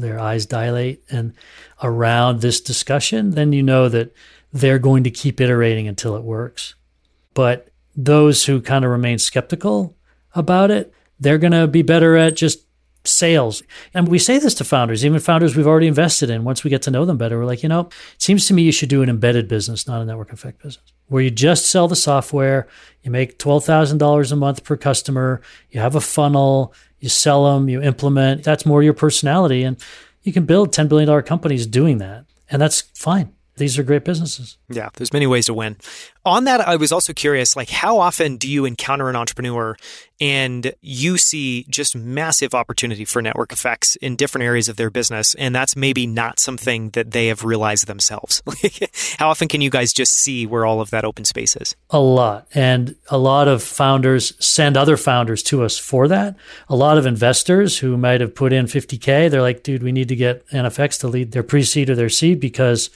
their 0.00 0.18
eyes 0.18 0.46
dilate 0.46 1.02
and 1.10 1.34
around 1.82 2.40
this 2.40 2.60
discussion, 2.60 3.32
then 3.32 3.52
you 3.52 3.62
know 3.62 3.88
that 3.88 4.14
they're 4.52 4.78
going 4.78 5.04
to 5.04 5.10
keep 5.10 5.40
iterating 5.40 5.88
until 5.88 6.16
it 6.16 6.22
works. 6.22 6.74
But 7.34 7.68
those 7.94 8.44
who 8.44 8.60
kind 8.60 8.84
of 8.84 8.90
remain 8.90 9.18
skeptical 9.18 9.96
about 10.34 10.70
it, 10.70 10.92
they're 11.18 11.38
going 11.38 11.52
to 11.52 11.66
be 11.66 11.82
better 11.82 12.16
at 12.16 12.36
just 12.36 12.66
sales. 13.04 13.62
And 13.94 14.08
we 14.08 14.18
say 14.18 14.38
this 14.38 14.54
to 14.54 14.64
founders, 14.64 15.04
even 15.04 15.20
founders 15.20 15.56
we've 15.56 15.66
already 15.66 15.86
invested 15.86 16.30
in. 16.30 16.44
Once 16.44 16.64
we 16.64 16.70
get 16.70 16.82
to 16.82 16.90
know 16.90 17.04
them 17.04 17.16
better, 17.16 17.38
we're 17.38 17.44
like, 17.44 17.62
you 17.62 17.68
know, 17.68 17.82
it 18.14 18.22
seems 18.22 18.46
to 18.48 18.54
me 18.54 18.62
you 18.62 18.72
should 18.72 18.88
do 18.88 19.02
an 19.02 19.08
embedded 19.08 19.48
business, 19.48 19.86
not 19.86 20.02
a 20.02 20.04
network 20.04 20.32
effect 20.32 20.62
business, 20.62 20.92
where 21.06 21.22
you 21.22 21.30
just 21.30 21.66
sell 21.66 21.88
the 21.88 21.96
software, 21.96 22.66
you 23.02 23.10
make 23.10 23.38
$12,000 23.38 24.32
a 24.32 24.36
month 24.36 24.64
per 24.64 24.76
customer, 24.76 25.40
you 25.70 25.80
have 25.80 25.94
a 25.94 26.00
funnel, 26.00 26.74
you 26.98 27.08
sell 27.08 27.44
them, 27.44 27.68
you 27.68 27.82
implement. 27.82 28.42
That's 28.42 28.66
more 28.66 28.82
your 28.82 28.94
personality. 28.94 29.62
And 29.62 29.76
you 30.22 30.32
can 30.32 30.44
build 30.44 30.72
$10 30.72 30.88
billion 30.88 31.22
companies 31.22 31.66
doing 31.66 31.98
that. 31.98 32.24
And 32.50 32.60
that's 32.60 32.80
fine 32.94 33.35
these 33.56 33.78
are 33.78 33.82
great 33.82 34.04
businesses. 34.04 34.58
Yeah, 34.68 34.90
there's 34.94 35.12
many 35.12 35.26
ways 35.26 35.46
to 35.46 35.54
win. 35.54 35.76
On 36.26 36.44
that, 36.44 36.60
I 36.60 36.76
was 36.76 36.92
also 36.92 37.12
curious, 37.12 37.56
like 37.56 37.70
how 37.70 37.98
often 37.98 38.36
do 38.36 38.48
you 38.48 38.64
encounter 38.64 39.08
an 39.08 39.16
entrepreneur 39.16 39.76
and 40.20 40.74
you 40.80 41.16
see 41.16 41.64
just 41.68 41.94
massive 41.96 42.54
opportunity 42.54 43.04
for 43.04 43.22
network 43.22 43.52
effects 43.52 43.96
in 43.96 44.16
different 44.16 44.44
areas 44.44 44.68
of 44.68 44.76
their 44.76 44.90
business, 44.90 45.34
and 45.36 45.54
that's 45.54 45.76
maybe 45.76 46.06
not 46.06 46.38
something 46.38 46.90
that 46.90 47.12
they 47.12 47.28
have 47.28 47.44
realized 47.44 47.86
themselves? 47.86 48.42
how 49.18 49.30
often 49.30 49.48
can 49.48 49.60
you 49.60 49.70
guys 49.70 49.92
just 49.92 50.12
see 50.12 50.46
where 50.46 50.66
all 50.66 50.80
of 50.80 50.90
that 50.90 51.04
open 51.04 51.24
space 51.24 51.56
is? 51.56 51.76
A 51.90 52.00
lot, 52.00 52.46
and 52.54 52.94
a 53.08 53.18
lot 53.18 53.48
of 53.48 53.62
founders 53.62 54.34
send 54.44 54.76
other 54.76 54.96
founders 54.96 55.42
to 55.44 55.62
us 55.62 55.78
for 55.78 56.08
that. 56.08 56.36
A 56.68 56.76
lot 56.76 56.98
of 56.98 57.06
investors 57.06 57.78
who 57.78 57.96
might 57.96 58.20
have 58.20 58.34
put 58.34 58.52
in 58.52 58.66
50k, 58.66 59.30
they're 59.30 59.42
like, 59.42 59.62
"Dude, 59.62 59.82
we 59.82 59.92
need 59.92 60.08
to 60.08 60.16
get 60.16 60.46
NFX 60.48 60.98
to 61.00 61.08
lead 61.08 61.32
their 61.32 61.42
pre-seed 61.42 61.88
or 61.88 61.94
their 61.94 62.10
seed 62.10 62.40
because." 62.40 62.90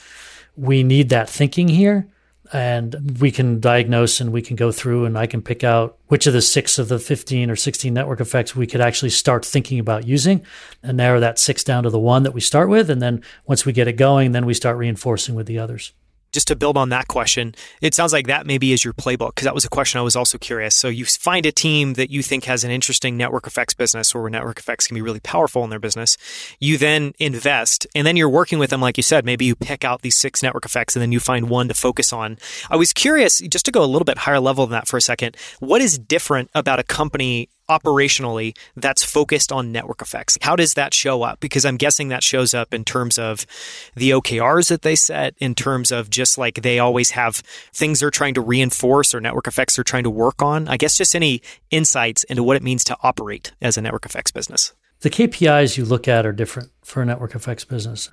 We 0.61 0.83
need 0.83 1.09
that 1.09 1.29
thinking 1.29 1.69
here. 1.69 2.07
And 2.53 3.21
we 3.21 3.31
can 3.31 3.61
diagnose 3.61 4.21
and 4.21 4.33
we 4.33 4.43
can 4.43 4.57
go 4.57 4.73
through 4.73 5.05
and 5.05 5.17
I 5.17 5.29
can 5.29 5.41
pick 5.41 5.63
out 5.63 5.99
which 6.09 6.27
of 6.27 6.33
the 6.33 6.43
six 6.43 6.81
of 6.81 6.89
the 6.89 6.99
15 6.99 7.49
or 7.49 7.55
16 7.55 7.95
network 7.95 8.21
effects 8.21 8.57
we 8.57 8.67
could 8.67 8.81
actually 8.81 9.11
start 9.11 9.45
thinking 9.45 9.79
about 9.79 10.05
using 10.05 10.45
and 10.83 10.97
narrow 10.97 11.21
that 11.21 11.39
six 11.39 11.63
down 11.63 11.85
to 11.85 11.91
the 11.91 11.99
one 11.99 12.25
that 12.25 12.35
we 12.35 12.41
start 12.41 12.69
with. 12.69 12.91
And 12.91 13.01
then 13.01 13.23
once 13.47 13.65
we 13.65 13.73
get 13.73 13.87
it 13.87 13.93
going, 13.93 14.33
then 14.33 14.47
we 14.47 14.55
start 14.55 14.77
reinforcing 14.79 15.37
with 15.37 15.47
the 15.47 15.61
others. 15.61 15.93
Just 16.33 16.49
to 16.49 16.57
build 16.57 16.77
on 16.77 16.89
that 16.91 17.09
question, 17.09 17.55
it 17.81 17.95
sounds 17.95 18.13
like 18.13 18.27
that 18.27 18.47
maybe 18.47 18.73
is 18.73 18.85
your 18.85 18.95
playbook 18.95 19.35
because 19.35 19.45
that 19.45 19.55
was 19.55 19.65
a 19.65 19.69
question 19.69 19.99
I 19.99 20.03
was 20.03 20.17
also 20.17 20.39
curious. 20.39 20.75
So 20.75 20.89
you 20.89 21.05
find 21.05 21.47
a 21.47 21.53
team 21.53 21.95
that 21.95 22.11
you 22.11 22.23
think 22.23 22.45
has 22.45 22.65
an 22.65 22.71
interesting 22.71 23.17
network 23.17 23.47
effects 23.47 23.75
business 23.75 24.15
or 24.15 24.23
where 24.23 24.31
network 24.31 24.59
effects 24.59 24.87
can 24.87 24.95
be 24.95 25.03
really 25.03 25.21
powerful 25.21 25.65
in 25.65 25.71
their 25.71 25.79
business. 25.79 26.17
You 26.59 26.79
then 26.79 27.13
invest 27.19 27.87
and 27.95 28.07
then 28.07 28.17
you're 28.17 28.29
working 28.29 28.59
with 28.59 28.71
them, 28.71 28.81
like 28.81 28.97
you 28.97 29.03
said, 29.03 29.25
maybe 29.25 29.45
you 29.45 29.55
pick 29.55 29.85
out 29.85 30.03
these 30.03 30.17
six 30.17 30.43
network 30.43 30.65
effects 30.65 30.97
and 30.97 31.03
then 31.03 31.13
you 31.13 31.21
find 31.21 31.49
one 31.49 31.69
to 31.69 31.75
focus 31.75 32.13
on. 32.13 32.39
I 32.71 32.77
was 32.77 32.93
curious, 32.93 33.41
just 33.41 33.65
to 33.67 33.73
go 33.73 33.83
a 33.83 33.87
little 33.87 34.05
bit 34.05 34.19
higher 34.19 34.41
level 34.41 34.67
than 34.67 34.73
that 34.73 34.89
for 34.89 34.97
a 34.97 35.03
second, 35.03 35.37
what 35.59 35.81
is 35.81 35.99
different 35.99 36.51
about 36.55 36.79
a 36.79 36.85
company 36.85 37.49
operationally 37.71 38.57
that's 38.75 39.05
focused 39.05 39.53
on 39.53 39.71
network 39.71 40.03
effects? 40.03 40.37
How 40.43 40.57
does 40.57 40.75
that 40.75 40.93
show 40.93 41.23
up? 41.23 41.39
Because 41.39 41.65
I'm 41.65 41.77
guessing 41.77 42.09
that 42.09 42.25
shows 42.25 42.53
up 42.53 42.75
in 42.75 42.85
terms 42.85 43.17
of 43.17 43.47
the 43.95 44.11
OKRs 44.11 44.69
that 44.69 44.83
they 44.83 44.97
set, 44.97 45.35
in 45.39 45.55
terms 45.55 45.93
of 45.93 46.11
just 46.11 46.37
like 46.37 46.63
they 46.63 46.79
always 46.81 47.13
have 47.13 47.37
things 47.73 48.01
they're 48.01 48.11
trying 48.11 48.35
to 48.35 48.41
reinforce 48.41 49.15
or 49.15 49.21
network 49.21 49.47
effects 49.47 49.77
they're 49.77 49.85
trying 49.85 50.05
to 50.05 50.11
work 50.11 50.43
on. 50.43 50.67
I 50.69 50.77
guess 50.77 50.99
just 50.99 51.15
any 51.15 51.41
insights 51.71 52.25
into 52.25 52.43
what 52.43 52.57
it 52.57 52.63
means 52.63 52.83
to 52.85 52.97
operate 53.03 53.53
as 53.63 53.77
a 53.77 53.83
network 53.83 54.05
effects 54.05 54.33
business. 54.33 54.73
The 55.01 55.11
KPIs 55.11 55.79
you 55.79 55.85
look 55.85 56.09
at 56.09 56.27
are 56.27 56.33
different 56.33 56.71
for 56.83 57.01
a 57.01 57.07
network 57.07 57.35
effects 57.35 57.65
business. 57.65 58.11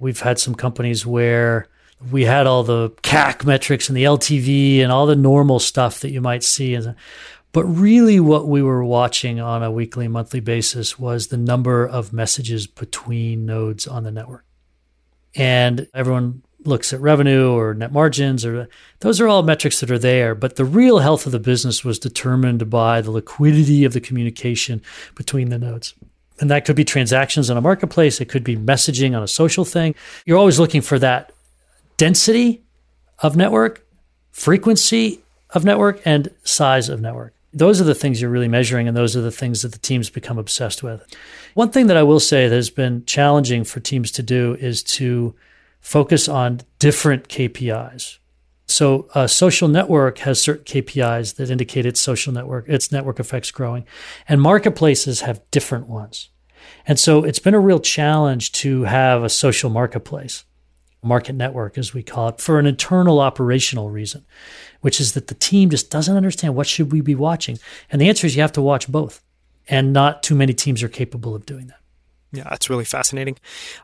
We've 0.00 0.20
had 0.20 0.38
some 0.38 0.54
companies 0.54 1.06
where 1.06 1.68
we 2.10 2.24
had 2.24 2.46
all 2.46 2.62
the 2.62 2.90
CAC 3.02 3.44
metrics 3.44 3.88
and 3.88 3.96
the 3.96 4.04
LTV 4.04 4.80
and 4.80 4.92
all 4.92 5.06
the 5.06 5.16
normal 5.16 5.58
stuff 5.58 6.00
that 6.00 6.10
you 6.10 6.20
might 6.20 6.42
see. 6.42 6.78
But 7.56 7.64
really, 7.64 8.20
what 8.20 8.46
we 8.46 8.60
were 8.60 8.84
watching 8.84 9.40
on 9.40 9.62
a 9.62 9.70
weekly, 9.70 10.08
monthly 10.08 10.40
basis 10.40 10.98
was 10.98 11.28
the 11.28 11.38
number 11.38 11.86
of 11.86 12.12
messages 12.12 12.66
between 12.66 13.46
nodes 13.46 13.86
on 13.86 14.04
the 14.04 14.10
network. 14.10 14.44
And 15.34 15.88
everyone 15.94 16.42
looks 16.64 16.92
at 16.92 17.00
revenue 17.00 17.52
or 17.52 17.72
net 17.72 17.92
margins, 17.92 18.44
or 18.44 18.68
those 19.00 19.22
are 19.22 19.28
all 19.28 19.42
metrics 19.42 19.80
that 19.80 19.90
are 19.90 19.98
there. 19.98 20.34
But 20.34 20.56
the 20.56 20.66
real 20.66 20.98
health 20.98 21.24
of 21.24 21.32
the 21.32 21.38
business 21.38 21.82
was 21.82 21.98
determined 21.98 22.68
by 22.68 23.00
the 23.00 23.10
liquidity 23.10 23.86
of 23.86 23.94
the 23.94 24.02
communication 24.02 24.82
between 25.14 25.48
the 25.48 25.58
nodes. 25.58 25.94
And 26.38 26.50
that 26.50 26.66
could 26.66 26.76
be 26.76 26.84
transactions 26.84 27.48
on 27.48 27.56
a 27.56 27.62
marketplace, 27.62 28.20
it 28.20 28.28
could 28.28 28.44
be 28.44 28.58
messaging 28.58 29.16
on 29.16 29.22
a 29.22 29.28
social 29.28 29.64
thing. 29.64 29.94
You're 30.26 30.36
always 30.36 30.60
looking 30.60 30.82
for 30.82 30.98
that 30.98 31.32
density 31.96 32.64
of 33.20 33.34
network, 33.34 33.82
frequency 34.30 35.22
of 35.48 35.64
network, 35.64 36.02
and 36.04 36.28
size 36.44 36.90
of 36.90 37.00
network 37.00 37.32
those 37.56 37.80
are 37.80 37.84
the 37.84 37.94
things 37.94 38.20
you're 38.20 38.30
really 38.30 38.48
measuring, 38.48 38.86
and 38.86 38.94
those 38.94 39.16
are 39.16 39.22
the 39.22 39.30
things 39.30 39.62
that 39.62 39.72
the 39.72 39.78
teams 39.78 40.10
become 40.10 40.36
obsessed 40.36 40.82
with. 40.82 41.06
One 41.54 41.70
thing 41.70 41.86
that 41.86 41.96
I 41.96 42.02
will 42.02 42.20
say 42.20 42.48
that 42.48 42.54
has 42.54 42.68
been 42.68 43.04
challenging 43.06 43.64
for 43.64 43.80
teams 43.80 44.12
to 44.12 44.22
do 44.22 44.56
is 44.60 44.82
to 44.82 45.34
focus 45.80 46.28
on 46.28 46.60
different 46.78 47.28
KPIs. 47.28 48.18
So, 48.66 49.08
a 49.14 49.26
social 49.26 49.68
network 49.68 50.18
has 50.18 50.40
certain 50.40 50.64
KPIs 50.64 51.36
that 51.36 51.48
indicate 51.48 51.86
its 51.86 52.00
social 52.00 52.30
network, 52.30 52.68
its 52.68 52.92
network 52.92 53.18
effects 53.18 53.50
growing, 53.50 53.86
and 54.28 54.42
marketplaces 54.42 55.22
have 55.22 55.40
different 55.50 55.88
ones. 55.88 56.28
And 56.84 56.98
so, 56.98 57.24
it's 57.24 57.38
been 57.38 57.54
a 57.54 57.60
real 57.60 57.80
challenge 57.80 58.52
to 58.52 58.82
have 58.82 59.22
a 59.22 59.30
social 59.30 59.70
marketplace, 59.70 60.44
market 61.06 61.34
network, 61.34 61.78
as 61.78 61.94
we 61.94 62.02
call 62.02 62.28
it, 62.28 62.40
for 62.40 62.58
an 62.58 62.66
internal 62.66 63.20
operational 63.20 63.90
reason 63.90 64.24
which 64.86 65.00
is 65.00 65.14
that 65.14 65.26
the 65.26 65.34
team 65.34 65.68
just 65.68 65.90
doesn't 65.90 66.16
understand 66.16 66.54
what 66.54 66.66
should 66.66 66.92
we 66.92 67.00
be 67.00 67.16
watching. 67.16 67.58
And 67.90 68.00
the 68.00 68.08
answer 68.08 68.24
is 68.24 68.36
you 68.36 68.42
have 68.42 68.52
to 68.52 68.62
watch 68.62 68.86
both. 68.86 69.20
And 69.68 69.92
not 69.92 70.22
too 70.22 70.36
many 70.36 70.54
teams 70.54 70.80
are 70.80 70.88
capable 70.88 71.34
of 71.34 71.44
doing 71.44 71.66
that. 71.66 71.80
Yeah, 72.36 72.46
that's 72.50 72.68
really 72.68 72.84
fascinating. 72.84 73.38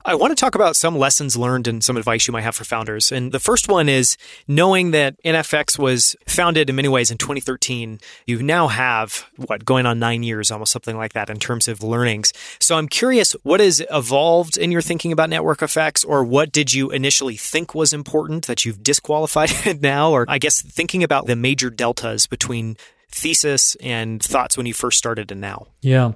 I 0.04 0.14
want 0.14 0.30
to 0.30 0.34
talk 0.34 0.54
about 0.54 0.76
some 0.76 0.98
lessons 0.98 1.36
learned 1.36 1.66
and 1.66 1.82
some 1.82 1.96
advice 1.96 2.26
you 2.26 2.32
might 2.32 2.42
have 2.42 2.54
for 2.54 2.64
founders. 2.64 3.10
And 3.10 3.32
the 3.32 3.40
first 3.40 3.68
one 3.68 3.88
is 3.88 4.18
knowing 4.46 4.90
that 4.90 5.20
NFX 5.22 5.78
was 5.78 6.14
founded 6.26 6.68
in 6.68 6.76
many 6.76 6.88
ways 6.88 7.10
in 7.10 7.16
2013. 7.16 7.98
You 8.26 8.42
now 8.42 8.68
have 8.68 9.26
what 9.36 9.64
going 9.64 9.86
on 9.86 9.98
nine 9.98 10.22
years, 10.22 10.50
almost 10.50 10.72
something 10.72 10.96
like 10.96 11.14
that, 11.14 11.30
in 11.30 11.38
terms 11.38 11.66
of 11.66 11.82
learnings. 11.82 12.32
So 12.60 12.76
I'm 12.76 12.88
curious, 12.88 13.32
what 13.42 13.60
has 13.60 13.82
evolved 13.90 14.58
in 14.58 14.70
your 14.70 14.82
thinking 14.82 15.12
about 15.12 15.30
network 15.30 15.62
effects, 15.62 16.04
or 16.04 16.22
what 16.22 16.52
did 16.52 16.74
you 16.74 16.90
initially 16.90 17.36
think 17.36 17.74
was 17.74 17.94
important 17.94 18.46
that 18.46 18.66
you've 18.66 18.82
disqualified 18.82 19.50
now? 19.80 20.10
Or 20.10 20.26
I 20.28 20.38
guess 20.38 20.60
thinking 20.60 21.02
about 21.02 21.26
the 21.26 21.36
major 21.36 21.70
deltas 21.70 22.26
between 22.26 22.76
thesis 23.12 23.76
and 23.76 24.22
thoughts 24.22 24.56
when 24.56 24.66
you 24.66 24.74
first 24.74 24.98
started 24.98 25.30
and 25.30 25.40
now? 25.40 25.68
Yeah. 25.80 26.12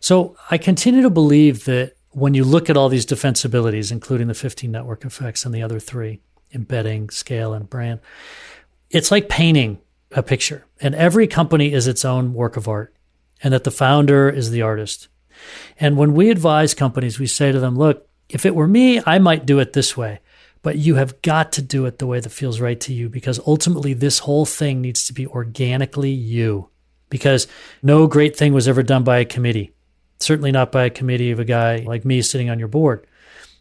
So 0.00 0.36
I 0.50 0.58
continue 0.58 1.02
to 1.02 1.10
believe 1.10 1.64
that 1.66 1.94
when 2.10 2.34
you 2.34 2.44
look 2.44 2.68
at 2.68 2.76
all 2.76 2.88
these 2.88 3.06
defensibilities, 3.06 3.92
including 3.92 4.26
the 4.26 4.34
15 4.34 4.70
network 4.70 5.04
effects 5.04 5.44
and 5.44 5.54
the 5.54 5.62
other 5.62 5.78
three 5.78 6.20
embedding, 6.54 7.10
scale, 7.10 7.52
and 7.52 7.68
brand, 7.68 8.00
it's 8.90 9.10
like 9.10 9.28
painting 9.28 9.78
a 10.12 10.22
picture. 10.22 10.64
And 10.80 10.94
every 10.94 11.26
company 11.26 11.72
is 11.72 11.86
its 11.86 12.04
own 12.04 12.32
work 12.32 12.56
of 12.56 12.66
art, 12.66 12.94
and 13.42 13.52
that 13.52 13.64
the 13.64 13.70
founder 13.70 14.30
is 14.30 14.50
the 14.50 14.62
artist. 14.62 15.08
And 15.78 15.96
when 15.96 16.14
we 16.14 16.30
advise 16.30 16.72
companies, 16.74 17.18
we 17.18 17.26
say 17.26 17.52
to 17.52 17.60
them, 17.60 17.76
look, 17.76 18.08
if 18.28 18.46
it 18.46 18.54
were 18.54 18.66
me, 18.66 19.00
I 19.04 19.18
might 19.18 19.46
do 19.46 19.58
it 19.58 19.74
this 19.74 19.96
way 19.96 20.20
but 20.68 20.76
you 20.76 20.96
have 20.96 21.22
got 21.22 21.52
to 21.52 21.62
do 21.62 21.86
it 21.86 21.98
the 21.98 22.06
way 22.06 22.20
that 22.20 22.28
feels 22.28 22.60
right 22.60 22.78
to 22.78 22.92
you 22.92 23.08
because 23.08 23.40
ultimately 23.46 23.94
this 23.94 24.18
whole 24.18 24.44
thing 24.44 24.82
needs 24.82 25.06
to 25.06 25.14
be 25.14 25.26
organically 25.26 26.10
you. 26.10 26.68
Because 27.08 27.46
no 27.82 28.06
great 28.06 28.36
thing 28.36 28.52
was 28.52 28.68
ever 28.68 28.82
done 28.82 29.02
by 29.02 29.16
a 29.16 29.24
committee, 29.24 29.72
certainly 30.20 30.52
not 30.52 30.70
by 30.70 30.84
a 30.84 30.90
committee 30.90 31.30
of 31.30 31.40
a 31.40 31.44
guy 31.46 31.76
like 31.86 32.04
me 32.04 32.20
sitting 32.20 32.50
on 32.50 32.58
your 32.58 32.68
board. 32.68 33.06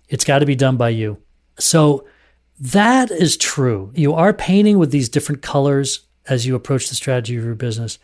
It's 0.10 0.26
got 0.26 0.40
to 0.40 0.46
be 0.46 0.54
done 0.54 0.76
by 0.76 0.90
you. 0.90 1.18
So 1.58 2.06
that 2.60 3.10
is 3.10 3.38
true. 3.38 3.90
You 3.96 4.14
are 4.14 4.34
painting 4.34 4.78
with 4.78 4.92
these 4.92 5.08
different 5.08 5.42
colors 5.42 6.02
as 6.28 6.46
you 6.46 6.56
approach 6.56 6.90
the 6.90 6.96
strategy 6.96 7.38
of 7.38 7.46
your 7.46 7.56
business. 7.56 8.00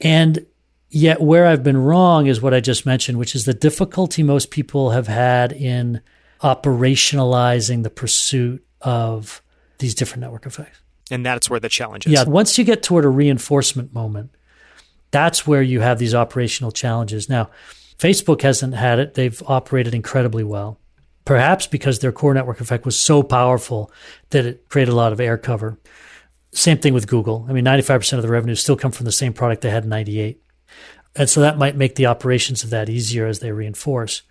And 0.00 0.46
yet, 0.88 1.20
where 1.20 1.48
I've 1.48 1.64
been 1.64 1.78
wrong 1.78 2.28
is 2.28 2.40
what 2.40 2.54
I 2.54 2.60
just 2.60 2.86
mentioned, 2.86 3.18
which 3.18 3.34
is 3.34 3.44
the 3.44 3.54
difficulty 3.54 4.22
most 4.22 4.52
people 4.52 4.90
have 4.90 5.08
had 5.08 5.52
in 5.52 6.00
operationalizing 6.42 7.82
the 7.82 7.90
pursuit 7.90 8.64
of 8.80 9.42
these 9.78 9.94
different 9.94 10.22
network 10.22 10.46
effects. 10.46 10.80
And 11.10 11.26
that's 11.26 11.50
where 11.50 11.60
the 11.60 11.68
challenge 11.68 12.06
is. 12.06 12.12
Yeah. 12.12 12.24
Once 12.24 12.56
you 12.56 12.64
get 12.64 12.82
toward 12.82 13.04
a 13.04 13.08
reinforcement 13.08 13.92
moment, 13.92 14.30
that's 15.10 15.46
where 15.46 15.62
you 15.62 15.80
have 15.80 15.98
these 15.98 16.14
operational 16.14 16.70
challenges. 16.70 17.28
Now, 17.28 17.50
Facebook 17.98 18.42
hasn't 18.42 18.74
had 18.74 18.98
it. 18.98 19.14
They've 19.14 19.42
operated 19.46 19.94
incredibly 19.94 20.44
well, 20.44 20.78
perhaps 21.24 21.66
because 21.66 21.98
their 21.98 22.12
core 22.12 22.32
network 22.32 22.60
effect 22.60 22.84
was 22.84 22.96
so 22.96 23.22
powerful 23.22 23.90
that 24.30 24.46
it 24.46 24.68
created 24.68 24.92
a 24.92 24.96
lot 24.96 25.12
of 25.12 25.20
air 25.20 25.36
cover. 25.36 25.78
Same 26.52 26.78
thing 26.78 26.94
with 26.94 27.08
Google. 27.08 27.44
I 27.48 27.52
mean, 27.52 27.64
95% 27.64 28.14
of 28.14 28.22
the 28.22 28.28
revenue 28.28 28.54
still 28.54 28.76
come 28.76 28.92
from 28.92 29.04
the 29.04 29.12
same 29.12 29.32
product 29.32 29.62
they 29.62 29.70
had 29.70 29.84
in 29.84 29.90
98. 29.90 30.42
And 31.16 31.28
so 31.28 31.40
that 31.40 31.58
might 31.58 31.76
make 31.76 31.96
the 31.96 32.06
operations 32.06 32.62
of 32.62 32.70
that 32.70 32.88
easier 32.88 33.26
as 33.26 33.40
they 33.40 33.50
reinforce 33.50 34.22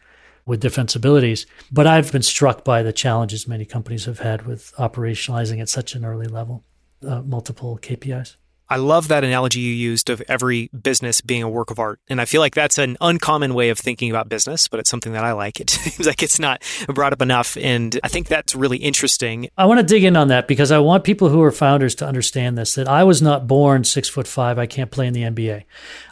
with 0.50 0.62
defensibilities. 0.62 1.46
But 1.72 1.88
I've 1.88 2.12
been 2.12 2.24
struck 2.24 2.66
by 2.66 2.82
the 2.84 2.92
challenges 2.92 3.48
many 3.48 3.66
companies 3.66 4.06
have 4.06 4.20
had 4.20 4.48
with 4.48 4.74
operationalizing 4.78 5.62
at 5.62 5.70
such 5.70 5.94
an 5.94 6.04
early 6.04 6.28
level, 6.28 6.66
uh, 7.08 7.22
multiple 7.22 7.78
KPIs. 7.82 8.36
I 8.70 8.78
love 8.78 9.08
that 9.08 9.24
analogy 9.24 9.60
you 9.60 9.74
used 9.74 10.10
of 10.10 10.22
every 10.28 10.70
business 10.80 11.22
being 11.22 11.42
a 11.42 11.50
work 11.50 11.72
of 11.72 11.80
art. 11.80 12.00
And 12.08 12.22
I 12.22 12.26
feel 12.26 12.40
like 12.40 12.54
that's 12.54 12.78
an 12.78 12.98
uncommon 13.02 13.54
way 13.54 13.70
of 13.70 13.80
thinking 13.80 14.12
about 14.12 14.30
business, 14.30 14.68
but 14.68 14.80
it's 14.80 14.90
something 14.90 15.14
that 15.14 15.24
I 15.24 15.32
like. 15.34 15.60
It 15.70 15.70
seems 15.72 16.08
like 16.08 16.24
it's 16.24 16.40
not 16.40 16.64
brought 16.88 17.14
up 17.14 17.22
enough. 17.22 17.58
And 17.58 18.00
I 18.04 18.08
think 18.08 18.28
that's 18.28 18.56
really 18.56 18.78
interesting. 18.78 19.50
I 19.58 19.66
want 19.66 19.80
to 19.80 19.86
dig 19.86 20.04
in 20.04 20.16
on 20.16 20.30
that 20.30 20.48
because 20.48 20.72
I 20.72 20.80
want 20.80 21.04
people 21.04 21.30
who 21.30 21.42
are 21.44 21.52
founders 21.52 21.96
to 21.96 22.08
understand 22.08 22.58
this 22.58 22.76
that 22.76 22.88
I 22.88 23.04
was 23.04 23.22
not 23.22 23.46
born 23.46 23.84
six 23.84 24.08
foot 24.08 24.28
five. 24.28 24.58
I 24.58 24.66
can't 24.66 24.90
play 24.90 25.06
in 25.06 25.14
the 25.14 25.24
NBA. 25.24 25.64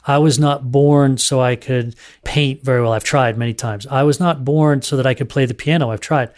I 0.05 0.17
was 0.17 0.37
not 0.37 0.71
born 0.71 1.17
so 1.17 1.39
I 1.39 1.55
could 1.55 1.95
paint 2.23 2.63
very 2.63 2.81
well. 2.81 2.93
I've 2.93 3.03
tried 3.03 3.37
many 3.37 3.53
times. 3.53 3.87
I 3.87 4.03
was 4.03 4.19
not 4.19 4.43
born 4.43 4.81
so 4.81 4.97
that 4.97 5.07
I 5.07 5.13
could 5.13 5.29
play 5.29 5.45
the 5.45 5.53
piano. 5.53 5.89
I've 5.89 6.01
tried. 6.01 6.31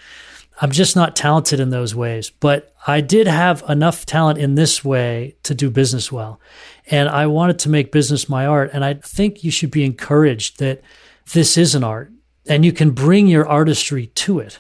I'm 0.62 0.72
just 0.72 0.96
not 0.96 1.16
talented 1.16 1.60
in 1.60 1.70
those 1.70 1.96
ways. 1.96 2.30
But 2.30 2.74
I 2.86 3.02
did 3.02 3.28
have 3.28 3.64
enough 3.70 4.06
talent 4.06 4.40
in 4.40 4.56
this 4.56 4.84
way 4.84 5.36
to 5.44 5.56
do 5.56 5.70
business 5.70 6.12
well. 6.12 6.40
And 6.88 7.08
I 7.08 7.28
wanted 7.28 7.60
to 7.60 7.70
make 7.70 7.92
business 7.92 8.28
my 8.28 8.46
art. 8.46 8.72
And 8.74 8.84
I 8.84 8.96
think 8.96 9.44
you 9.44 9.52
should 9.52 9.72
be 9.72 9.86
encouraged 9.86 10.60
that 10.60 10.82
this 11.34 11.58
is 11.58 11.76
an 11.76 11.84
art 11.84 12.12
and 12.48 12.66
you 12.66 12.74
can 12.74 12.92
bring 12.92 13.28
your 13.28 13.48
artistry 13.48 14.08
to 14.08 14.40
it. 14.40 14.60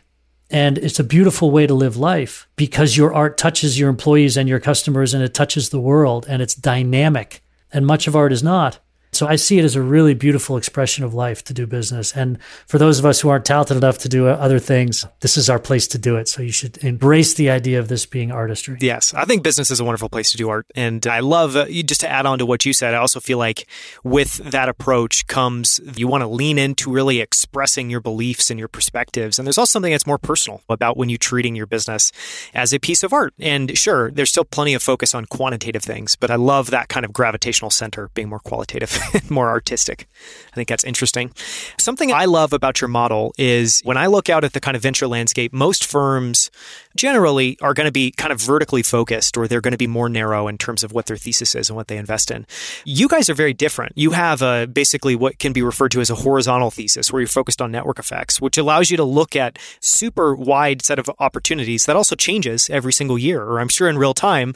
And 0.51 0.77
it's 0.77 0.99
a 0.99 1.03
beautiful 1.03 1.51
way 1.51 1.67
to 1.67 1.73
live 1.73 1.97
life 1.97 2.47
because 2.55 2.97
your 2.97 3.13
art 3.13 3.38
touches 3.38 3.79
your 3.79 3.89
employees 3.89 4.35
and 4.38 4.49
your 4.49 4.59
customers 4.59 5.13
and 5.13 5.23
it 5.23 5.33
touches 5.33 5.69
the 5.69 5.79
world 5.79 6.25
and 6.27 6.41
it's 6.41 6.55
dynamic. 6.55 7.43
And 7.71 7.85
much 7.85 8.07
of 8.07 8.15
art 8.15 8.33
is 8.33 8.41
not. 8.41 8.79
So 9.12 9.28
I 9.28 9.36
see 9.36 9.60
it 9.60 9.65
as 9.65 9.76
a 9.76 9.82
really 9.82 10.13
beautiful 10.13 10.58
expression 10.58 11.04
of 11.04 11.13
life 11.13 11.43
to 11.45 11.54
do 11.54 11.65
business. 11.65 12.15
And 12.15 12.41
for 12.67 12.78
those 12.78 13.00
of 13.00 13.06
us 13.06 13.19
who 13.19 13.30
aren't 13.30 13.45
talented 13.45 13.78
enough 13.78 13.98
to 14.00 14.10
do 14.10 14.28
other 14.28 14.60
things, 14.60 15.06
this 15.22 15.36
is 15.38 15.50
our 15.50 15.60
place 15.60 15.88
to 15.88 15.98
do 15.98 16.15
it. 16.15 16.28
So 16.28 16.41
you 16.41 16.52
should 16.52 16.78
embrace 16.84 17.34
the 17.34 17.50
idea 17.50 17.80
of 17.80 17.88
this 17.88 18.06
being 18.06 18.32
artistry. 18.32 18.78
Yes, 18.82 19.13
I 19.13 19.26
think 19.26 19.43
business 19.43 19.72
is 19.72 19.80
a 19.80 19.84
wonderful 19.84 20.10
place 20.10 20.32
to 20.32 20.38
do 20.38 20.50
art. 20.50 20.67
And 20.76 21.06
I 21.08 21.19
love, 21.19 21.56
uh, 21.56 21.65
just 21.65 22.02
to 22.02 22.10
add 22.10 22.26
on 22.26 22.39
to 22.39 22.45
what 22.45 22.65
you 22.65 22.74
said, 22.74 22.93
I 22.93 22.98
also 22.98 23.19
feel 23.19 23.38
like 23.38 23.67
with 24.04 24.38
that 24.52 24.69
approach 24.69 25.28
comes, 25.28 25.80
you 25.95 26.08
want 26.08 26.22
to 26.22 26.28
lean 26.28 26.58
into 26.58 26.92
really 26.92 27.19
expressing 27.19 27.90
your 27.90 28.02
beliefs 28.02 28.50
and 28.50 28.60
your 28.60 28.67
perspectives. 28.67 29.40
And 29.40 29.46
there's 29.46 29.58
also 29.58 29.71
something 29.71 29.92
that's 29.92 30.08
more 30.08 30.17
personal 30.17 30.62
about 30.69 30.98
when 30.98 31.10
you're 31.10 31.17
treating 31.17 31.56
your 31.56 31.65
business 31.65 32.12
as 32.54 32.73
a 32.73 32.79
piece 32.79 33.04
of 33.04 33.12
art. 33.12 33.33
And 33.40 33.77
sure, 33.77 34.12
there's 34.12 34.29
still 34.29 34.46
plenty 34.46 34.73
of 34.73 34.83
focus 34.83 35.15
on 35.15 35.25
quantitative 35.25 35.83
things, 35.83 36.15
but 36.15 36.29
I 36.29 36.36
love 36.36 36.69
that 36.69 36.90
kind 36.90 37.06
of 37.06 37.13
gravitational 37.13 37.71
center 37.71 38.10
being 38.13 38.29
more 38.29 38.40
qualitative. 38.40 38.98
more 39.29 39.50
artistic. 39.50 40.08
I 40.52 40.56
think 40.56 40.67
that's 40.67 40.83
interesting. 40.83 41.31
Something 41.77 42.12
I 42.12 42.25
love 42.25 42.54
about 42.54 42.81
your 42.81 42.87
model 42.87 43.33
is 43.37 43.81
when 43.83 43.97
I 43.97 44.08
look 44.08 44.29
out 44.29 44.43
at 44.43 44.54
the 44.54 44.60
kind 44.60 44.75
of 44.75 44.83
venture 44.83 45.08
landscape, 45.08 45.54
most 45.54 45.85
firms 45.85 46.50
generally 46.95 47.58
are 47.62 47.73
going 47.73 47.85
to 47.85 47.91
be 47.91 48.12
kind 48.12 48.31
of 48.31 48.41
vertically 48.41 48.83
focused 48.83 49.37
or 49.37 49.47
they're 49.47 49.62
going 49.62 49.71
to 49.71 49.77
be 49.77 49.87
more 49.87 50.10
narrow 50.10 50.47
in 50.47 50.58
terms 50.58 50.83
of 50.83 50.91
what 50.91 51.06
their 51.06 51.17
thesis 51.17 51.56
is 51.56 51.69
and 51.69 51.77
what 51.77 51.87
they 51.87 51.97
invest 51.97 52.31
in. 52.31 52.45
You 52.83 53.08
guys 53.08 53.29
are 53.29 53.33
very 53.33 53.54
different. 53.54 53.93
You 53.95 54.12
have 54.12 54.41
a, 54.41 54.67
basically 54.67 55.15
what 55.15 55.39
can 55.39 55.54
be 55.54 55.62
referred 55.62 55.91
to 55.91 56.02
as 56.02 56.10
a 56.10 56.15
horizontal 56.15 56.71
thesis 56.71 57.12
where 57.12 57.21
you're 57.21 57.27
focused 57.27 57.62
on 57.62 57.71
network 57.71 58.00
effects, 58.00 58.41
which 58.41 58.58
allows 58.58 58.89
you 58.89 58.97
to 58.97 59.04
look 59.04 59.35
at 59.35 59.60
super 59.79 60.35
wide 60.35 60.83
set 60.83 61.00
of 61.00 61.10
opportunities 61.19 61.85
that 61.85 61.95
also 61.95 62.15
changes 62.15 62.69
every 62.69 62.93
single 62.93 63.17
year 63.17 63.43
or 63.43 63.60
I'm 63.60 63.69
sure 63.69 63.87
in 63.87 63.97
real 63.97 64.13
time. 64.13 64.56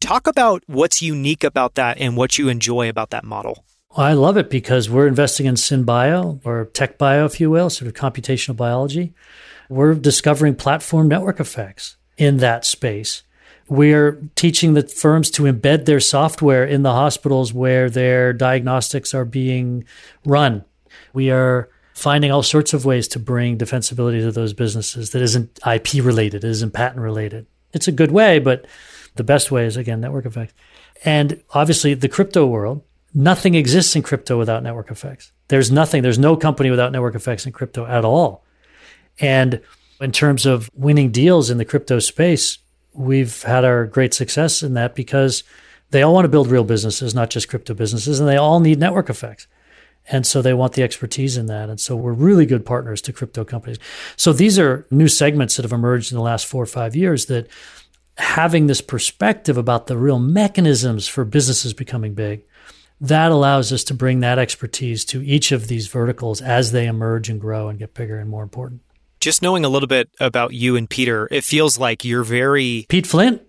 Talk 0.00 0.26
about 0.26 0.62
what's 0.66 1.02
unique 1.02 1.44
about 1.44 1.74
that 1.74 1.98
and 1.98 2.16
what 2.16 2.38
you 2.38 2.48
enjoy 2.48 2.88
about 2.88 3.10
that 3.10 3.24
model. 3.24 3.64
Well, 3.96 4.06
I 4.06 4.12
love 4.12 4.36
it 4.36 4.50
because 4.50 4.88
we're 4.88 5.08
investing 5.08 5.46
in 5.46 5.56
SynBio 5.56 6.40
or 6.44 6.66
tech 6.66 6.96
bio, 6.96 7.24
if 7.24 7.40
you 7.40 7.50
will, 7.50 7.70
sort 7.70 7.88
of 7.88 7.94
computational 7.94 8.56
biology. 8.56 9.14
We're 9.68 9.94
discovering 9.94 10.54
platform 10.54 11.08
network 11.08 11.40
effects 11.40 11.96
in 12.16 12.36
that 12.36 12.64
space. 12.64 13.24
We're 13.68 14.22
teaching 14.36 14.74
the 14.74 14.86
firms 14.86 15.30
to 15.32 15.42
embed 15.42 15.86
their 15.86 15.98
software 15.98 16.64
in 16.64 16.82
the 16.82 16.92
hospitals 16.92 17.52
where 17.52 17.90
their 17.90 18.32
diagnostics 18.32 19.12
are 19.12 19.24
being 19.24 19.84
run. 20.24 20.64
We 21.12 21.30
are 21.32 21.68
finding 21.92 22.30
all 22.30 22.44
sorts 22.44 22.72
of 22.72 22.84
ways 22.84 23.08
to 23.08 23.18
bring 23.18 23.58
defensibility 23.58 24.20
to 24.20 24.30
those 24.30 24.52
businesses 24.52 25.10
that 25.10 25.22
isn't 25.22 25.58
IP 25.66 26.04
related, 26.04 26.44
isn't 26.44 26.72
patent 26.72 27.00
related. 27.00 27.46
It's 27.72 27.88
a 27.88 27.92
good 27.92 28.12
way, 28.12 28.38
but 28.38 28.66
the 29.16 29.24
best 29.24 29.50
way 29.50 29.66
is 29.66 29.76
again 29.76 30.00
network 30.00 30.26
effects. 30.26 30.54
And 31.04 31.42
obviously 31.50 31.94
the 31.94 32.08
crypto 32.08 32.46
world 32.46 32.82
Nothing 33.12 33.54
exists 33.54 33.96
in 33.96 34.02
crypto 34.02 34.38
without 34.38 34.62
network 34.62 34.90
effects. 34.90 35.32
There's 35.48 35.70
nothing, 35.70 36.02
there's 36.02 36.18
no 36.18 36.36
company 36.36 36.70
without 36.70 36.92
network 36.92 37.14
effects 37.14 37.44
in 37.44 37.52
crypto 37.52 37.84
at 37.86 38.04
all. 38.04 38.44
And 39.18 39.60
in 40.00 40.12
terms 40.12 40.46
of 40.46 40.70
winning 40.74 41.10
deals 41.10 41.50
in 41.50 41.58
the 41.58 41.64
crypto 41.64 41.98
space, 41.98 42.58
we've 42.92 43.42
had 43.42 43.64
our 43.64 43.86
great 43.86 44.14
success 44.14 44.62
in 44.62 44.74
that 44.74 44.94
because 44.94 45.42
they 45.90 46.02
all 46.02 46.14
want 46.14 46.24
to 46.24 46.30
build 46.30 46.48
real 46.48 46.64
businesses, 46.64 47.14
not 47.14 47.30
just 47.30 47.48
crypto 47.48 47.74
businesses, 47.74 48.20
and 48.20 48.28
they 48.28 48.36
all 48.36 48.60
need 48.60 48.78
network 48.78 49.10
effects. 49.10 49.46
And 50.08 50.26
so 50.26 50.40
they 50.40 50.54
want 50.54 50.72
the 50.72 50.82
expertise 50.82 51.36
in 51.36 51.46
that. 51.46 51.68
And 51.68 51.78
so 51.78 51.94
we're 51.94 52.12
really 52.12 52.46
good 52.46 52.64
partners 52.64 53.02
to 53.02 53.12
crypto 53.12 53.44
companies. 53.44 53.78
So 54.16 54.32
these 54.32 54.58
are 54.58 54.86
new 54.90 55.08
segments 55.08 55.56
that 55.56 55.64
have 55.64 55.72
emerged 55.72 56.10
in 56.10 56.16
the 56.16 56.24
last 56.24 56.46
four 56.46 56.62
or 56.62 56.66
five 56.66 56.96
years 56.96 57.26
that 57.26 57.48
having 58.16 58.66
this 58.66 58.80
perspective 58.80 59.56
about 59.56 59.86
the 59.86 59.96
real 59.96 60.18
mechanisms 60.18 61.06
for 61.06 61.24
businesses 61.24 61.72
becoming 61.72 62.14
big 62.14 62.42
that 63.00 63.32
allows 63.32 63.72
us 63.72 63.84
to 63.84 63.94
bring 63.94 64.20
that 64.20 64.38
expertise 64.38 65.04
to 65.06 65.22
each 65.22 65.52
of 65.52 65.68
these 65.68 65.86
verticals 65.86 66.40
as 66.40 66.72
they 66.72 66.86
emerge 66.86 67.28
and 67.28 67.40
grow 67.40 67.68
and 67.68 67.78
get 67.78 67.94
bigger 67.94 68.18
and 68.18 68.28
more 68.28 68.42
important. 68.42 68.82
Just 69.20 69.42
knowing 69.42 69.64
a 69.64 69.68
little 69.68 69.86
bit 69.86 70.08
about 70.18 70.54
you 70.54 70.76
and 70.76 70.88
Peter, 70.88 71.28
it 71.30 71.44
feels 71.44 71.78
like 71.78 72.04
you're 72.04 72.24
very 72.24 72.86
Pete 72.88 73.06
Flint. 73.06 73.42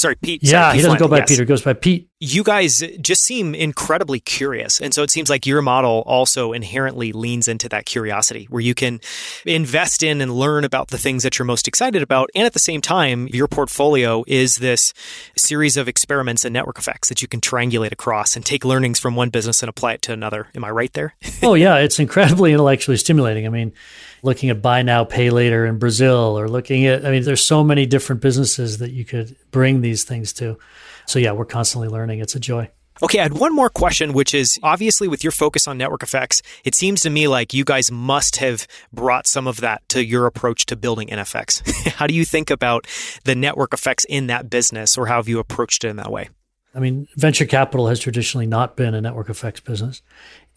Sorry, 0.00 0.16
Pete. 0.16 0.42
Yeah, 0.42 0.50
sorry, 0.50 0.72
Pete 0.72 0.76
he 0.76 0.82
doesn't 0.82 0.98
Flint. 0.98 1.00
go 1.00 1.08
by 1.08 1.18
yes. 1.18 1.28
Peter; 1.28 1.42
he 1.42 1.46
goes 1.46 1.62
by 1.62 1.72
Pete. 1.74 2.10
You 2.20 2.42
guys 2.42 2.82
just 3.02 3.22
seem 3.22 3.54
incredibly 3.54 4.18
curious, 4.18 4.80
and 4.80 4.94
so 4.94 5.02
it 5.02 5.10
seems 5.10 5.28
like 5.28 5.44
your 5.44 5.60
model 5.60 6.02
also 6.06 6.54
inherently 6.54 7.12
leans 7.12 7.48
into 7.48 7.68
that 7.68 7.84
curiosity, 7.84 8.46
where 8.48 8.62
you 8.62 8.74
can 8.74 9.00
invest 9.44 10.02
in 10.02 10.22
and 10.22 10.32
learn 10.32 10.64
about 10.64 10.88
the 10.88 10.96
things 10.96 11.22
that 11.22 11.38
you're 11.38 11.44
most 11.44 11.68
excited 11.68 12.00
about, 12.00 12.30
and 12.34 12.46
at 12.46 12.54
the 12.54 12.58
same 12.58 12.80
time, 12.80 13.28
your 13.28 13.46
portfolio 13.46 14.24
is 14.26 14.56
this 14.56 14.94
series 15.36 15.76
of 15.76 15.86
experiments 15.86 16.46
and 16.46 16.54
network 16.54 16.78
effects 16.78 17.10
that 17.10 17.20
you 17.20 17.28
can 17.28 17.42
triangulate 17.42 17.92
across 17.92 18.36
and 18.36 18.46
take 18.46 18.64
learnings 18.64 18.98
from 18.98 19.16
one 19.16 19.28
business 19.28 19.62
and 19.62 19.68
apply 19.68 19.92
it 19.92 20.02
to 20.02 20.14
another. 20.14 20.48
Am 20.54 20.64
I 20.64 20.70
right 20.70 20.92
there? 20.94 21.14
oh 21.42 21.52
yeah, 21.52 21.76
it's 21.76 21.98
incredibly 21.98 22.52
intellectually 22.52 22.96
stimulating. 22.96 23.46
I 23.46 23.50
mean 23.50 23.74
looking 24.22 24.50
at 24.50 24.62
buy 24.62 24.82
now, 24.82 25.04
pay 25.04 25.30
later 25.30 25.66
in 25.66 25.78
Brazil, 25.78 26.38
or 26.38 26.48
looking 26.48 26.86
at, 26.86 27.04
I 27.04 27.10
mean, 27.10 27.22
there's 27.24 27.44
so 27.44 27.64
many 27.64 27.86
different 27.86 28.20
businesses 28.20 28.78
that 28.78 28.90
you 28.90 29.04
could 29.04 29.36
bring 29.50 29.80
these 29.80 30.04
things 30.04 30.32
to. 30.34 30.58
So, 31.06 31.18
yeah, 31.18 31.32
we're 31.32 31.44
constantly 31.44 31.88
learning. 31.88 32.20
It's 32.20 32.34
a 32.34 32.40
joy. 32.40 32.70
Okay, 33.02 33.18
I 33.18 33.22
had 33.22 33.38
one 33.38 33.54
more 33.54 33.70
question, 33.70 34.12
which 34.12 34.34
is 34.34 34.60
obviously 34.62 35.08
with 35.08 35.24
your 35.24 35.30
focus 35.30 35.66
on 35.66 35.78
network 35.78 36.02
effects, 36.02 36.42
it 36.64 36.74
seems 36.74 37.00
to 37.00 37.10
me 37.10 37.28
like 37.28 37.54
you 37.54 37.64
guys 37.64 37.90
must 37.90 38.36
have 38.36 38.66
brought 38.92 39.26
some 39.26 39.46
of 39.46 39.62
that 39.62 39.88
to 39.88 40.04
your 40.04 40.26
approach 40.26 40.66
to 40.66 40.76
building 40.76 41.08
NFX. 41.08 41.88
how 41.94 42.06
do 42.06 42.12
you 42.12 42.26
think 42.26 42.50
about 42.50 42.86
the 43.24 43.34
network 43.34 43.72
effects 43.72 44.04
in 44.04 44.26
that 44.26 44.50
business, 44.50 44.98
or 44.98 45.06
how 45.06 45.16
have 45.16 45.28
you 45.28 45.38
approached 45.38 45.82
it 45.84 45.88
in 45.88 45.96
that 45.96 46.12
way? 46.12 46.28
I 46.74 46.78
mean, 46.78 47.08
venture 47.16 47.46
capital 47.46 47.88
has 47.88 47.98
traditionally 47.98 48.46
not 48.46 48.76
been 48.76 48.94
a 48.94 49.00
network 49.00 49.30
effects 49.30 49.60
business. 49.60 50.02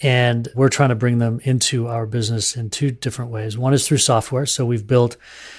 And 0.03 0.49
we're 0.53 0.69
trying 0.69 0.89
to 0.89 0.95
bring 0.95 1.19
them 1.19 1.39
into 1.43 1.87
our 1.87 2.05
business 2.05 2.57
in 2.57 2.69
two 2.69 2.91
different 2.91 3.31
ways. 3.31 3.57
One 3.57 3.73
is 3.73 3.87
through 3.87 3.99
software. 3.99 4.45
So 4.45 4.65
we've 4.65 4.85
built 4.85 5.15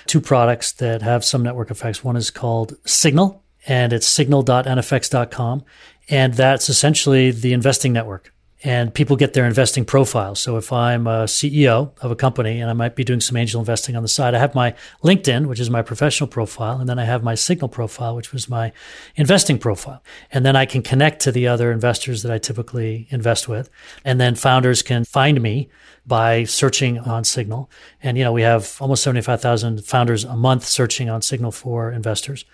two 0.06 0.20
products 0.20 0.72
that 0.72 1.00
have 1.00 1.24
some 1.24 1.42
network 1.42 1.70
effects. 1.70 2.04
One 2.04 2.16
is 2.16 2.30
called 2.30 2.76
Signal, 2.84 3.42
and 3.66 3.92
it's 3.92 4.06
signal.nfx.com. 4.06 5.64
And 6.10 6.34
that's 6.34 6.68
essentially 6.68 7.30
the 7.30 7.54
investing 7.54 7.94
network 7.94 8.33
and 8.64 8.94
people 8.94 9.14
get 9.14 9.34
their 9.34 9.44
investing 9.44 9.84
profiles. 9.84 10.40
So 10.40 10.56
if 10.56 10.72
I'm 10.72 11.06
a 11.06 11.24
CEO 11.24 11.92
of 12.00 12.10
a 12.10 12.16
company 12.16 12.60
and 12.60 12.70
I 12.70 12.72
might 12.72 12.96
be 12.96 13.04
doing 13.04 13.20
some 13.20 13.36
angel 13.36 13.60
investing 13.60 13.94
on 13.94 14.02
the 14.02 14.08
side, 14.08 14.34
I 14.34 14.38
have 14.38 14.54
my 14.54 14.74
LinkedIn, 15.04 15.46
which 15.46 15.60
is 15.60 15.68
my 15.68 15.82
professional 15.82 16.28
profile, 16.28 16.80
and 16.80 16.88
then 16.88 16.98
I 16.98 17.04
have 17.04 17.22
my 17.22 17.34
Signal 17.34 17.68
profile, 17.68 18.16
which 18.16 18.32
was 18.32 18.48
my 18.48 18.72
investing 19.16 19.58
profile. 19.58 20.02
And 20.32 20.46
then 20.46 20.56
I 20.56 20.64
can 20.64 20.80
connect 20.80 21.20
to 21.22 21.30
the 21.30 21.46
other 21.46 21.70
investors 21.70 22.22
that 22.22 22.32
I 22.32 22.38
typically 22.38 23.06
invest 23.10 23.48
with. 23.48 23.68
And 24.02 24.18
then 24.18 24.34
founders 24.34 24.80
can 24.80 25.04
find 25.04 25.42
me 25.42 25.68
by 26.06 26.44
searching 26.44 26.98
on 26.98 27.24
Signal. 27.24 27.70
And, 28.02 28.16
you 28.16 28.24
know, 28.24 28.32
we 28.32 28.42
have 28.42 28.76
almost 28.80 29.02
75,000 29.02 29.84
founders 29.84 30.24
a 30.24 30.36
month 30.36 30.64
searching 30.64 31.10
on 31.10 31.20
Signal 31.20 31.52
for 31.52 31.92
investors. 31.92 32.46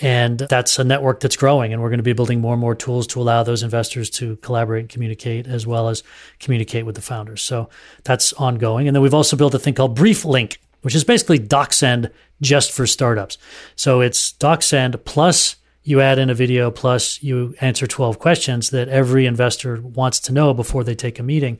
And 0.00 0.38
that's 0.38 0.78
a 0.78 0.84
network 0.84 1.20
that's 1.20 1.36
growing. 1.36 1.72
And 1.72 1.82
we're 1.82 1.88
going 1.88 1.98
to 1.98 2.04
be 2.04 2.12
building 2.12 2.40
more 2.40 2.52
and 2.52 2.60
more 2.60 2.74
tools 2.74 3.06
to 3.08 3.20
allow 3.20 3.42
those 3.42 3.62
investors 3.62 4.10
to 4.10 4.36
collaborate 4.36 4.82
and 4.82 4.88
communicate 4.88 5.46
as 5.46 5.66
well 5.66 5.88
as 5.88 6.02
communicate 6.38 6.86
with 6.86 6.94
the 6.94 7.02
founders. 7.02 7.42
So 7.42 7.68
that's 8.04 8.32
ongoing. 8.34 8.86
And 8.86 8.94
then 8.94 9.02
we've 9.02 9.14
also 9.14 9.36
built 9.36 9.54
a 9.54 9.58
thing 9.58 9.74
called 9.74 9.98
BriefLink, 9.98 10.58
which 10.82 10.94
is 10.94 11.04
basically 11.04 11.38
DocSend 11.38 12.10
just 12.40 12.70
for 12.70 12.86
startups. 12.86 13.38
So 13.74 14.00
it's 14.00 14.32
DocSend 14.34 15.04
plus 15.04 15.56
you 15.88 16.02
add 16.02 16.18
in 16.18 16.28
a 16.28 16.34
video 16.34 16.70
plus 16.70 17.22
you 17.22 17.54
answer 17.62 17.86
12 17.86 18.18
questions 18.18 18.70
that 18.70 18.88
every 18.88 19.24
investor 19.24 19.80
wants 19.80 20.20
to 20.20 20.32
know 20.32 20.52
before 20.52 20.84
they 20.84 20.94
take 20.94 21.18
a 21.18 21.22
meeting. 21.22 21.58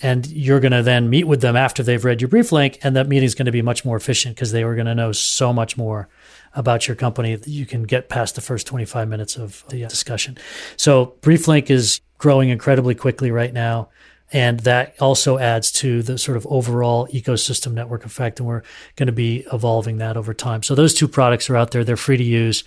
And 0.00 0.26
you're 0.28 0.60
going 0.60 0.72
to 0.72 0.82
then 0.82 1.10
meet 1.10 1.24
with 1.24 1.40
them 1.40 1.56
after 1.56 1.82
they've 1.82 2.04
read 2.04 2.20
your 2.20 2.28
brief 2.28 2.52
link. 2.52 2.78
And 2.82 2.94
that 2.94 3.08
meeting 3.08 3.26
is 3.26 3.34
going 3.34 3.46
to 3.46 3.52
be 3.52 3.62
much 3.62 3.84
more 3.84 3.96
efficient 3.96 4.36
because 4.36 4.52
they 4.52 4.62
are 4.62 4.76
going 4.76 4.86
to 4.86 4.94
know 4.94 5.10
so 5.10 5.52
much 5.52 5.76
more 5.76 6.08
about 6.54 6.88
your 6.88 6.94
company 6.94 7.34
that 7.34 7.48
you 7.48 7.66
can 7.66 7.82
get 7.84 8.08
past 8.08 8.34
the 8.34 8.40
first 8.40 8.66
25 8.66 9.08
minutes 9.08 9.36
of 9.36 9.64
the 9.68 9.84
uh, 9.84 9.88
discussion. 9.88 10.38
So 10.76 11.14
BriefLink 11.20 11.70
is 11.70 12.00
growing 12.18 12.48
incredibly 12.48 12.94
quickly 12.94 13.30
right 13.30 13.52
now. 13.52 13.88
And 14.30 14.60
that 14.60 14.94
also 15.00 15.38
adds 15.38 15.72
to 15.72 16.02
the 16.02 16.18
sort 16.18 16.36
of 16.36 16.46
overall 16.50 17.08
ecosystem 17.08 17.72
network 17.72 18.04
effect. 18.04 18.40
And 18.40 18.46
we're 18.46 18.62
going 18.96 19.06
to 19.06 19.12
be 19.12 19.46
evolving 19.52 19.98
that 19.98 20.16
over 20.16 20.34
time. 20.34 20.62
So 20.62 20.74
those 20.74 20.92
two 20.92 21.08
products 21.08 21.48
are 21.48 21.56
out 21.56 21.70
there. 21.70 21.82
They're 21.82 21.96
free 21.96 22.18
to 22.18 22.24
use 22.24 22.64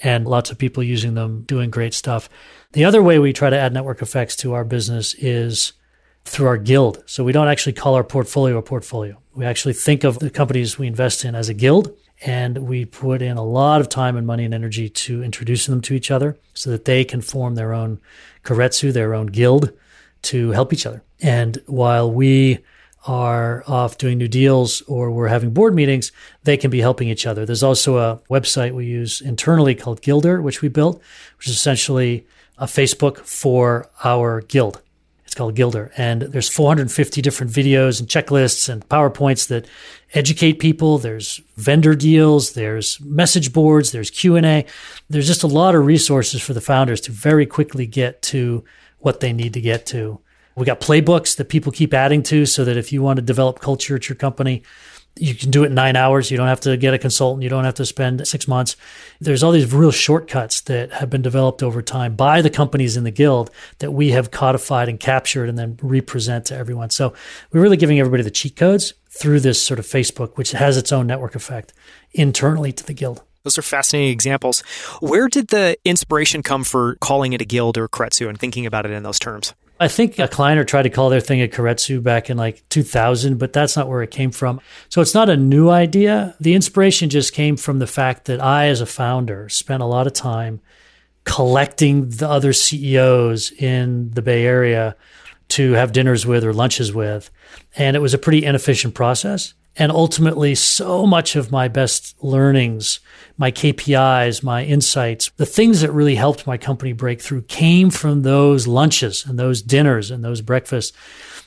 and 0.00 0.26
lots 0.26 0.50
of 0.50 0.58
people 0.58 0.82
using 0.82 1.14
them 1.14 1.42
doing 1.42 1.70
great 1.70 1.94
stuff. 1.94 2.28
The 2.72 2.84
other 2.84 3.02
way 3.02 3.18
we 3.18 3.32
try 3.32 3.50
to 3.50 3.58
add 3.58 3.72
network 3.72 4.02
effects 4.02 4.36
to 4.36 4.52
our 4.52 4.64
business 4.64 5.14
is 5.14 5.72
through 6.24 6.48
our 6.48 6.58
guild. 6.58 7.02
So 7.06 7.24
we 7.24 7.32
don't 7.32 7.48
actually 7.48 7.72
call 7.74 7.94
our 7.94 8.04
portfolio 8.04 8.58
a 8.58 8.62
portfolio. 8.62 9.16
We 9.34 9.44
actually 9.44 9.74
think 9.74 10.02
of 10.02 10.18
the 10.18 10.28
companies 10.28 10.76
we 10.76 10.86
invest 10.86 11.24
in 11.24 11.34
as 11.34 11.48
a 11.48 11.54
guild 11.54 11.96
and 12.22 12.58
we 12.58 12.84
put 12.84 13.22
in 13.22 13.36
a 13.36 13.44
lot 13.44 13.80
of 13.80 13.88
time 13.88 14.16
and 14.16 14.26
money 14.26 14.44
and 14.44 14.54
energy 14.54 14.88
to 14.88 15.22
introducing 15.22 15.72
them 15.72 15.82
to 15.82 15.94
each 15.94 16.10
other 16.10 16.36
so 16.54 16.70
that 16.70 16.84
they 16.84 17.04
can 17.04 17.20
form 17.20 17.54
their 17.54 17.72
own 17.72 18.00
keiretsu, 18.44 18.92
their 18.92 19.14
own 19.14 19.26
guild 19.26 19.72
to 20.22 20.50
help 20.52 20.72
each 20.72 20.86
other. 20.86 21.02
And 21.20 21.60
while 21.66 22.10
we 22.10 22.58
are 23.06 23.62
off 23.66 23.98
doing 23.98 24.18
new 24.18 24.28
deals 24.28 24.82
or 24.82 25.10
we're 25.10 25.28
having 25.28 25.50
board 25.50 25.74
meetings, 25.74 26.10
they 26.42 26.56
can 26.56 26.70
be 26.70 26.80
helping 26.80 27.08
each 27.08 27.26
other. 27.26 27.46
There's 27.46 27.62
also 27.62 27.98
a 27.98 28.20
website 28.30 28.74
we 28.74 28.86
use 28.86 29.20
internally 29.20 29.74
called 29.74 30.02
Gilder, 30.02 30.42
which 30.42 30.62
we 30.62 30.68
built, 30.68 31.00
which 31.38 31.46
is 31.46 31.54
essentially 31.54 32.26
a 32.58 32.66
Facebook 32.66 33.18
for 33.18 33.88
our 34.02 34.40
guild. 34.42 34.82
It's 35.24 35.34
called 35.34 35.54
Gilder. 35.54 35.92
And 35.96 36.22
there's 36.22 36.48
450 36.48 37.22
different 37.22 37.52
videos 37.52 38.00
and 38.00 38.08
checklists 38.08 38.68
and 38.68 38.88
PowerPoints 38.88 39.48
that 39.48 39.66
educate 40.14 40.54
people. 40.54 40.98
There's 40.98 41.40
vendor 41.56 41.94
deals, 41.94 42.52
there's 42.52 43.00
message 43.00 43.52
boards, 43.52 43.92
there's 43.92 44.10
Q&A. 44.10 44.66
There's 45.08 45.26
just 45.26 45.42
a 45.42 45.48
lot 45.48 45.74
of 45.74 45.84
resources 45.84 46.42
for 46.42 46.54
the 46.54 46.60
founders 46.60 47.00
to 47.02 47.12
very 47.12 47.46
quickly 47.46 47.86
get 47.86 48.22
to 48.22 48.64
what 48.98 49.20
they 49.20 49.32
need 49.32 49.52
to 49.54 49.60
get 49.60 49.86
to. 49.86 50.20
We 50.54 50.64
got 50.64 50.80
playbooks 50.80 51.36
that 51.36 51.50
people 51.50 51.70
keep 51.70 51.92
adding 51.92 52.22
to 52.24 52.46
so 52.46 52.64
that 52.64 52.78
if 52.78 52.92
you 52.92 53.02
want 53.02 53.16
to 53.16 53.22
develop 53.22 53.60
culture 53.60 53.96
at 53.96 54.08
your 54.08 54.16
company, 54.16 54.62
you 55.18 55.34
can 55.34 55.50
do 55.50 55.64
it 55.64 55.68
in 55.68 55.74
nine 55.74 55.96
hours. 55.96 56.30
You 56.30 56.36
don't 56.36 56.48
have 56.48 56.60
to 56.60 56.76
get 56.76 56.94
a 56.94 56.98
consultant. 56.98 57.42
You 57.42 57.48
don't 57.48 57.64
have 57.64 57.74
to 57.74 57.86
spend 57.86 58.26
six 58.26 58.46
months. 58.46 58.76
There's 59.20 59.42
all 59.42 59.52
these 59.52 59.72
real 59.72 59.90
shortcuts 59.90 60.62
that 60.62 60.92
have 60.92 61.10
been 61.10 61.22
developed 61.22 61.62
over 61.62 61.82
time 61.82 62.16
by 62.16 62.42
the 62.42 62.50
companies 62.50 62.96
in 62.96 63.04
the 63.04 63.10
guild 63.10 63.50
that 63.78 63.92
we 63.92 64.10
have 64.10 64.30
codified 64.30 64.88
and 64.88 65.00
captured 65.00 65.48
and 65.48 65.58
then 65.58 65.78
represent 65.82 66.46
to 66.46 66.56
everyone. 66.56 66.90
So 66.90 67.14
we're 67.50 67.62
really 67.62 67.78
giving 67.78 67.98
everybody 67.98 68.22
the 68.22 68.30
cheat 68.30 68.56
codes 68.56 68.92
through 69.16 69.40
this 69.40 69.60
sort 69.60 69.78
of 69.78 69.86
Facebook, 69.86 70.36
which 70.36 70.52
has 70.52 70.76
its 70.76 70.92
own 70.92 71.06
network 71.06 71.34
effect 71.34 71.72
internally 72.12 72.72
to 72.72 72.84
the 72.84 72.92
guild. 72.92 73.22
Those 73.42 73.58
are 73.58 73.62
fascinating 73.62 74.10
examples. 74.10 74.60
Where 75.00 75.28
did 75.28 75.48
the 75.48 75.76
inspiration 75.84 76.42
come 76.42 76.64
for 76.64 76.96
calling 76.96 77.32
it 77.32 77.40
a 77.40 77.44
guild 77.44 77.78
or 77.78 77.88
keiretsu 77.88 78.28
and 78.28 78.36
thinking 78.36 78.66
about 78.66 78.86
it 78.86 78.92
in 78.92 79.04
those 79.04 79.20
terms? 79.20 79.54
I 79.78 79.88
think 79.88 80.18
a 80.18 80.26
Kleiner 80.26 80.64
tried 80.64 80.82
to 80.82 80.90
call 80.90 81.10
their 81.10 81.20
thing 81.20 81.42
a 81.42 81.48
keiretsu 81.48 82.02
back 82.02 82.30
in 82.30 82.36
like 82.36 82.66
2000, 82.70 83.38
but 83.38 83.52
that's 83.52 83.76
not 83.76 83.88
where 83.88 84.02
it 84.02 84.10
came 84.10 84.30
from. 84.30 84.60
So 84.88 85.00
it's 85.00 85.14
not 85.14 85.28
a 85.28 85.36
new 85.36 85.68
idea. 85.68 86.34
The 86.40 86.54
inspiration 86.54 87.10
just 87.10 87.34
came 87.34 87.56
from 87.56 87.78
the 87.78 87.86
fact 87.86 88.24
that 88.24 88.42
I, 88.42 88.66
as 88.66 88.80
a 88.80 88.86
founder, 88.86 89.48
spent 89.48 89.82
a 89.82 89.86
lot 89.86 90.06
of 90.06 90.12
time 90.12 90.60
collecting 91.24 92.08
the 92.08 92.28
other 92.28 92.52
CEOs 92.52 93.52
in 93.52 94.10
the 94.10 94.22
Bay 94.22 94.46
Area 94.46 94.96
to 95.48 95.72
have 95.72 95.92
dinners 95.92 96.26
with 96.26 96.44
or 96.44 96.52
lunches 96.52 96.92
with. 96.92 97.30
And 97.76 97.96
it 97.96 98.00
was 98.00 98.14
a 98.14 98.18
pretty 98.18 98.44
inefficient 98.44 98.94
process. 98.94 99.54
And 99.78 99.92
ultimately, 99.92 100.54
so 100.54 101.06
much 101.06 101.36
of 101.36 101.52
my 101.52 101.68
best 101.68 102.22
learnings, 102.22 103.00
my 103.36 103.50
KPIs, 103.50 104.42
my 104.42 104.64
insights, 104.64 105.30
the 105.36 105.44
things 105.44 105.82
that 105.82 105.92
really 105.92 106.14
helped 106.14 106.46
my 106.46 106.56
company 106.56 106.94
break 106.94 107.20
through 107.20 107.42
came 107.42 107.90
from 107.90 108.22
those 108.22 108.66
lunches 108.66 109.26
and 109.26 109.38
those 109.38 109.60
dinners 109.60 110.10
and 110.10 110.24
those 110.24 110.40
breakfasts. 110.40 110.96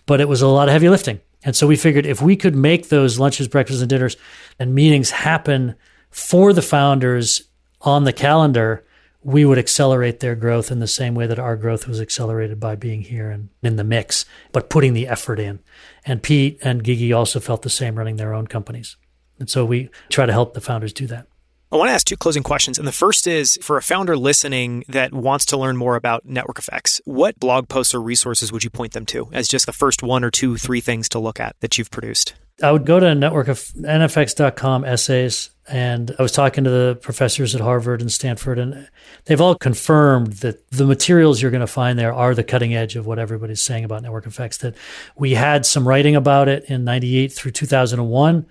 But 0.06 0.22
it 0.22 0.30
was 0.30 0.43
a 0.43 0.47
lot 0.47 0.68
of 0.68 0.74
heavy 0.74 0.89
lifting. 0.89 1.22
And 1.43 1.56
so 1.56 1.66
we 1.66 1.76
figured 1.76 2.06
if 2.06 2.22
we 2.22 2.36
could 2.36 2.56
make 2.56 2.89
those 2.89 3.18
lunches, 3.18 3.47
breakfasts, 3.47 3.82
and 3.82 3.89
dinners 3.89 4.18
and 4.60 4.76
meetings 4.76 5.10
happen 5.10 5.76
for 6.12 6.54
the 6.54 6.62
founders 6.62 7.41
on 7.82 8.04
the 8.04 8.14
calendar, 8.14 8.86
we 9.30 9.45
would 9.45 9.59
accelerate 9.59 10.21
their 10.21 10.36
growth 10.36 10.71
in 10.71 10.80
the 10.80 10.88
same 10.88 11.13
way 11.13 11.27
that 11.27 11.38
our 11.38 11.55
growth 11.55 11.88
was 11.88 12.01
accelerated 12.01 12.59
by 12.59 12.75
being 12.75 13.01
here 13.01 13.30
and 13.30 13.49
in 13.61 13.75
the 13.75 13.84
mix, 13.84 14.25
but 14.51 14.71
putting 14.71 14.93
the 14.93 15.07
effort 15.07 15.39
in. 15.39 15.59
And 16.03 16.23
Pete 16.23 16.57
and 16.63 16.84
Gigi 16.84 17.13
also 17.13 17.39
felt 17.39 17.61
the 17.61 17.69
same 17.69 17.95
running 17.95 18.15
their 18.15 18.34
own 18.34 18.47
companies. 18.47 18.97
And 19.38 19.47
so 19.47 19.65
we 19.65 19.89
try 20.09 20.25
to 20.25 20.34
help 20.34 20.55
the 20.55 20.61
founders 20.61 20.93
do 20.93 21.05
that. 21.07 21.27
I 21.71 21.75
want 21.75 21.89
to 21.89 21.93
ask 21.93 22.07
two 22.07 22.17
closing 22.17 22.41
questions. 22.41 22.80
And 22.80 22.88
the 22.88 22.91
first 22.91 23.27
is 23.27 23.59
for 23.61 23.77
a 23.77 23.84
founder 23.84 24.17
listening 24.17 24.84
that 24.88 25.13
wants 25.13 25.45
to 25.47 25.57
learn 25.57 25.77
more 25.77 25.95
about 25.95 26.25
network 26.25 26.57
effects, 26.57 26.99
what 27.05 27.39
blog 27.39 27.69
posts 27.69 27.93
or 27.93 28.01
resources 28.01 28.51
would 28.51 28.63
you 28.63 28.71
point 28.71 28.93
them 28.93 29.05
to 29.07 29.30
as 29.32 29.47
just 29.47 29.67
the 29.67 29.71
first 29.71 30.01
one 30.01 30.23
or 30.23 30.32
two, 30.32 30.57
three 30.57 30.82
things 30.82 31.07
to 31.09 31.19
look 31.19 31.39
at 31.39 31.55
that 31.59 31.77
you've 31.77 31.91
produced? 31.91 32.34
I 32.63 32.71
would 32.71 32.88
go 32.88 32.99
to 32.99 33.13
network 33.13 33.47
of 33.47 33.59
nfx.com 33.59 34.84
essays 34.84 35.51
and 35.70 36.15
I 36.17 36.22
was 36.22 36.32
talking 36.32 36.63
to 36.63 36.70
the 36.70 36.97
professors 37.01 37.53
at 37.53 37.61
Harvard 37.61 38.01
and 38.01 38.11
Stanford, 38.11 38.57
and 38.57 38.89
they've 39.26 39.39
all 39.39 39.55
confirmed 39.55 40.34
that 40.38 40.70
the 40.72 40.86
materials 40.86 41.41
you're 41.41 41.51
going 41.51 41.61
to 41.61 41.67
find 41.67 41.97
there 41.97 42.13
are 42.13 42.34
the 42.34 42.43
cutting 42.43 42.74
edge 42.74 42.95
of 42.95 43.05
what 43.05 43.20
everybody's 43.20 43.61
saying 43.61 43.84
about 43.84 44.01
network 44.01 44.26
effects. 44.26 44.57
That 44.57 44.76
we 45.15 45.36
had 45.36 45.65
some 45.65 45.88
writing 45.88 46.15
about 46.15 46.47
it 46.47 46.65
in 46.65 46.84
98 46.84 47.32
through 47.32 47.51
2001 47.51 48.45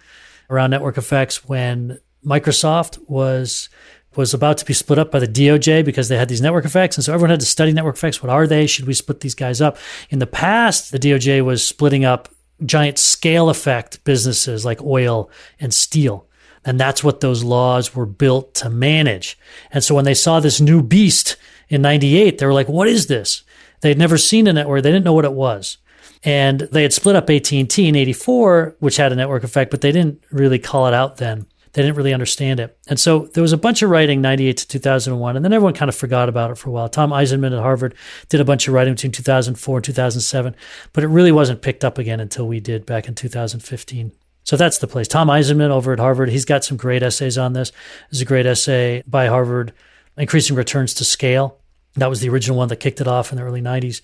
around 0.51 0.71
network 0.71 0.97
effects 0.97 1.45
when 1.49 1.99
Microsoft 2.25 2.99
was 3.09 3.69
was 4.17 4.35
about 4.35 4.59
to 4.59 4.65
be 4.65 4.73
split 4.73 4.99
up 4.99 5.13
by 5.13 5.19
the 5.19 5.29
DOJ 5.29 5.85
because 5.85 6.09
they 6.09 6.17
had 6.17 6.29
these 6.29 6.41
network 6.41 6.65
effects. 6.65 6.97
And 6.97 7.05
so 7.05 7.13
everyone 7.13 7.31
had 7.31 7.41
to 7.41 7.47
study 7.47 7.73
network 7.73 7.95
effects. 7.95 8.23
What 8.23 8.31
are 8.31 8.47
they? 8.47 8.67
Should 8.67 8.87
we 8.87 8.95
split 8.95 9.21
these 9.21 9.35
guys 9.35 9.61
up? 9.61 9.77
In 10.11 10.19
the 10.19 10.27
past, 10.27 10.91
the 10.91 10.99
DOJ 10.99 11.45
was 11.45 11.65
splitting 11.65 12.05
up 12.05 12.29
giant 12.65 12.99
scale 12.99 13.49
effect 13.49 14.03
businesses 14.05 14.65
like 14.65 14.83
oil 14.83 15.31
and 15.61 15.73
steel. 15.73 16.28
And 16.69 16.79
that's 16.79 17.03
what 17.03 17.21
those 17.21 17.43
laws 17.43 17.95
were 17.95 18.05
built 18.05 18.55
to 18.57 18.69
manage. 18.69 19.39
And 19.73 19.83
so 19.83 19.95
when 19.95 20.05
they 20.05 20.13
saw 20.13 20.39
this 20.39 20.61
new 20.61 20.83
beast 20.83 21.39
in 21.71 21.81
98, 21.81 22.37
they 22.37 22.45
were 22.45 22.53
like, 22.53 22.69
what 22.69 22.87
is 22.87 23.07
this? 23.07 23.43
They 23.81 23.89
had 23.89 23.97
never 23.97 24.19
seen 24.19 24.47
a 24.47 24.53
network. 24.53 24.83
They 24.83 24.93
didn't 24.93 25.07
know 25.07 25.15
what 25.15 25.25
it 25.25 25.33
was. 25.33 25.79
And 26.25 26.61
they 26.61 26.83
had 26.83 26.93
split 26.93 27.17
up 27.17 27.31
AT&T 27.31 27.89
in 27.89 27.97
84, 27.97 28.77
which 28.81 28.99
had 28.99 29.13
a 29.13 29.17
network 29.17 29.45
effect, 29.45 29.71
but 29.71 29.81
they 29.81 29.93
didn't 29.93 30.23
really 30.31 30.59
call 30.59 30.87
it 30.87 30.93
out 30.93 31.17
then. 31.17 31.47
They 31.73 31.81
didn't 31.81 31.97
really 31.97 32.13
understand 32.13 32.61
it. 32.61 32.77
And 32.87 33.01
so 33.01 33.31
there 33.33 33.43
was 33.43 33.55
a 33.55 33.57
bunch 33.57 33.81
of 33.81 33.89
writing 33.89 34.21
98 34.21 34.59
to 34.59 34.69
2001, 34.69 35.37
and 35.37 35.45
then 35.45 35.55
everyone 35.55 35.73
kind 35.73 35.89
of 35.89 35.97
forgot 35.97 36.29
about 36.29 36.51
it 36.51 36.59
for 36.59 36.69
a 36.69 36.73
while. 36.73 36.91
Tom 36.91 37.13
Eisenmann 37.13 37.57
at 37.57 37.63
Harvard 37.63 37.95
did 38.29 38.43
a 38.43 38.45
bunch 38.45 38.69
of 38.69 38.75
writing 38.75 38.93
between 38.93 39.13
2004 39.13 39.79
and 39.79 39.85
2007, 39.87 40.55
but 40.93 41.03
it 41.03 41.09
really 41.09 41.33
wasn't 41.33 41.63
picked 41.63 41.83
up 41.83 41.97
again 41.97 42.21
until 42.21 42.47
we 42.47 42.61
did 42.61 42.85
back 42.85 43.09
in 43.09 43.15
2015. 43.15 44.13
So 44.49 44.57
that's 44.57 44.79
the 44.79 44.87
place. 44.87 45.07
Tom 45.07 45.29
Eisenmann 45.29 45.69
over 45.69 45.93
at 45.93 45.99
Harvard, 45.99 46.31
he's 46.31 46.47
got 46.47 46.65
some 46.65 46.79
great 46.79 47.03
essays 47.03 47.37
on 47.37 47.53
this. 47.53 47.71
There's 48.11 48.23
a 48.23 48.25
great 48.25 48.47
essay 48.47 49.03
by 49.07 49.27
Harvard, 49.27 49.75
Increasing 50.17 50.57
Returns 50.57 50.95
to 50.95 51.05
Scale. 51.05 51.59
That 51.97 52.09
was 52.09 52.21
the 52.21 52.31
original 52.31 52.57
one 52.57 52.69
that 52.69 52.77
kicked 52.77 53.03
it 53.03 53.07
off 53.07 53.31
in 53.31 53.37
the 53.37 53.45
early 53.45 53.61
90s. 53.61 54.01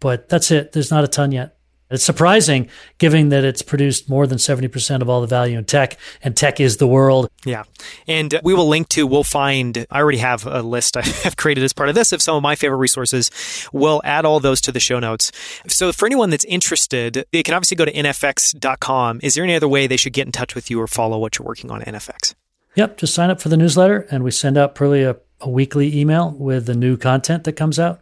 But 0.00 0.30
that's 0.30 0.50
it. 0.50 0.72
There's 0.72 0.90
not 0.90 1.04
a 1.04 1.08
ton 1.08 1.30
yet. 1.30 1.58
It's 1.92 2.04
surprising 2.04 2.68
given 2.98 3.28
that 3.28 3.44
it's 3.44 3.62
produced 3.62 4.08
more 4.08 4.26
than 4.26 4.38
70% 4.38 5.02
of 5.02 5.08
all 5.08 5.20
the 5.20 5.26
value 5.26 5.58
in 5.58 5.64
tech, 5.64 5.98
and 6.22 6.36
tech 6.36 6.58
is 6.58 6.78
the 6.78 6.86
world. 6.86 7.28
Yeah. 7.44 7.64
And 8.08 8.40
we 8.42 8.54
will 8.54 8.68
link 8.68 8.88
to, 8.90 9.06
we'll 9.06 9.24
find, 9.24 9.86
I 9.90 10.00
already 10.00 10.18
have 10.18 10.46
a 10.46 10.62
list 10.62 10.96
I 10.96 11.02
have 11.02 11.36
created 11.36 11.64
as 11.64 11.72
part 11.72 11.88
of 11.88 11.94
this 11.94 12.12
of 12.12 12.22
some 12.22 12.36
of 12.36 12.42
my 12.42 12.54
favorite 12.56 12.78
resources. 12.78 13.30
We'll 13.72 14.00
add 14.04 14.24
all 14.24 14.40
those 14.40 14.60
to 14.62 14.72
the 14.72 14.80
show 14.80 14.98
notes. 14.98 15.30
So 15.68 15.92
for 15.92 16.06
anyone 16.06 16.30
that's 16.30 16.44
interested, 16.44 17.24
they 17.30 17.42
can 17.42 17.54
obviously 17.54 17.76
go 17.76 17.84
to 17.84 17.92
nfx.com. 17.92 19.20
Is 19.22 19.34
there 19.34 19.44
any 19.44 19.54
other 19.54 19.68
way 19.68 19.86
they 19.86 19.96
should 19.96 20.12
get 20.12 20.26
in 20.26 20.32
touch 20.32 20.54
with 20.54 20.70
you 20.70 20.80
or 20.80 20.86
follow 20.86 21.18
what 21.18 21.38
you're 21.38 21.46
working 21.46 21.70
on 21.70 21.82
at 21.82 21.88
NFX? 21.88 22.34
Yep. 22.74 22.96
Just 22.96 23.14
sign 23.14 23.30
up 23.30 23.40
for 23.40 23.48
the 23.48 23.56
newsletter, 23.56 24.06
and 24.10 24.24
we 24.24 24.30
send 24.30 24.56
out 24.56 24.74
probably 24.74 25.02
a, 25.02 25.16
a 25.40 25.50
weekly 25.50 25.98
email 25.98 26.30
with 26.30 26.66
the 26.66 26.74
new 26.74 26.96
content 26.96 27.44
that 27.44 27.52
comes 27.52 27.78
out. 27.78 28.00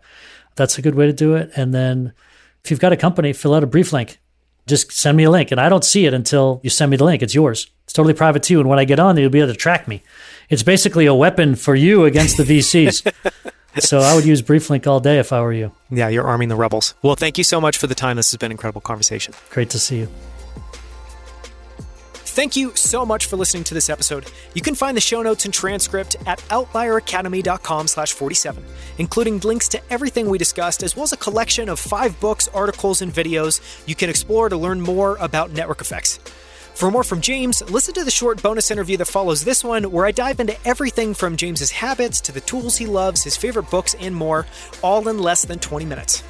That's 0.54 0.78
a 0.78 0.82
good 0.82 0.94
way 0.94 1.06
to 1.06 1.12
do 1.12 1.34
it. 1.34 1.50
And 1.56 1.74
then, 1.74 2.12
if 2.64 2.70
you've 2.70 2.80
got 2.80 2.92
a 2.92 2.96
company, 2.96 3.32
fill 3.32 3.54
out 3.54 3.64
a 3.64 3.66
brief 3.66 3.92
link. 3.92 4.18
Just 4.66 4.92
send 4.92 5.16
me 5.16 5.24
a 5.24 5.30
link. 5.30 5.50
And 5.50 5.60
I 5.60 5.68
don't 5.68 5.84
see 5.84 6.06
it 6.06 6.14
until 6.14 6.60
you 6.62 6.70
send 6.70 6.90
me 6.90 6.96
the 6.96 7.04
link. 7.04 7.22
It's 7.22 7.34
yours. 7.34 7.66
It's 7.84 7.92
totally 7.92 8.14
private 8.14 8.42
too. 8.42 8.60
And 8.60 8.68
when 8.68 8.78
I 8.78 8.84
get 8.84 9.00
on, 9.00 9.16
you'll 9.16 9.30
be 9.30 9.40
able 9.40 9.52
to 9.52 9.58
track 9.58 9.88
me. 9.88 10.02
It's 10.48 10.62
basically 10.62 11.06
a 11.06 11.14
weapon 11.14 11.54
for 11.54 11.74
you 11.74 12.04
against 12.04 12.36
the 12.36 12.44
VCs. 12.44 13.12
so 13.78 14.00
I 14.00 14.14
would 14.14 14.24
use 14.24 14.42
BriefLink 14.42 14.86
all 14.86 15.00
day 15.00 15.18
if 15.18 15.32
I 15.32 15.40
were 15.40 15.52
you. 15.52 15.72
Yeah, 15.90 16.08
you're 16.08 16.26
arming 16.26 16.48
the 16.48 16.56
rebels. 16.56 16.94
Well, 17.02 17.16
thank 17.16 17.38
you 17.38 17.44
so 17.44 17.60
much 17.60 17.78
for 17.78 17.86
the 17.86 17.94
time. 17.94 18.16
This 18.16 18.30
has 18.30 18.38
been 18.38 18.46
an 18.46 18.52
incredible 18.52 18.80
conversation. 18.80 19.34
Great 19.50 19.70
to 19.70 19.78
see 19.78 19.98
you. 19.98 20.08
Thank 22.30 22.54
you 22.54 22.70
so 22.76 23.04
much 23.04 23.26
for 23.26 23.36
listening 23.36 23.64
to 23.64 23.74
this 23.74 23.90
episode. 23.90 24.30
You 24.54 24.62
can 24.62 24.76
find 24.76 24.96
the 24.96 25.00
show 25.00 25.20
notes 25.20 25.46
and 25.46 25.52
transcript 25.52 26.14
at 26.26 26.38
outlieracademy.com 26.50 27.88
slash 27.88 28.12
47, 28.12 28.64
including 28.98 29.40
links 29.40 29.66
to 29.70 29.80
everything 29.90 30.30
we 30.30 30.38
discussed, 30.38 30.84
as 30.84 30.94
well 30.94 31.02
as 31.02 31.12
a 31.12 31.16
collection 31.16 31.68
of 31.68 31.80
five 31.80 32.18
books, 32.20 32.46
articles, 32.54 33.02
and 33.02 33.12
videos 33.12 33.60
you 33.84 33.96
can 33.96 34.08
explore 34.08 34.48
to 34.48 34.56
learn 34.56 34.80
more 34.80 35.16
about 35.16 35.50
network 35.50 35.80
effects. 35.80 36.20
For 36.72 36.88
more 36.88 37.02
from 37.02 37.20
James, 37.20 37.68
listen 37.68 37.94
to 37.94 38.04
the 38.04 38.12
short 38.12 38.40
bonus 38.40 38.70
interview 38.70 38.96
that 38.98 39.06
follows 39.06 39.42
this 39.42 39.64
one, 39.64 39.90
where 39.90 40.06
I 40.06 40.12
dive 40.12 40.38
into 40.38 40.56
everything 40.64 41.14
from 41.14 41.36
James's 41.36 41.72
habits 41.72 42.20
to 42.20 42.32
the 42.32 42.40
tools 42.42 42.76
he 42.76 42.86
loves, 42.86 43.24
his 43.24 43.36
favorite 43.36 43.68
books, 43.70 43.94
and 43.98 44.14
more, 44.14 44.46
all 44.82 45.08
in 45.08 45.18
less 45.18 45.44
than 45.44 45.58
20 45.58 45.84
minutes. 45.84 46.22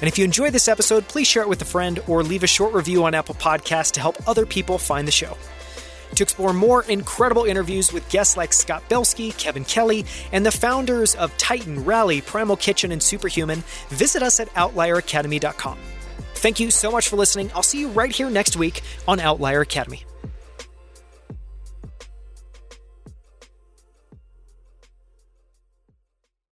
And 0.00 0.08
if 0.08 0.18
you 0.18 0.24
enjoyed 0.24 0.52
this 0.52 0.68
episode, 0.68 1.08
please 1.08 1.26
share 1.26 1.42
it 1.42 1.48
with 1.48 1.60
a 1.62 1.64
friend 1.64 2.00
or 2.06 2.22
leave 2.22 2.42
a 2.44 2.46
short 2.46 2.72
review 2.72 3.04
on 3.04 3.14
Apple 3.14 3.34
Podcasts 3.34 3.92
to 3.92 4.00
help 4.00 4.16
other 4.28 4.46
people 4.46 4.78
find 4.78 5.06
the 5.06 5.12
show. 5.12 5.36
To 6.14 6.22
explore 6.22 6.52
more 6.52 6.84
incredible 6.84 7.44
interviews 7.44 7.92
with 7.92 8.08
guests 8.08 8.36
like 8.36 8.52
Scott 8.52 8.82
Belsky, 8.88 9.32
Kevin 9.32 9.64
Kelly, 9.64 10.06
and 10.32 10.44
the 10.46 10.50
founders 10.50 11.14
of 11.16 11.36
Titan, 11.36 11.84
Rally, 11.84 12.20
Primal 12.20 12.56
Kitchen, 12.56 12.92
and 12.92 13.02
Superhuman, 13.02 13.62
visit 13.90 14.22
us 14.22 14.40
at 14.40 14.48
OutlierAcademy.com. 14.54 15.78
Thank 16.34 16.60
you 16.60 16.70
so 16.70 16.90
much 16.90 17.08
for 17.08 17.16
listening. 17.16 17.50
I'll 17.54 17.62
see 17.62 17.80
you 17.80 17.88
right 17.88 18.12
here 18.12 18.30
next 18.30 18.56
week 18.56 18.82
on 19.06 19.20
Outlier 19.20 19.60
Academy. 19.60 20.04